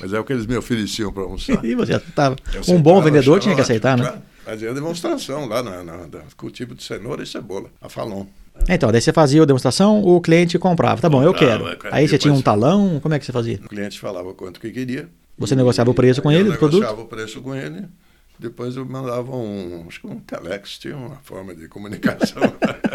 [0.00, 1.62] mas é o que eles me ofereciam para almoçar.
[1.62, 2.34] E você estava.
[2.66, 4.04] Um bom vendedor tinha que aceitar, né?
[4.04, 4.22] claro.
[4.42, 8.24] Fazia demonstração lá na, na cultivo de cenoura e cebola, a Falon.
[8.70, 10.98] Então, daí você fazia a demonstração, o cliente comprava.
[10.98, 11.66] Tá bom, eu quero.
[11.90, 13.60] Aí você tinha um talão, como é que você fazia?
[13.62, 15.06] O cliente falava quanto que queria.
[15.40, 16.80] Você negociava o preço com eu ele do produto?
[16.80, 17.88] negociava o preço com ele.
[18.38, 22.42] Depois eu mandava um, acho que um telex, tinha uma forma de comunicação.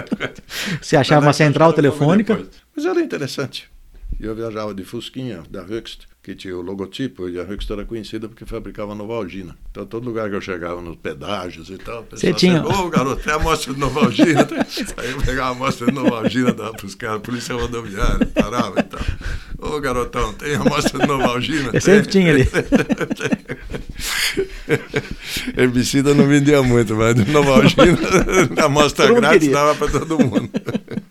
[0.80, 2.48] Você achava uma central telefônica?
[2.76, 3.68] Mas era interessante.
[4.20, 8.28] Eu viajava de Fusquinha, da Höchst, que tinha o logotipo, e a Höchst era conhecida
[8.28, 9.56] porque fabricava Novalgina.
[9.70, 13.22] Então, todo lugar que eu chegava, nos pedágios e tal, o pessoal tinha- Ô, garoto,
[13.24, 14.42] tem amostra de Novalgina.
[14.98, 18.84] Aí eu pegava a amostra de Novalgina, dava para os caras, polícia rodoviária, parava e
[18.84, 19.02] tal.
[19.60, 21.70] Ô, garotão, tem amostra de Novalgina?
[21.72, 22.50] Eu sempre tinha ali.
[25.58, 27.98] Herbicida não vendia muito, mas Novalgina,
[28.64, 29.56] amostra grátis queria.
[29.56, 30.50] dava para todo mundo.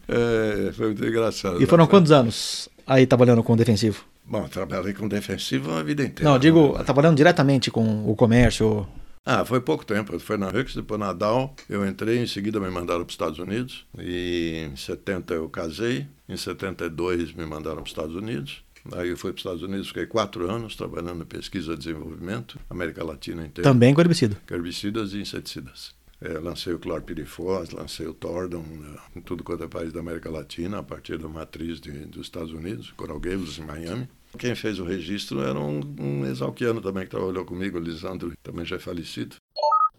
[0.09, 1.63] É, foi muito engraçado.
[1.63, 4.05] E foram quantos anos aí trabalhando com defensivo?
[4.27, 6.31] Bom, trabalhei com defensivo a vida inteira.
[6.31, 8.87] Não, digo, trabalhando diretamente com o comércio.
[9.27, 10.19] Ah, foi pouco tempo.
[10.19, 11.55] Foi na Hux, depois na Dow.
[11.69, 13.87] Eu entrei, em seguida me mandaram para os Estados Unidos.
[13.99, 16.07] E em 70 eu casei.
[16.29, 18.63] Em 72 me mandaram para os Estados Unidos.
[18.93, 22.59] Aí eu fui para os Estados Unidos, fiquei quatro anos trabalhando em pesquisa e desenvolvimento,
[22.69, 23.69] América Latina inteira.
[23.69, 24.37] Também com herbicida.
[24.47, 25.95] com herbicidas e inseticidas.
[26.25, 30.31] É, lancei o clorpirifos, lancei o Tordon né, em tudo quanto é país da América
[30.31, 34.09] Latina, a partir da matriz de, dos Estados Unidos, Coral Gables, em Miami.
[34.39, 38.65] Quem fez o registro era um, um exalquiano também que trabalhou comigo, o Lisandro, também
[38.65, 39.37] já é falecido.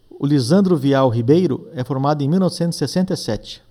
[0.10, 3.62] O Lisandro Vial Ribeiro é formado em 1967.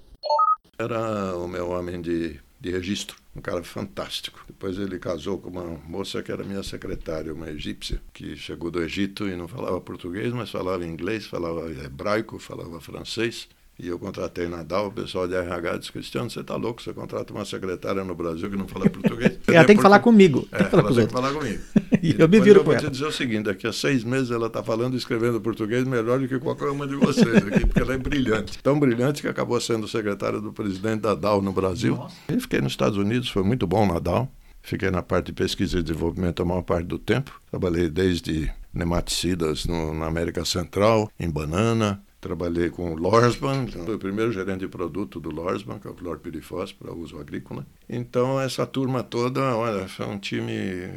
[0.78, 4.42] Era o meu homem de, de registro, um cara fantástico.
[4.46, 8.82] Depois ele casou com uma moça que era minha secretária, uma egípcia, que chegou do
[8.82, 13.48] Egito e não falava português, mas falava inglês, falava hebraico, falava francês.
[13.78, 16.92] E eu contratei na DAO, o pessoal de RH disse, Cristiano, você está louco, você
[16.92, 19.38] contrata uma secretária no Brasil que não fala português.
[19.48, 20.48] Ela tem que falar comigo.
[20.52, 21.62] É, Tem que falar ela tem que falar comigo.
[22.04, 22.82] E eu me viro eu com vou ela.
[22.82, 26.18] te dizer o seguinte, daqui a seis meses ela está falando e escrevendo português melhor
[26.18, 28.58] do que qualquer uma de vocês aqui, porque ela é brilhante.
[28.62, 31.98] Tão brilhante que acabou sendo secretária do presidente da DAO no Brasil.
[32.28, 34.30] E fiquei nos Estados Unidos, foi muito bom na DAO.
[34.60, 37.40] Fiquei na parte de pesquisa e desenvolvimento a maior parte do tempo.
[37.50, 42.02] Trabalhei desde nematicidas no, na América Central, em banana.
[42.20, 45.94] Trabalhei com o Lorsban, fui o primeiro gerente de produto do Lorsban, que é o
[45.94, 47.66] clorpirifos para uso agrícola.
[47.88, 50.52] Então, essa turma toda, olha, foi um time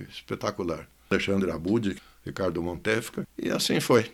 [0.09, 0.87] espetacular.
[1.09, 4.11] Alexandre Abud, Ricardo Montefca, e assim foi.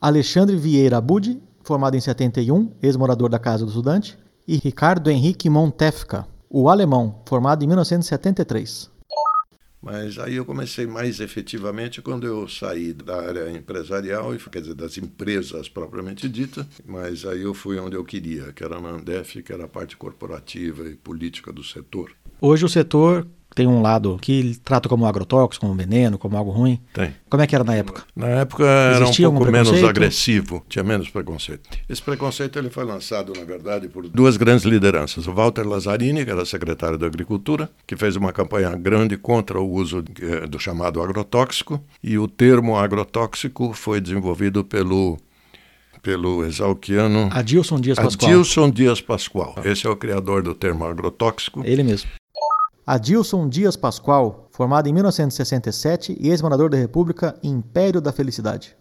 [0.00, 4.18] Alexandre Vieira Abud, formado em 71, ex-morador da Casa do Estudante.
[4.48, 8.90] E Ricardo Henrique Montefka, o alemão, formado em 1973.
[9.82, 14.74] Mas aí eu comecei mais efetivamente quando eu saí da área empresarial, e quer dizer,
[14.74, 19.42] das empresas propriamente dita, mas aí eu fui onde eu queria, que era na Andef,
[19.42, 22.12] que era a parte corporativa e política do setor.
[22.40, 26.80] Hoje o setor tem um lado que trata como agrotóxico, como veneno, como algo ruim.
[26.92, 27.14] Tem.
[27.28, 28.04] Como é que era na época?
[28.14, 31.68] Na época era um Existia algum pouco menos agressivo, tinha menos preconceito.
[31.88, 35.26] Esse preconceito ele foi lançado, na verdade, por duas grandes lideranças.
[35.26, 39.68] O Walter Lazzarini, que era secretário da Agricultura, que fez uma campanha grande contra o
[39.68, 45.18] uso eh, do chamado agrotóxico, e o termo agrotóxico foi desenvolvido pelo
[46.02, 48.30] pelo exalquiano Adilson Dias Pascoal.
[48.30, 49.54] Adilson Dias Pascoal.
[49.64, 51.62] Esse é o criador do termo agrotóxico.
[51.64, 52.08] Ele mesmo.
[52.90, 58.74] Adilson Dias Pascoal, formado em 1967 e ex-morador da República Império da Felicidade.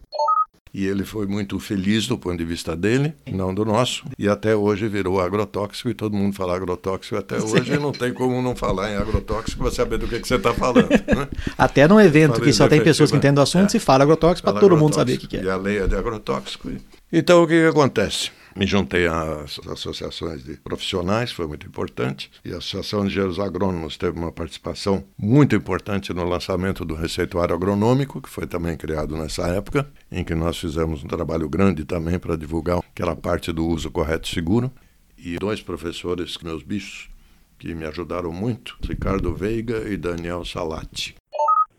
[0.73, 4.05] E ele foi muito feliz do ponto de vista dele, não do nosso.
[4.17, 7.77] E até hoje virou agrotóxico e todo mundo fala agrotóxico até hoje.
[7.77, 10.89] Não tem como não falar em agrotóxico para saber do que, que você está falando.
[10.89, 11.27] Né?
[11.55, 13.17] Até num evento Falei que só tem pessoas que defensiva.
[13.17, 13.69] entendem do assunto, É.
[13.69, 15.43] se fala agrotóxico para todo mundo saber o que, que é.
[15.43, 16.71] E a lei é de agrotóxico.
[17.13, 18.31] Então o que, que acontece?
[18.55, 23.97] Me juntei às associações de profissionais, foi muito importante, e a Associação de Engenheiros Agrônomos
[23.97, 29.47] teve uma participação muito importante no lançamento do receituário agronômico, que foi também criado nessa
[29.47, 33.91] época, em que nós fizemos um trabalho grande também para divulgar aquela parte do uso
[33.91, 34.71] correto e seguro.
[35.17, 37.09] E dois professores, meus bichos,
[37.57, 41.15] que me ajudaram muito, Ricardo Veiga e Daniel Salati.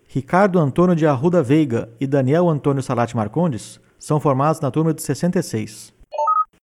[0.07, 5.03] Ricardo Antônio de Arruda Veiga e Daniel Antônio Salati Marcondes são formados na turma de
[5.03, 6.00] 66.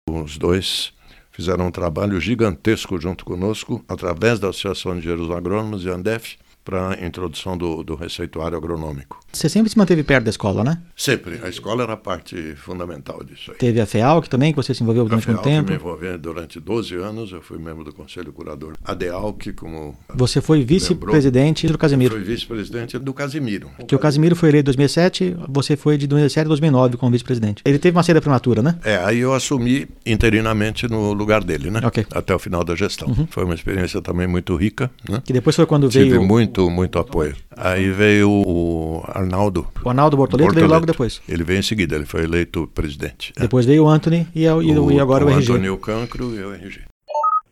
[0.06, 0.92] Os dois
[1.32, 6.94] fizeram um trabalho gigantesco junto conosco, através da Associação de Engenheiros Agrônomos e Andef, para
[6.94, 9.20] a introdução do, do receituário agronômico.
[9.30, 10.80] Você sempre se manteve perto da escola, né?
[10.96, 11.40] Sempre.
[11.42, 13.58] A escola era parte fundamental disso aí.
[13.58, 15.70] Teve a FEALC também, que você se envolveu durante muito tempo?
[15.70, 17.32] me envolvi durante 12 anos.
[17.32, 18.74] Eu fui membro do Conselho Curador.
[18.82, 19.94] A DEALC, como...
[20.14, 22.14] Você foi vice-presidente do Casimiro?
[22.14, 23.70] Eu fui vice-presidente do Casimiro.
[23.86, 27.62] Que o Casimiro foi eleito em 2007, você foi de 2007 a 2009 como vice-presidente.
[27.64, 28.78] Ele teve uma saída prematura, né?
[28.84, 31.80] É, aí eu assumi interinamente no lugar dele, né?
[31.84, 32.06] Ok.
[32.12, 33.08] Até o final da gestão.
[33.08, 33.26] Uhum.
[33.28, 35.20] Foi uma experiência também muito rica, né?
[35.24, 36.24] Que depois foi quando Tive veio...
[36.24, 37.34] muito muito, muito apoio.
[37.56, 39.66] Aí veio o Arnaldo.
[39.84, 41.20] O Arnaldo Bortoleto, Bortoleto, veio logo depois.
[41.28, 43.32] Ele veio em seguida, ele foi eleito presidente.
[43.38, 45.50] Depois veio o Anthony e, o, e agora o, o RG.
[45.50, 46.82] O Antônio Cancro e o RG.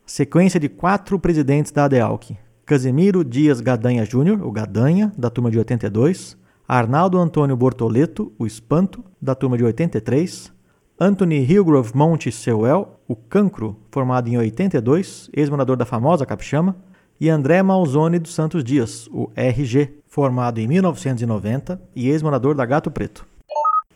[0.07, 2.37] Sequência de quatro presidentes da ADEALC.
[2.65, 6.37] Casemiro Dias Gadanha Júnior, o Gadanha, da turma de 82.
[6.67, 10.53] Arnaldo Antônio Bortoleto, o Espanto, da turma de 83.
[11.01, 16.77] Anthony Hillgrove Monte Sewell, o Cancro, formado em 82, ex-morador da famosa Capixama
[17.23, 22.91] e André Malzone dos Santos Dias, o RG, formado em 1990 e ex-morador da Gato
[22.91, 23.25] Preto.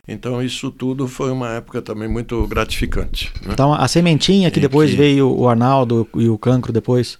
[0.07, 3.33] Então isso tudo foi uma época também muito gratificante.
[3.41, 3.49] Né?
[3.51, 4.95] Então a sementinha que e depois que...
[4.95, 7.19] veio o Arnaldo e o Cancro depois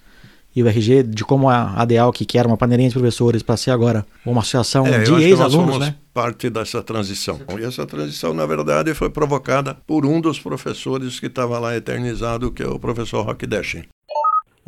[0.56, 3.72] e o RG, de como a ADEAL, que era uma paneirinha de professores, para ser
[3.72, 5.94] agora uma associação é, de ex-alunos, né?
[6.14, 7.40] parte dessa transição.
[7.60, 12.50] E essa transição, na verdade, foi provocada por um dos professores que estava lá eternizado,
[12.50, 13.84] que é o professor Rock Deschen.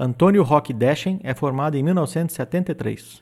[0.02, 3.22] Antônio Roque Deschen é formado em 1973.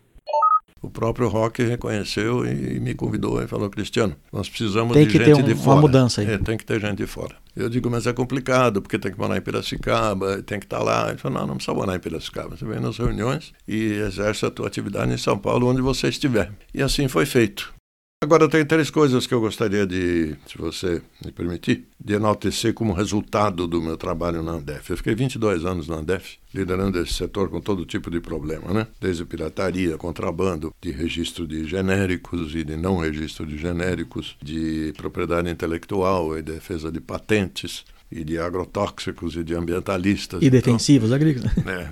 [0.80, 5.18] O próprio Roque reconheceu e me convidou e falou: Cristiano, nós precisamos tem de que
[5.18, 5.72] gente ter um, de fora.
[5.72, 6.32] Uma mudança aí.
[6.32, 7.36] É, tem que ter gente de fora.
[7.56, 11.10] Eu digo, mas é complicado, porque tem que morar em Piracicaba, tem que estar lá.
[11.10, 12.56] Ele falou: não, não precisa morar em Piracicaba.
[12.56, 16.52] Você vem nas reuniões e exerce a tua atividade em São Paulo, onde você estiver.
[16.76, 17.74] E assim foi feito.
[18.20, 22.92] Agora, tem três coisas que eu gostaria de, se você me permitir, de enaltecer como
[22.92, 24.90] resultado do meu trabalho na Andef.
[24.90, 28.88] Eu fiquei 22 anos na Andef, liderando esse setor com todo tipo de problema, né?
[29.00, 35.52] Desde pirataria, contrabando, de registro de genéricos e de não registro de genéricos, de propriedade
[35.52, 40.42] intelectual e defesa de patentes, e de agrotóxicos e de ambientalistas.
[40.42, 41.52] E defensivos então, agrícolas.
[41.68, 41.92] É,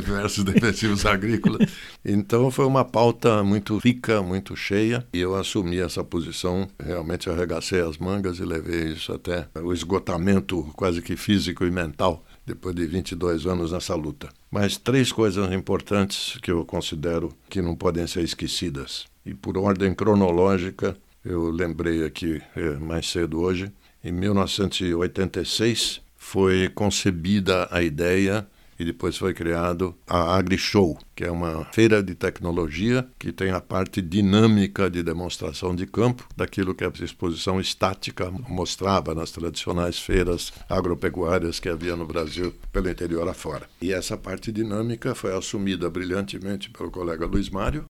[0.00, 1.70] diversos defensivos agrícolas.
[2.04, 7.80] Então foi uma pauta muito rica, muito cheia, e eu assumi essa posição, realmente arregacei
[7.80, 12.86] as mangas e levei isso até o esgotamento quase que físico e mental depois de
[12.86, 14.28] 22 anos nessa luta.
[14.50, 19.06] Mas três coisas importantes que eu considero que não podem ser esquecidas.
[19.24, 23.72] E por ordem cronológica, eu lembrei aqui eh, mais cedo hoje,
[24.04, 28.46] em 1986 foi concebida a ideia
[28.78, 33.60] e depois foi criado a AgriShow, que é uma feira de tecnologia que tem a
[33.60, 40.52] parte dinâmica de demonstração de campo daquilo que a exposição estática mostrava nas tradicionais feiras
[40.68, 43.68] agropecuárias que havia no Brasil pelo interior afora.
[43.80, 47.84] E essa parte dinâmica foi assumida brilhantemente pelo colega Luiz Mário,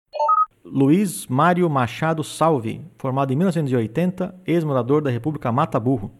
[0.64, 6.12] Luiz Mário Machado Salve, formado em 1980, ex-morador da República Mata Burro.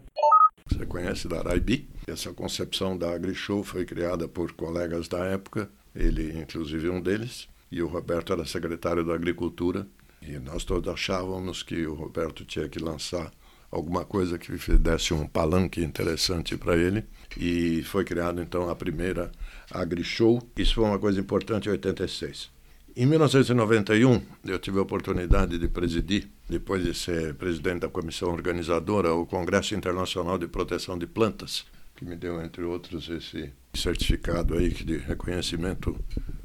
[0.67, 1.89] Você conhece da Araibi?
[2.09, 7.81] Essa concepção da AgriShow foi criada por colegas da época, ele inclusive um deles, e
[7.83, 9.87] o Roberto era secretário da Agricultura,
[10.21, 13.31] e nós todos achávamos que o Roberto tinha que lançar
[13.71, 17.05] alguma coisa que desse um palanque interessante para ele,
[17.37, 19.31] e foi criada então a primeira
[19.71, 20.43] AgriShow.
[20.57, 22.51] Isso foi uma coisa importante em 86.
[22.95, 29.15] Em 1991, eu tive a oportunidade de presidir, depois de ser presidente da comissão organizadora,
[29.15, 31.65] o Congresso Internacional de Proteção de Plantas,
[31.97, 35.99] que me deu, entre outros, esse certificado aí de reconhecimento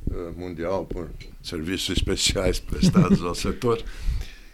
[0.10, 1.10] uh, mundial por
[1.44, 3.84] serviços especiais prestados ao setor,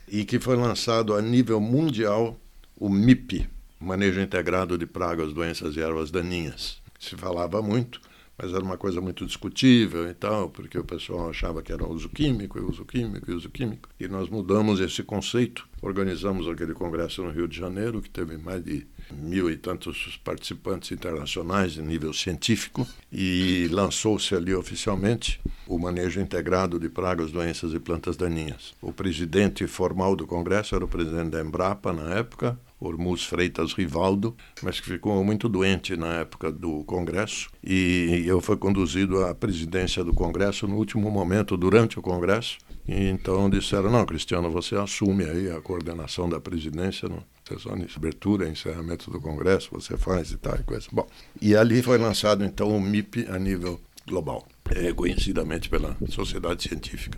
[0.08, 2.36] e que foi lançado a nível mundial
[2.76, 3.48] o MIP,
[3.80, 6.82] Manejo Integrado de Pragas, Doenças e Ervas Daninhas.
[7.00, 8.02] Se falava muito,
[8.38, 12.10] mas era uma coisa muito discutível e tal, porque o pessoal achava que era uso
[12.10, 13.90] químico, e uso químico, e uso químico.
[14.00, 18.64] E nós mudamos esse conceito, organizamos aquele congresso no Rio de Janeiro, que teve mais
[18.64, 26.20] de mil e tantos participantes internacionais de nível científico, e lançou-se ali oficialmente o manejo
[26.20, 28.74] integrado de pragas, doenças e plantas daninhas.
[28.82, 34.36] O presidente formal do congresso era o presidente da Embrapa, na época, Ormuz Freitas Rivaldo,
[34.62, 37.50] mas que ficou muito doente na época do Congresso.
[37.64, 42.58] E eu fui conduzido à presidência do Congresso no último momento, durante o Congresso.
[42.86, 47.88] E então disseram: não, Cristiano, você assume aí a coordenação da presidência no sessão de
[47.96, 50.88] abertura, encerramento do Congresso, você faz e tal e coisa.
[50.92, 51.08] Bom,
[51.42, 57.18] e ali foi lançado então o MIP a nível global, reconhecidamente pela sociedade científica.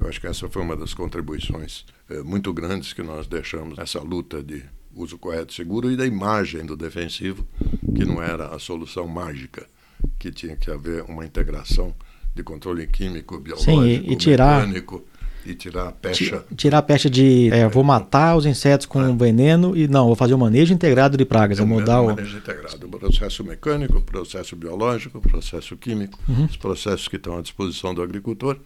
[0.00, 4.00] Eu acho que essa foi uma das contribuições eh, muito grandes que nós deixamos nessa
[4.00, 4.62] luta de
[4.94, 7.46] uso correto e seguro e da imagem do defensivo,
[7.94, 9.66] que não era a solução mágica,
[10.18, 11.94] que tinha que haver uma integração
[12.34, 15.04] de controle químico, biológico, Sim, e, e tirar, mecânico
[15.46, 16.44] e tirar a pecha.
[16.56, 19.12] Tirar a pecha de é, vou matar os insetos com é.
[19.14, 21.58] veneno e não, vou fazer um manejo integrado de pragas.
[21.58, 26.46] É um mudar o manejo integrado, processo mecânico, processo biológico, processo químico, uhum.
[26.46, 28.58] os processos que estão à disposição do agricultor.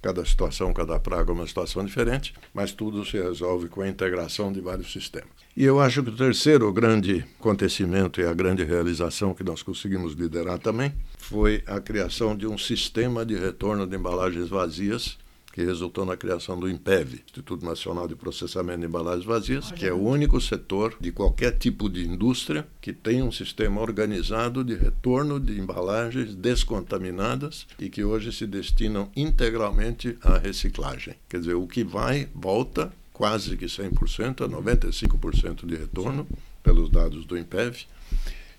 [0.00, 4.52] Cada situação, cada praga é uma situação diferente, mas tudo se resolve com a integração
[4.52, 5.28] de vários sistemas.
[5.56, 10.12] E eu acho que o terceiro grande acontecimento e a grande realização que nós conseguimos
[10.12, 15.18] liderar também foi a criação de um sistema de retorno de embalagens vazias
[15.52, 19.92] que resultou na criação do INPEV, Instituto Nacional de Processamento de Embalagens Vazias, que é
[19.92, 25.40] o único setor de qualquer tipo de indústria que tem um sistema organizado de retorno
[25.40, 31.14] de embalagens descontaminadas e que hoje se destinam integralmente à reciclagem.
[31.28, 36.24] Quer dizer, o que vai, volta quase que 100%, a 95% de retorno,
[36.62, 37.84] pelos dados do INPEV.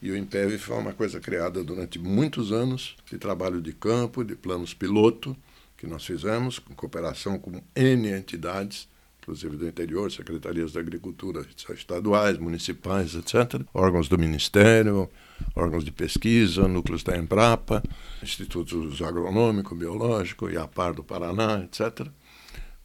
[0.01, 4.35] E o INPEV foi uma coisa criada durante muitos anos de trabalho de campo, de
[4.35, 5.35] planos piloto,
[5.79, 8.89] que nós fizemos, com cooperação com N entidades,
[9.21, 15.09] inclusive do interior, secretarias da agricultura estaduais, municipais, etc., órgãos do Ministério,
[15.55, 17.81] órgãos de pesquisa, núcleos da Embrapa,
[18.21, 22.07] institutos agronômico, biológico, IAPAR do Paraná, etc.,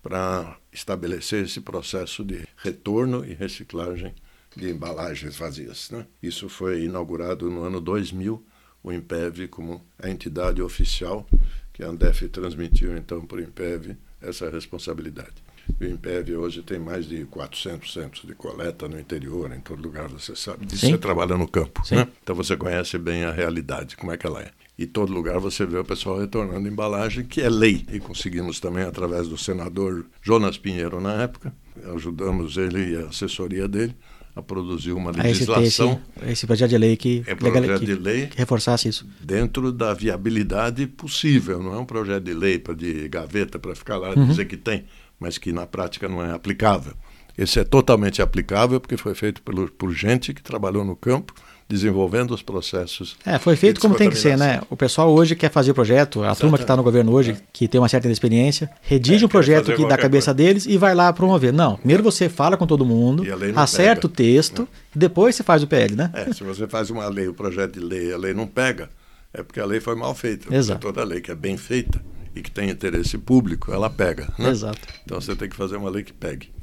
[0.00, 4.14] para estabelecer esse processo de retorno e reciclagem
[4.54, 5.90] de embalagens vazias.
[5.90, 6.06] Né?
[6.22, 8.40] Isso foi inaugurado no ano 2000,
[8.84, 11.26] o IMPEV como a entidade oficial
[11.74, 15.34] que a Andef transmitiu então para o IMPEV essa responsabilidade.
[15.80, 20.08] O IMPEV hoje tem mais de 400 centros de coleta no interior, em todo lugar,
[20.08, 22.06] você sabe disso, você trabalha no campo, né?
[22.22, 24.50] Então você conhece bem a realidade, como é que ela é.
[24.78, 27.84] E todo lugar você vê o pessoal retornando embalagem, que é lei.
[27.92, 31.52] E conseguimos também, através do senador Jonas Pinheiro, na época,
[31.94, 33.96] ajudamos ele e a assessoria dele,
[34.34, 36.00] a produzir uma legislação.
[36.20, 39.06] Esse, esse, projeto de lei que, é projeto que, de lei que reforçasse isso.
[39.20, 43.96] Dentro da viabilidade possível, não é um projeto de lei para de gaveta para ficar
[43.96, 44.26] lá e uhum.
[44.26, 44.84] dizer que tem,
[45.20, 46.94] mas que na prática não é aplicável.
[47.36, 51.34] Esse é totalmente aplicável porque foi feito por, por gente que trabalhou no campo
[51.68, 53.16] desenvolvendo os processos.
[53.24, 54.60] É, foi feito como tem que ser, né?
[54.68, 57.36] O pessoal hoje quer fazer o projeto, a turma que está no governo hoje, é.
[57.52, 60.34] que tem uma certa experiência, redige é, um projeto que dá cabeça coisa.
[60.34, 61.52] deles e vai lá promover.
[61.52, 63.24] Não, primeiro você fala com todo mundo,
[63.56, 64.06] acerta pega.
[64.06, 64.66] o texto, é.
[64.94, 66.10] depois você faz o PL, né?
[66.12, 68.90] É, se você faz uma lei, o um projeto de lei, a lei não pega,
[69.32, 70.54] é porque a lei foi mal feita.
[70.54, 70.80] Exato.
[70.80, 72.00] Toda lei que é bem feita
[72.36, 74.32] e que tem interesse público, ela pega.
[74.38, 74.50] Né?
[74.50, 74.80] Exato.
[75.04, 76.53] Então você tem que fazer uma lei que pegue.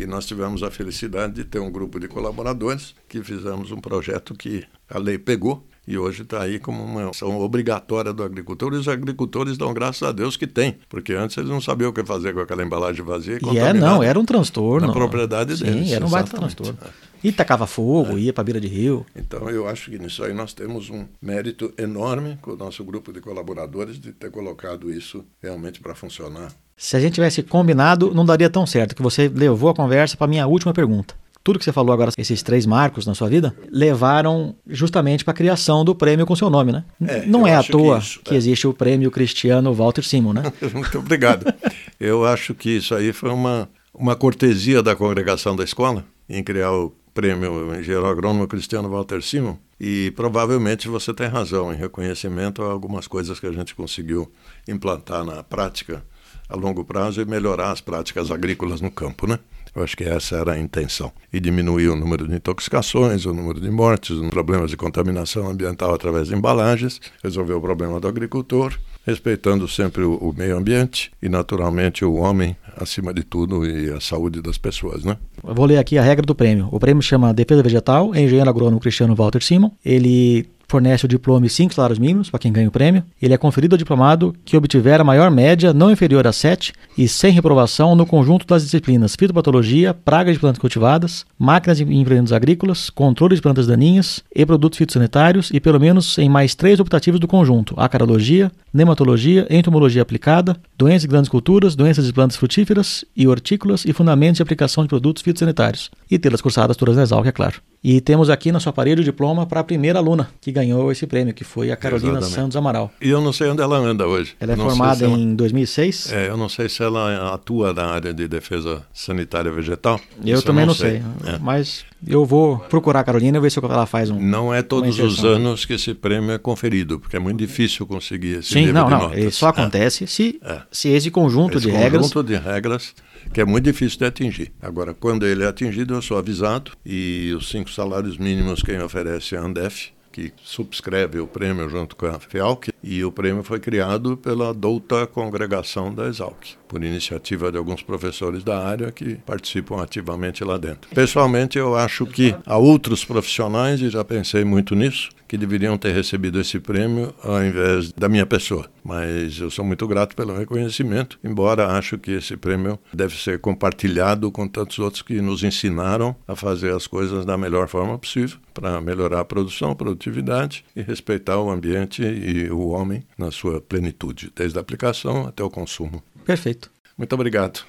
[0.00, 4.34] E nós tivemos a felicidade de ter um grupo de colaboradores que fizemos um projeto
[4.34, 8.72] que a lei pegou e hoje está aí como uma ação obrigatória do agricultor.
[8.72, 11.92] E os agricultores dão graças a Deus que tem, porque antes eles não sabiam o
[11.92, 13.38] que fazer com aquela embalagem vazia.
[13.52, 14.86] E, é, não, era um transtorno.
[14.86, 15.88] Na propriedade Sim, deles.
[15.88, 16.78] Sim, era um baita transtorno.
[17.22, 18.20] E tacava fogo, é.
[18.20, 19.04] ia para a beira de rio.
[19.14, 23.12] Então eu acho que nisso aí nós temos um mérito enorme com o nosso grupo
[23.12, 26.50] de colaboradores de ter colocado isso realmente para funcionar
[26.80, 30.26] se a gente tivesse combinado, não daria tão certo, que você levou a conversa para
[30.26, 31.14] minha última pergunta.
[31.44, 35.36] Tudo que você falou agora, esses três marcos na sua vida, levaram justamente para a
[35.36, 36.82] criação do prêmio com seu nome, né?
[37.06, 38.36] É, não é à toa que, isso, que é.
[38.38, 40.42] existe o prêmio Cristiano Walter Simon, né?
[40.72, 41.52] Muito obrigado.
[42.00, 46.72] Eu acho que isso aí foi uma, uma cortesia da congregação da escola em criar
[46.72, 52.70] o prêmio engenheiro agrônomo Cristiano Walter Simon e provavelmente você tem razão em reconhecimento a
[52.70, 54.32] algumas coisas que a gente conseguiu
[54.66, 56.02] implantar na prática
[56.50, 59.38] a longo prazo e melhorar as práticas agrícolas no campo, né?
[59.74, 61.12] Eu acho que essa era a intenção.
[61.32, 65.94] E diminuir o número de intoxicações, o número de mortes, os problemas de contaminação ambiental
[65.94, 72.04] através de embalagens, resolver o problema do agricultor, respeitando sempre o, meio ambiente e, naturalmente,
[72.04, 75.16] o homem acima de tudo e a saúde das pessoas, né?
[75.46, 76.68] Eu vou ler aqui a regra do prêmio.
[76.72, 79.70] O prêmio chama Defesa Vegetal, engenheiro agrônomo Cristiano Walter Simon.
[79.84, 83.02] Ele fornece o diploma e cinco salários mínimos para quem ganha o prêmio.
[83.20, 87.08] Ele é conferido ao diplomado que obtiver a maior média não inferior a 7 e
[87.08, 92.88] sem reprovação no conjunto das disciplinas fitopatologia, pragas de plantas cultivadas, máquinas e implementos agrícolas,
[92.88, 97.26] controle de plantas daninhas e produtos fitossanitários e pelo menos em mais três optativos do
[97.26, 103.84] conjunto: acarologia, nematologia, entomologia aplicada, doenças de grandes culturas, doenças de plantas frutíferas e hortícolas
[103.84, 105.90] e fundamentos de aplicação de produtos fitossanitários.
[106.08, 107.60] E tê-las cursadas todas na Exalc, é claro.
[107.82, 111.06] E temos aqui na sua parede o diploma para a primeira aluna que ganhou esse
[111.06, 112.34] prêmio, que foi a Carolina Exatamente.
[112.34, 112.92] Santos Amaral.
[113.00, 114.34] E eu não sei onde ela anda hoje.
[114.38, 116.12] Ela é Não sei formada se ela- em 2006.
[116.12, 119.98] É, eu não sei se ela atua na área de defesa sanitária vegetal.
[120.22, 120.96] eu Isso também não sei.
[121.24, 121.38] É.
[121.40, 124.20] Mas eu vou procurar a Carolina e ver se ela faz um.
[124.20, 128.40] Não é todos os anos que esse prêmio é conferido, porque é muito difícil conseguir
[128.40, 128.98] esse Sim, não, não.
[129.00, 129.16] notas.
[129.18, 129.50] Ele só É.
[129.50, 130.60] acontece se, É.
[130.70, 132.02] se esse conjunto Esse de regras.
[132.02, 132.94] conjunto de regras
[133.32, 134.52] que é muito difícil de atingir.
[134.60, 139.34] Agora, quando ele é atingido, eu sou avisado e os cinco salários mínimos quem oferece
[139.34, 143.60] é a Andef, que subscreve o prêmio junto com a FEALC, e o prêmio foi
[143.60, 149.82] criado pela douta congregação da Exalc, por iniciativa de alguns professores da área que participam
[149.82, 150.88] ativamente lá dentro.
[150.94, 155.92] Pessoalmente, eu acho que há outros profissionais, e já pensei muito nisso, que deveriam ter
[155.92, 158.66] recebido esse prêmio ao invés da minha pessoa.
[158.84, 164.30] Mas eu sou muito grato pelo reconhecimento, embora acho que esse prêmio deve ser compartilhado
[164.32, 168.80] com tantos outros que nos ensinaram a fazer as coisas da melhor forma possível para
[168.80, 174.32] melhorar a produção, a produtividade e respeitar o ambiente e o homem na sua plenitude,
[174.34, 176.02] desde a aplicação até o consumo.
[176.24, 176.70] Perfeito.
[176.96, 177.64] Muito obrigado.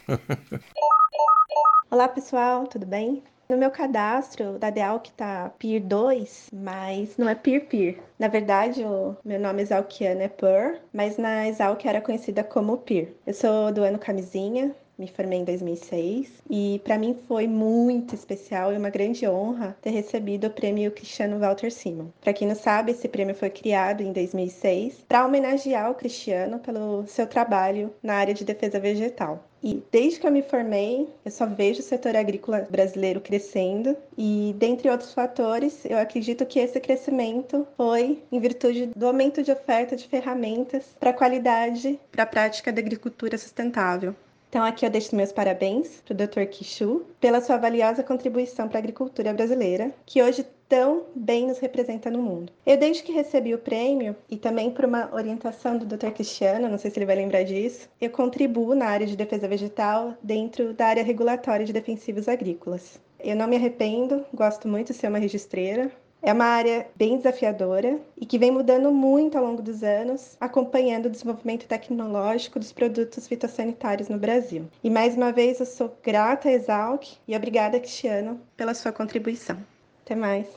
[1.90, 3.23] Olá pessoal, tudo bem?
[3.49, 7.99] No meu cadastro da Dealc tá PIR 2, mas não é PIR PIR.
[8.18, 13.14] Na verdade, o meu nome exalquiano é PUR, mas na Exalc era conhecida como PIR.
[13.28, 18.72] Eu sou do ano camisinha, me formei em 2006 e para mim foi muito especial
[18.72, 22.10] e uma grande honra ter recebido o prêmio Cristiano Walter Simon.
[22.22, 27.07] Para quem não sabe, esse prêmio foi criado em 2006 para homenagear o Cristiano pelo
[27.07, 29.44] seu trabalho na área de defesa vegetal.
[29.64, 34.56] E desde que eu me formei, eu só vejo o setor agrícola brasileiro crescendo e,
[34.57, 39.95] dentre outros fatores, eu acredito que esse crescimento foi em virtude do aumento de oferta
[39.95, 44.15] de ferramentas para qualidade, para a prática da agricultura sustentável.
[44.52, 46.45] Então aqui eu deixo meus parabéns para o Dr.
[46.52, 52.11] Kishu pela sua valiosa contribuição para a agricultura brasileira, que hoje tão bem nos representa
[52.11, 52.52] no mundo.
[52.65, 56.10] Eu desde que recebi o prêmio e também por uma orientação do Dr.
[56.10, 60.15] Cristiano, não sei se ele vai lembrar disso, eu contribuo na área de defesa vegetal
[60.22, 62.99] dentro da área regulatória de defensivos agrícolas.
[63.22, 65.90] Eu não me arrependo, gosto muito de ser uma registreira,
[66.22, 71.07] é uma área bem desafiadora e que vem mudando muito ao longo dos anos, acompanhando
[71.07, 74.68] o desenvolvimento tecnológico dos produtos fitossanitários no Brasil.
[74.84, 79.57] E mais uma vez eu sou grata a Exalc e obrigada, Cristiano, pela sua contribuição.
[80.06, 80.48] Até mais.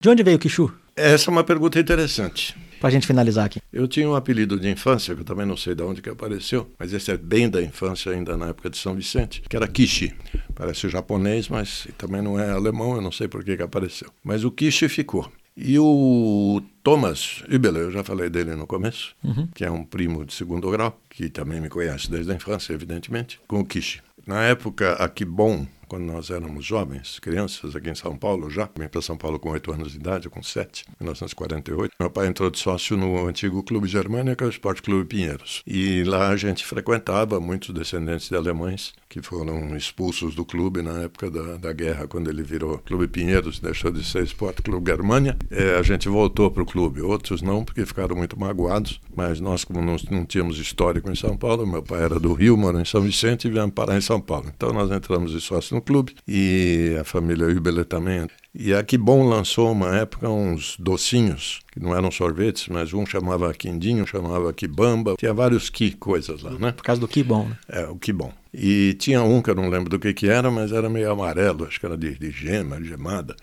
[0.00, 0.81] De onde veio o Kishu?
[0.96, 2.54] Essa é uma pergunta interessante.
[2.80, 3.60] Pra gente finalizar aqui.
[3.72, 6.68] Eu tinha um apelido de infância, que eu também não sei de onde que apareceu,
[6.78, 10.12] mas esse é bem da infância, ainda na época de São Vicente, que era Kishi.
[10.54, 14.10] Parece japonês, mas também não é alemão, eu não sei por que que apareceu.
[14.22, 15.30] Mas o Kishi ficou.
[15.56, 19.14] E o Thomas Übele, eu já falei dele no começo,
[19.54, 23.38] que é um primo de segundo grau, que também me conhece desde a infância, evidentemente,
[23.46, 24.02] com o Kishi.
[24.26, 28.88] Na época, a Kibon, quando nós éramos jovens, crianças, aqui em São Paulo já, vim
[28.88, 31.92] para São Paulo com 8 anos de idade, com 7, 1948.
[32.00, 35.62] Meu pai entrou de sócio no antigo Clube é o Esporte Clube Pinheiros.
[35.66, 41.02] E lá a gente frequentava muitos descendentes de alemães que foram expulsos do clube na
[41.02, 45.36] época da, da guerra, quando ele virou Clube Pinheiros, deixou de ser Esporte Clube Germânia.
[45.50, 49.62] É, a gente voltou para o clube, outros não, porque ficaram muito magoados, mas nós,
[49.62, 52.86] como não, não tínhamos histórico em São Paulo, meu pai era do Rio, morou em
[52.86, 54.50] São Vicente e viemos parar em São Paulo.
[54.56, 58.26] Então nós entramos de sócio no clube e a família Übele também.
[58.54, 63.52] E a Kibon lançou uma época uns docinhos, que não eram sorvetes, mas um chamava
[63.54, 66.72] quindinho, um chamava Kibamba, tinha vários que coisas lá, né?
[66.72, 67.56] Por causa do que bom, né?
[67.68, 68.30] É, o que bom.
[68.52, 71.64] E tinha um que eu não lembro do que que era, mas era meio amarelo,
[71.64, 73.34] acho que era de, de gema, gemada,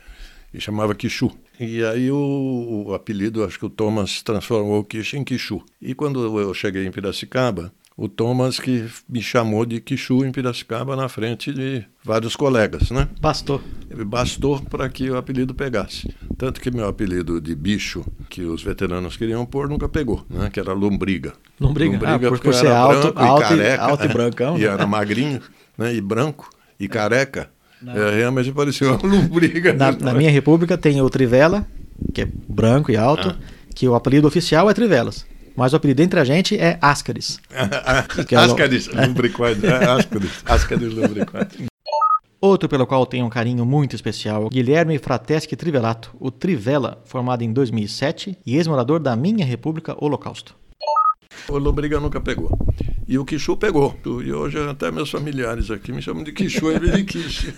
[0.53, 1.31] e chamava Kishu.
[1.59, 5.61] E aí o, o apelido, acho que o Thomas transformou o Kish em Kishu.
[5.81, 10.95] E quando eu cheguei em Piracicaba, o Thomas que me chamou de Kishu em Piracicaba
[10.95, 13.09] na frente de vários colegas, né?
[13.19, 13.61] Bastou.
[14.05, 16.07] Bastou para que o apelido pegasse.
[16.37, 20.49] Tanto que meu apelido de bicho, que os veteranos queriam pôr, nunca pegou, né?
[20.49, 21.33] que era lombriga.
[21.59, 21.99] Lombriga?
[22.07, 24.67] Ah, por- porque por ser alto- alto e- careca, alto e é, brancão, E né?
[24.67, 25.41] era magrinho,
[25.77, 25.93] né?
[25.93, 26.49] e branco,
[26.79, 27.49] e careca.
[27.85, 29.73] É, realmente parecia uma lombriga.
[29.73, 31.67] Na, na minha república tem o Trivela,
[32.13, 33.35] que é branco e alto, Ah.
[33.75, 35.25] que o apelido oficial é Trivelas.
[35.59, 37.37] Mas o apelido entre a gente é Ascaris.
[38.31, 39.65] É o- Ascaris, lumbricoide.
[39.67, 41.65] É, Ascaris, Ascaris lumbricoide.
[42.41, 47.51] Outro pelo qual tenho um carinho muito especial, Guilherme Frateschi Trivelato, o Trivela, formado em
[47.51, 50.55] 2007 e ex-morador da minha república Holocausto.
[51.49, 52.49] O lombriga nunca pegou.
[53.07, 53.97] E o Quixu pegou.
[54.23, 57.53] E hoje até meus familiares aqui me chamam de Quixu em vez de Quiche.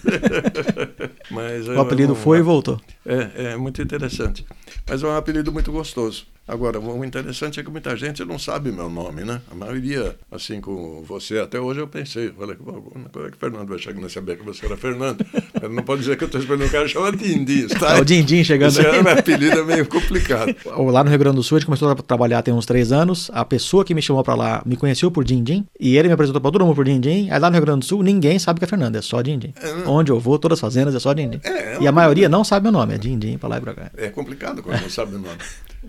[1.30, 2.80] Mas O apelido foi e voltou.
[3.06, 4.46] É, é muito interessante.
[4.88, 6.26] Mas é um apelido muito gostoso.
[6.48, 9.40] Agora, o interessante é que muita gente não sabe meu nome, né?
[9.50, 13.70] A maioria, assim como você, até hoje eu pensei, falei, quando é que o Fernando
[13.70, 15.26] vai chegar a saber que você era Fernando?
[15.70, 18.00] não pode dizer que eu estou esperando um cara chamado Dindim, tá?
[18.02, 19.02] o Dindim chegando Esse aí.
[19.02, 20.54] meu apelido é meio complicado.
[20.92, 23.30] Lá no Rio Grande do Sul, a gente começou a trabalhar tem uns três anos,
[23.34, 26.42] a pessoa que me chamou para lá me conheceu por Dindim, e ele me apresentou
[26.42, 28.66] para todo mundo por Dindim, aí lá no Rio Grande do Sul ninguém sabe que
[28.66, 29.54] é Fernando, é só Dindim.
[29.56, 29.84] É, né?
[29.86, 31.40] Onde eu vou, todas as fazendas é só Dindim.
[31.44, 33.74] É, é e a maioria não sabe meu nome, é Dindim, para lá e para
[33.74, 33.92] cá.
[33.98, 35.38] É complicado quando não sabe o nome.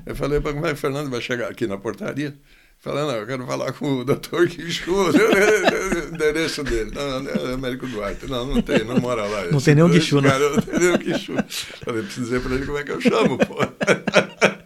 [0.06, 2.34] Eu falei, como é o Fernando vai chegar aqui na portaria?
[2.82, 6.90] Falando, eu quero falar com o doutor Quixu, o endereço dele.
[6.92, 8.26] Não, não, é Américo Duarte.
[8.26, 9.44] Não, não tem, não mora lá.
[9.52, 10.36] Não tem nenhum Quixu, né?
[10.36, 11.32] Não tem nenhum Quixu.
[11.84, 13.54] Falei, preciso dizer para ele como é que eu chamo, pô.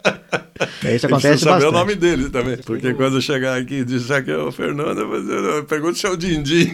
[0.84, 1.68] É, isso acontece saber bastante.
[1.68, 2.56] o nome dele também.
[2.58, 6.10] Porque quando eu chegar aqui e disser que é o Fernando, eu pergunta se é
[6.10, 6.72] o Dindim.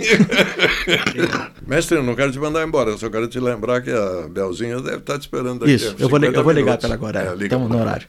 [1.66, 4.80] Mestre, eu não quero te mandar embora, eu só quero te lembrar que a Belzinha
[4.80, 5.74] deve estar te esperando aqui.
[5.74, 7.36] Isso, eu vou, eu vou ligar para agora.
[7.38, 8.08] É, Estamos no horário.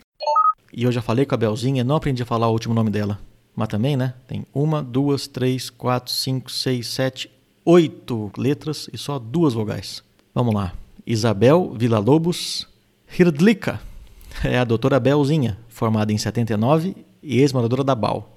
[0.72, 3.20] E eu já falei com a Belzinha, não aprendi a falar o último nome dela.
[3.56, 4.16] Mas também, né?
[4.28, 7.30] Tem uma, duas, três, quatro, cinco, seis, sete,
[7.64, 10.04] oito letras e só duas vogais.
[10.34, 10.74] Vamos lá.
[11.06, 12.68] Isabel Villa-Lobos
[13.18, 13.80] Hirdlika.
[14.44, 18.33] É a doutora Belzinha, formada em 79 e ex-moradora da BAL.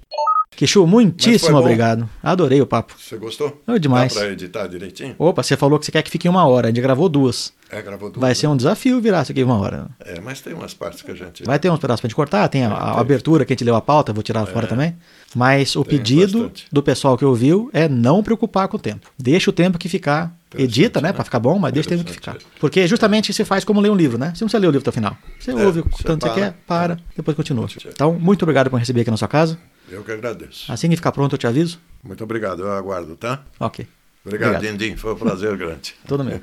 [0.57, 2.09] Quixu, muitíssimo obrigado.
[2.21, 2.95] Adorei o papo.
[2.97, 3.61] Você gostou?
[3.67, 4.11] É demais.
[4.11, 5.15] Dá pra editar direitinho?
[5.19, 6.67] Opa, você falou que você quer que fique em uma hora.
[6.67, 7.53] A gente gravou duas.
[7.69, 8.19] É, gravou duas.
[8.19, 8.53] Vai ser né?
[8.53, 9.87] um desafio virar isso aqui uma hora.
[9.99, 11.43] É, mas tem umas partes que a gente.
[11.43, 12.47] Vai ter uns pedaços pra gente cortar.
[12.47, 14.45] Tem a, é, a abertura que a gente leu a pauta, vou tirar é.
[14.47, 14.95] fora também.
[15.35, 16.65] Mas o tem pedido bastante.
[16.71, 19.11] do pessoal que ouviu é não preocupar com o tempo.
[19.15, 20.35] Deixa o tempo que ficar.
[20.57, 21.09] Edita, né?
[21.09, 21.13] né?
[21.13, 22.37] Pra ficar bom, mas deixa o tempo que ficar.
[22.59, 24.31] Porque justamente você faz como ler um livro, né?
[24.33, 25.15] Você não precisa ler o livro até o final.
[25.39, 26.97] Você é, ouve o tanto você quer, para, é.
[27.15, 27.67] depois continua.
[27.85, 29.59] Então, muito obrigado por receber aqui na sua casa.
[29.89, 30.71] Eu que agradeço.
[30.71, 31.79] Assim que ficar pronto, eu te aviso.
[32.03, 33.45] Muito obrigado, eu aguardo, tá?
[33.59, 33.87] Ok.
[34.25, 34.77] Obrigado, obrigado.
[34.77, 35.95] Dindim, foi um prazer grande.
[36.07, 36.41] Tudo meu.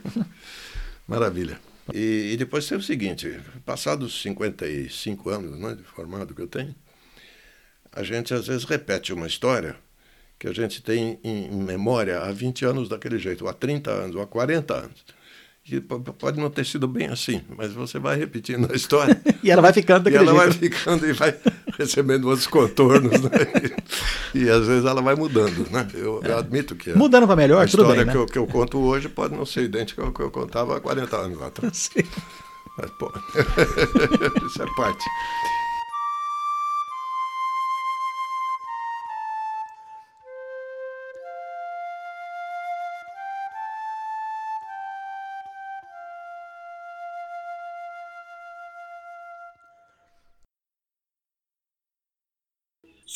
[1.07, 1.59] Maravilha.
[1.93, 6.75] E, e, depois tem o seguinte, passados 55 anos né, de formado que eu tenho,
[7.93, 9.77] a gente às vezes repete uma história
[10.39, 13.91] que a gente tem em, em memória há 20 anos daquele jeito, ou há 30
[13.91, 15.05] anos, ou há 40 anos
[15.65, 19.19] que pode não ter sido bem assim, mas você vai repetindo a história.
[19.43, 20.61] e ela vai ficando daquele E ela jeito.
[20.61, 21.35] vai ficando e vai
[21.78, 23.31] recebendo outros contornos, né?
[24.35, 25.89] E, e, às vezes ela vai mudando, né?
[25.95, 26.31] Eu, é.
[26.31, 26.93] eu admito que...
[26.93, 29.47] Mudando para melhor, tudo bem, A história que, eu, que eu conto hoje pode não
[29.47, 31.91] ser idêntica ao que eu contava há 40 anos atrás.
[31.95, 32.05] Sim.
[32.77, 33.11] Mas, pô,
[34.47, 35.05] isso é parte.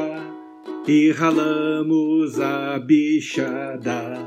[0.87, 4.17] e ralamos a bichada.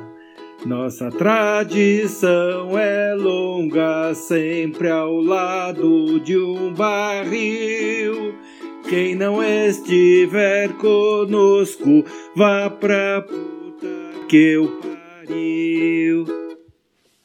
[0.65, 8.37] Nossa tradição é longa, sempre ao lado de um barril.
[8.89, 12.05] Quem não estiver conosco,
[12.37, 13.27] vá pra
[14.29, 16.44] que eu pariu.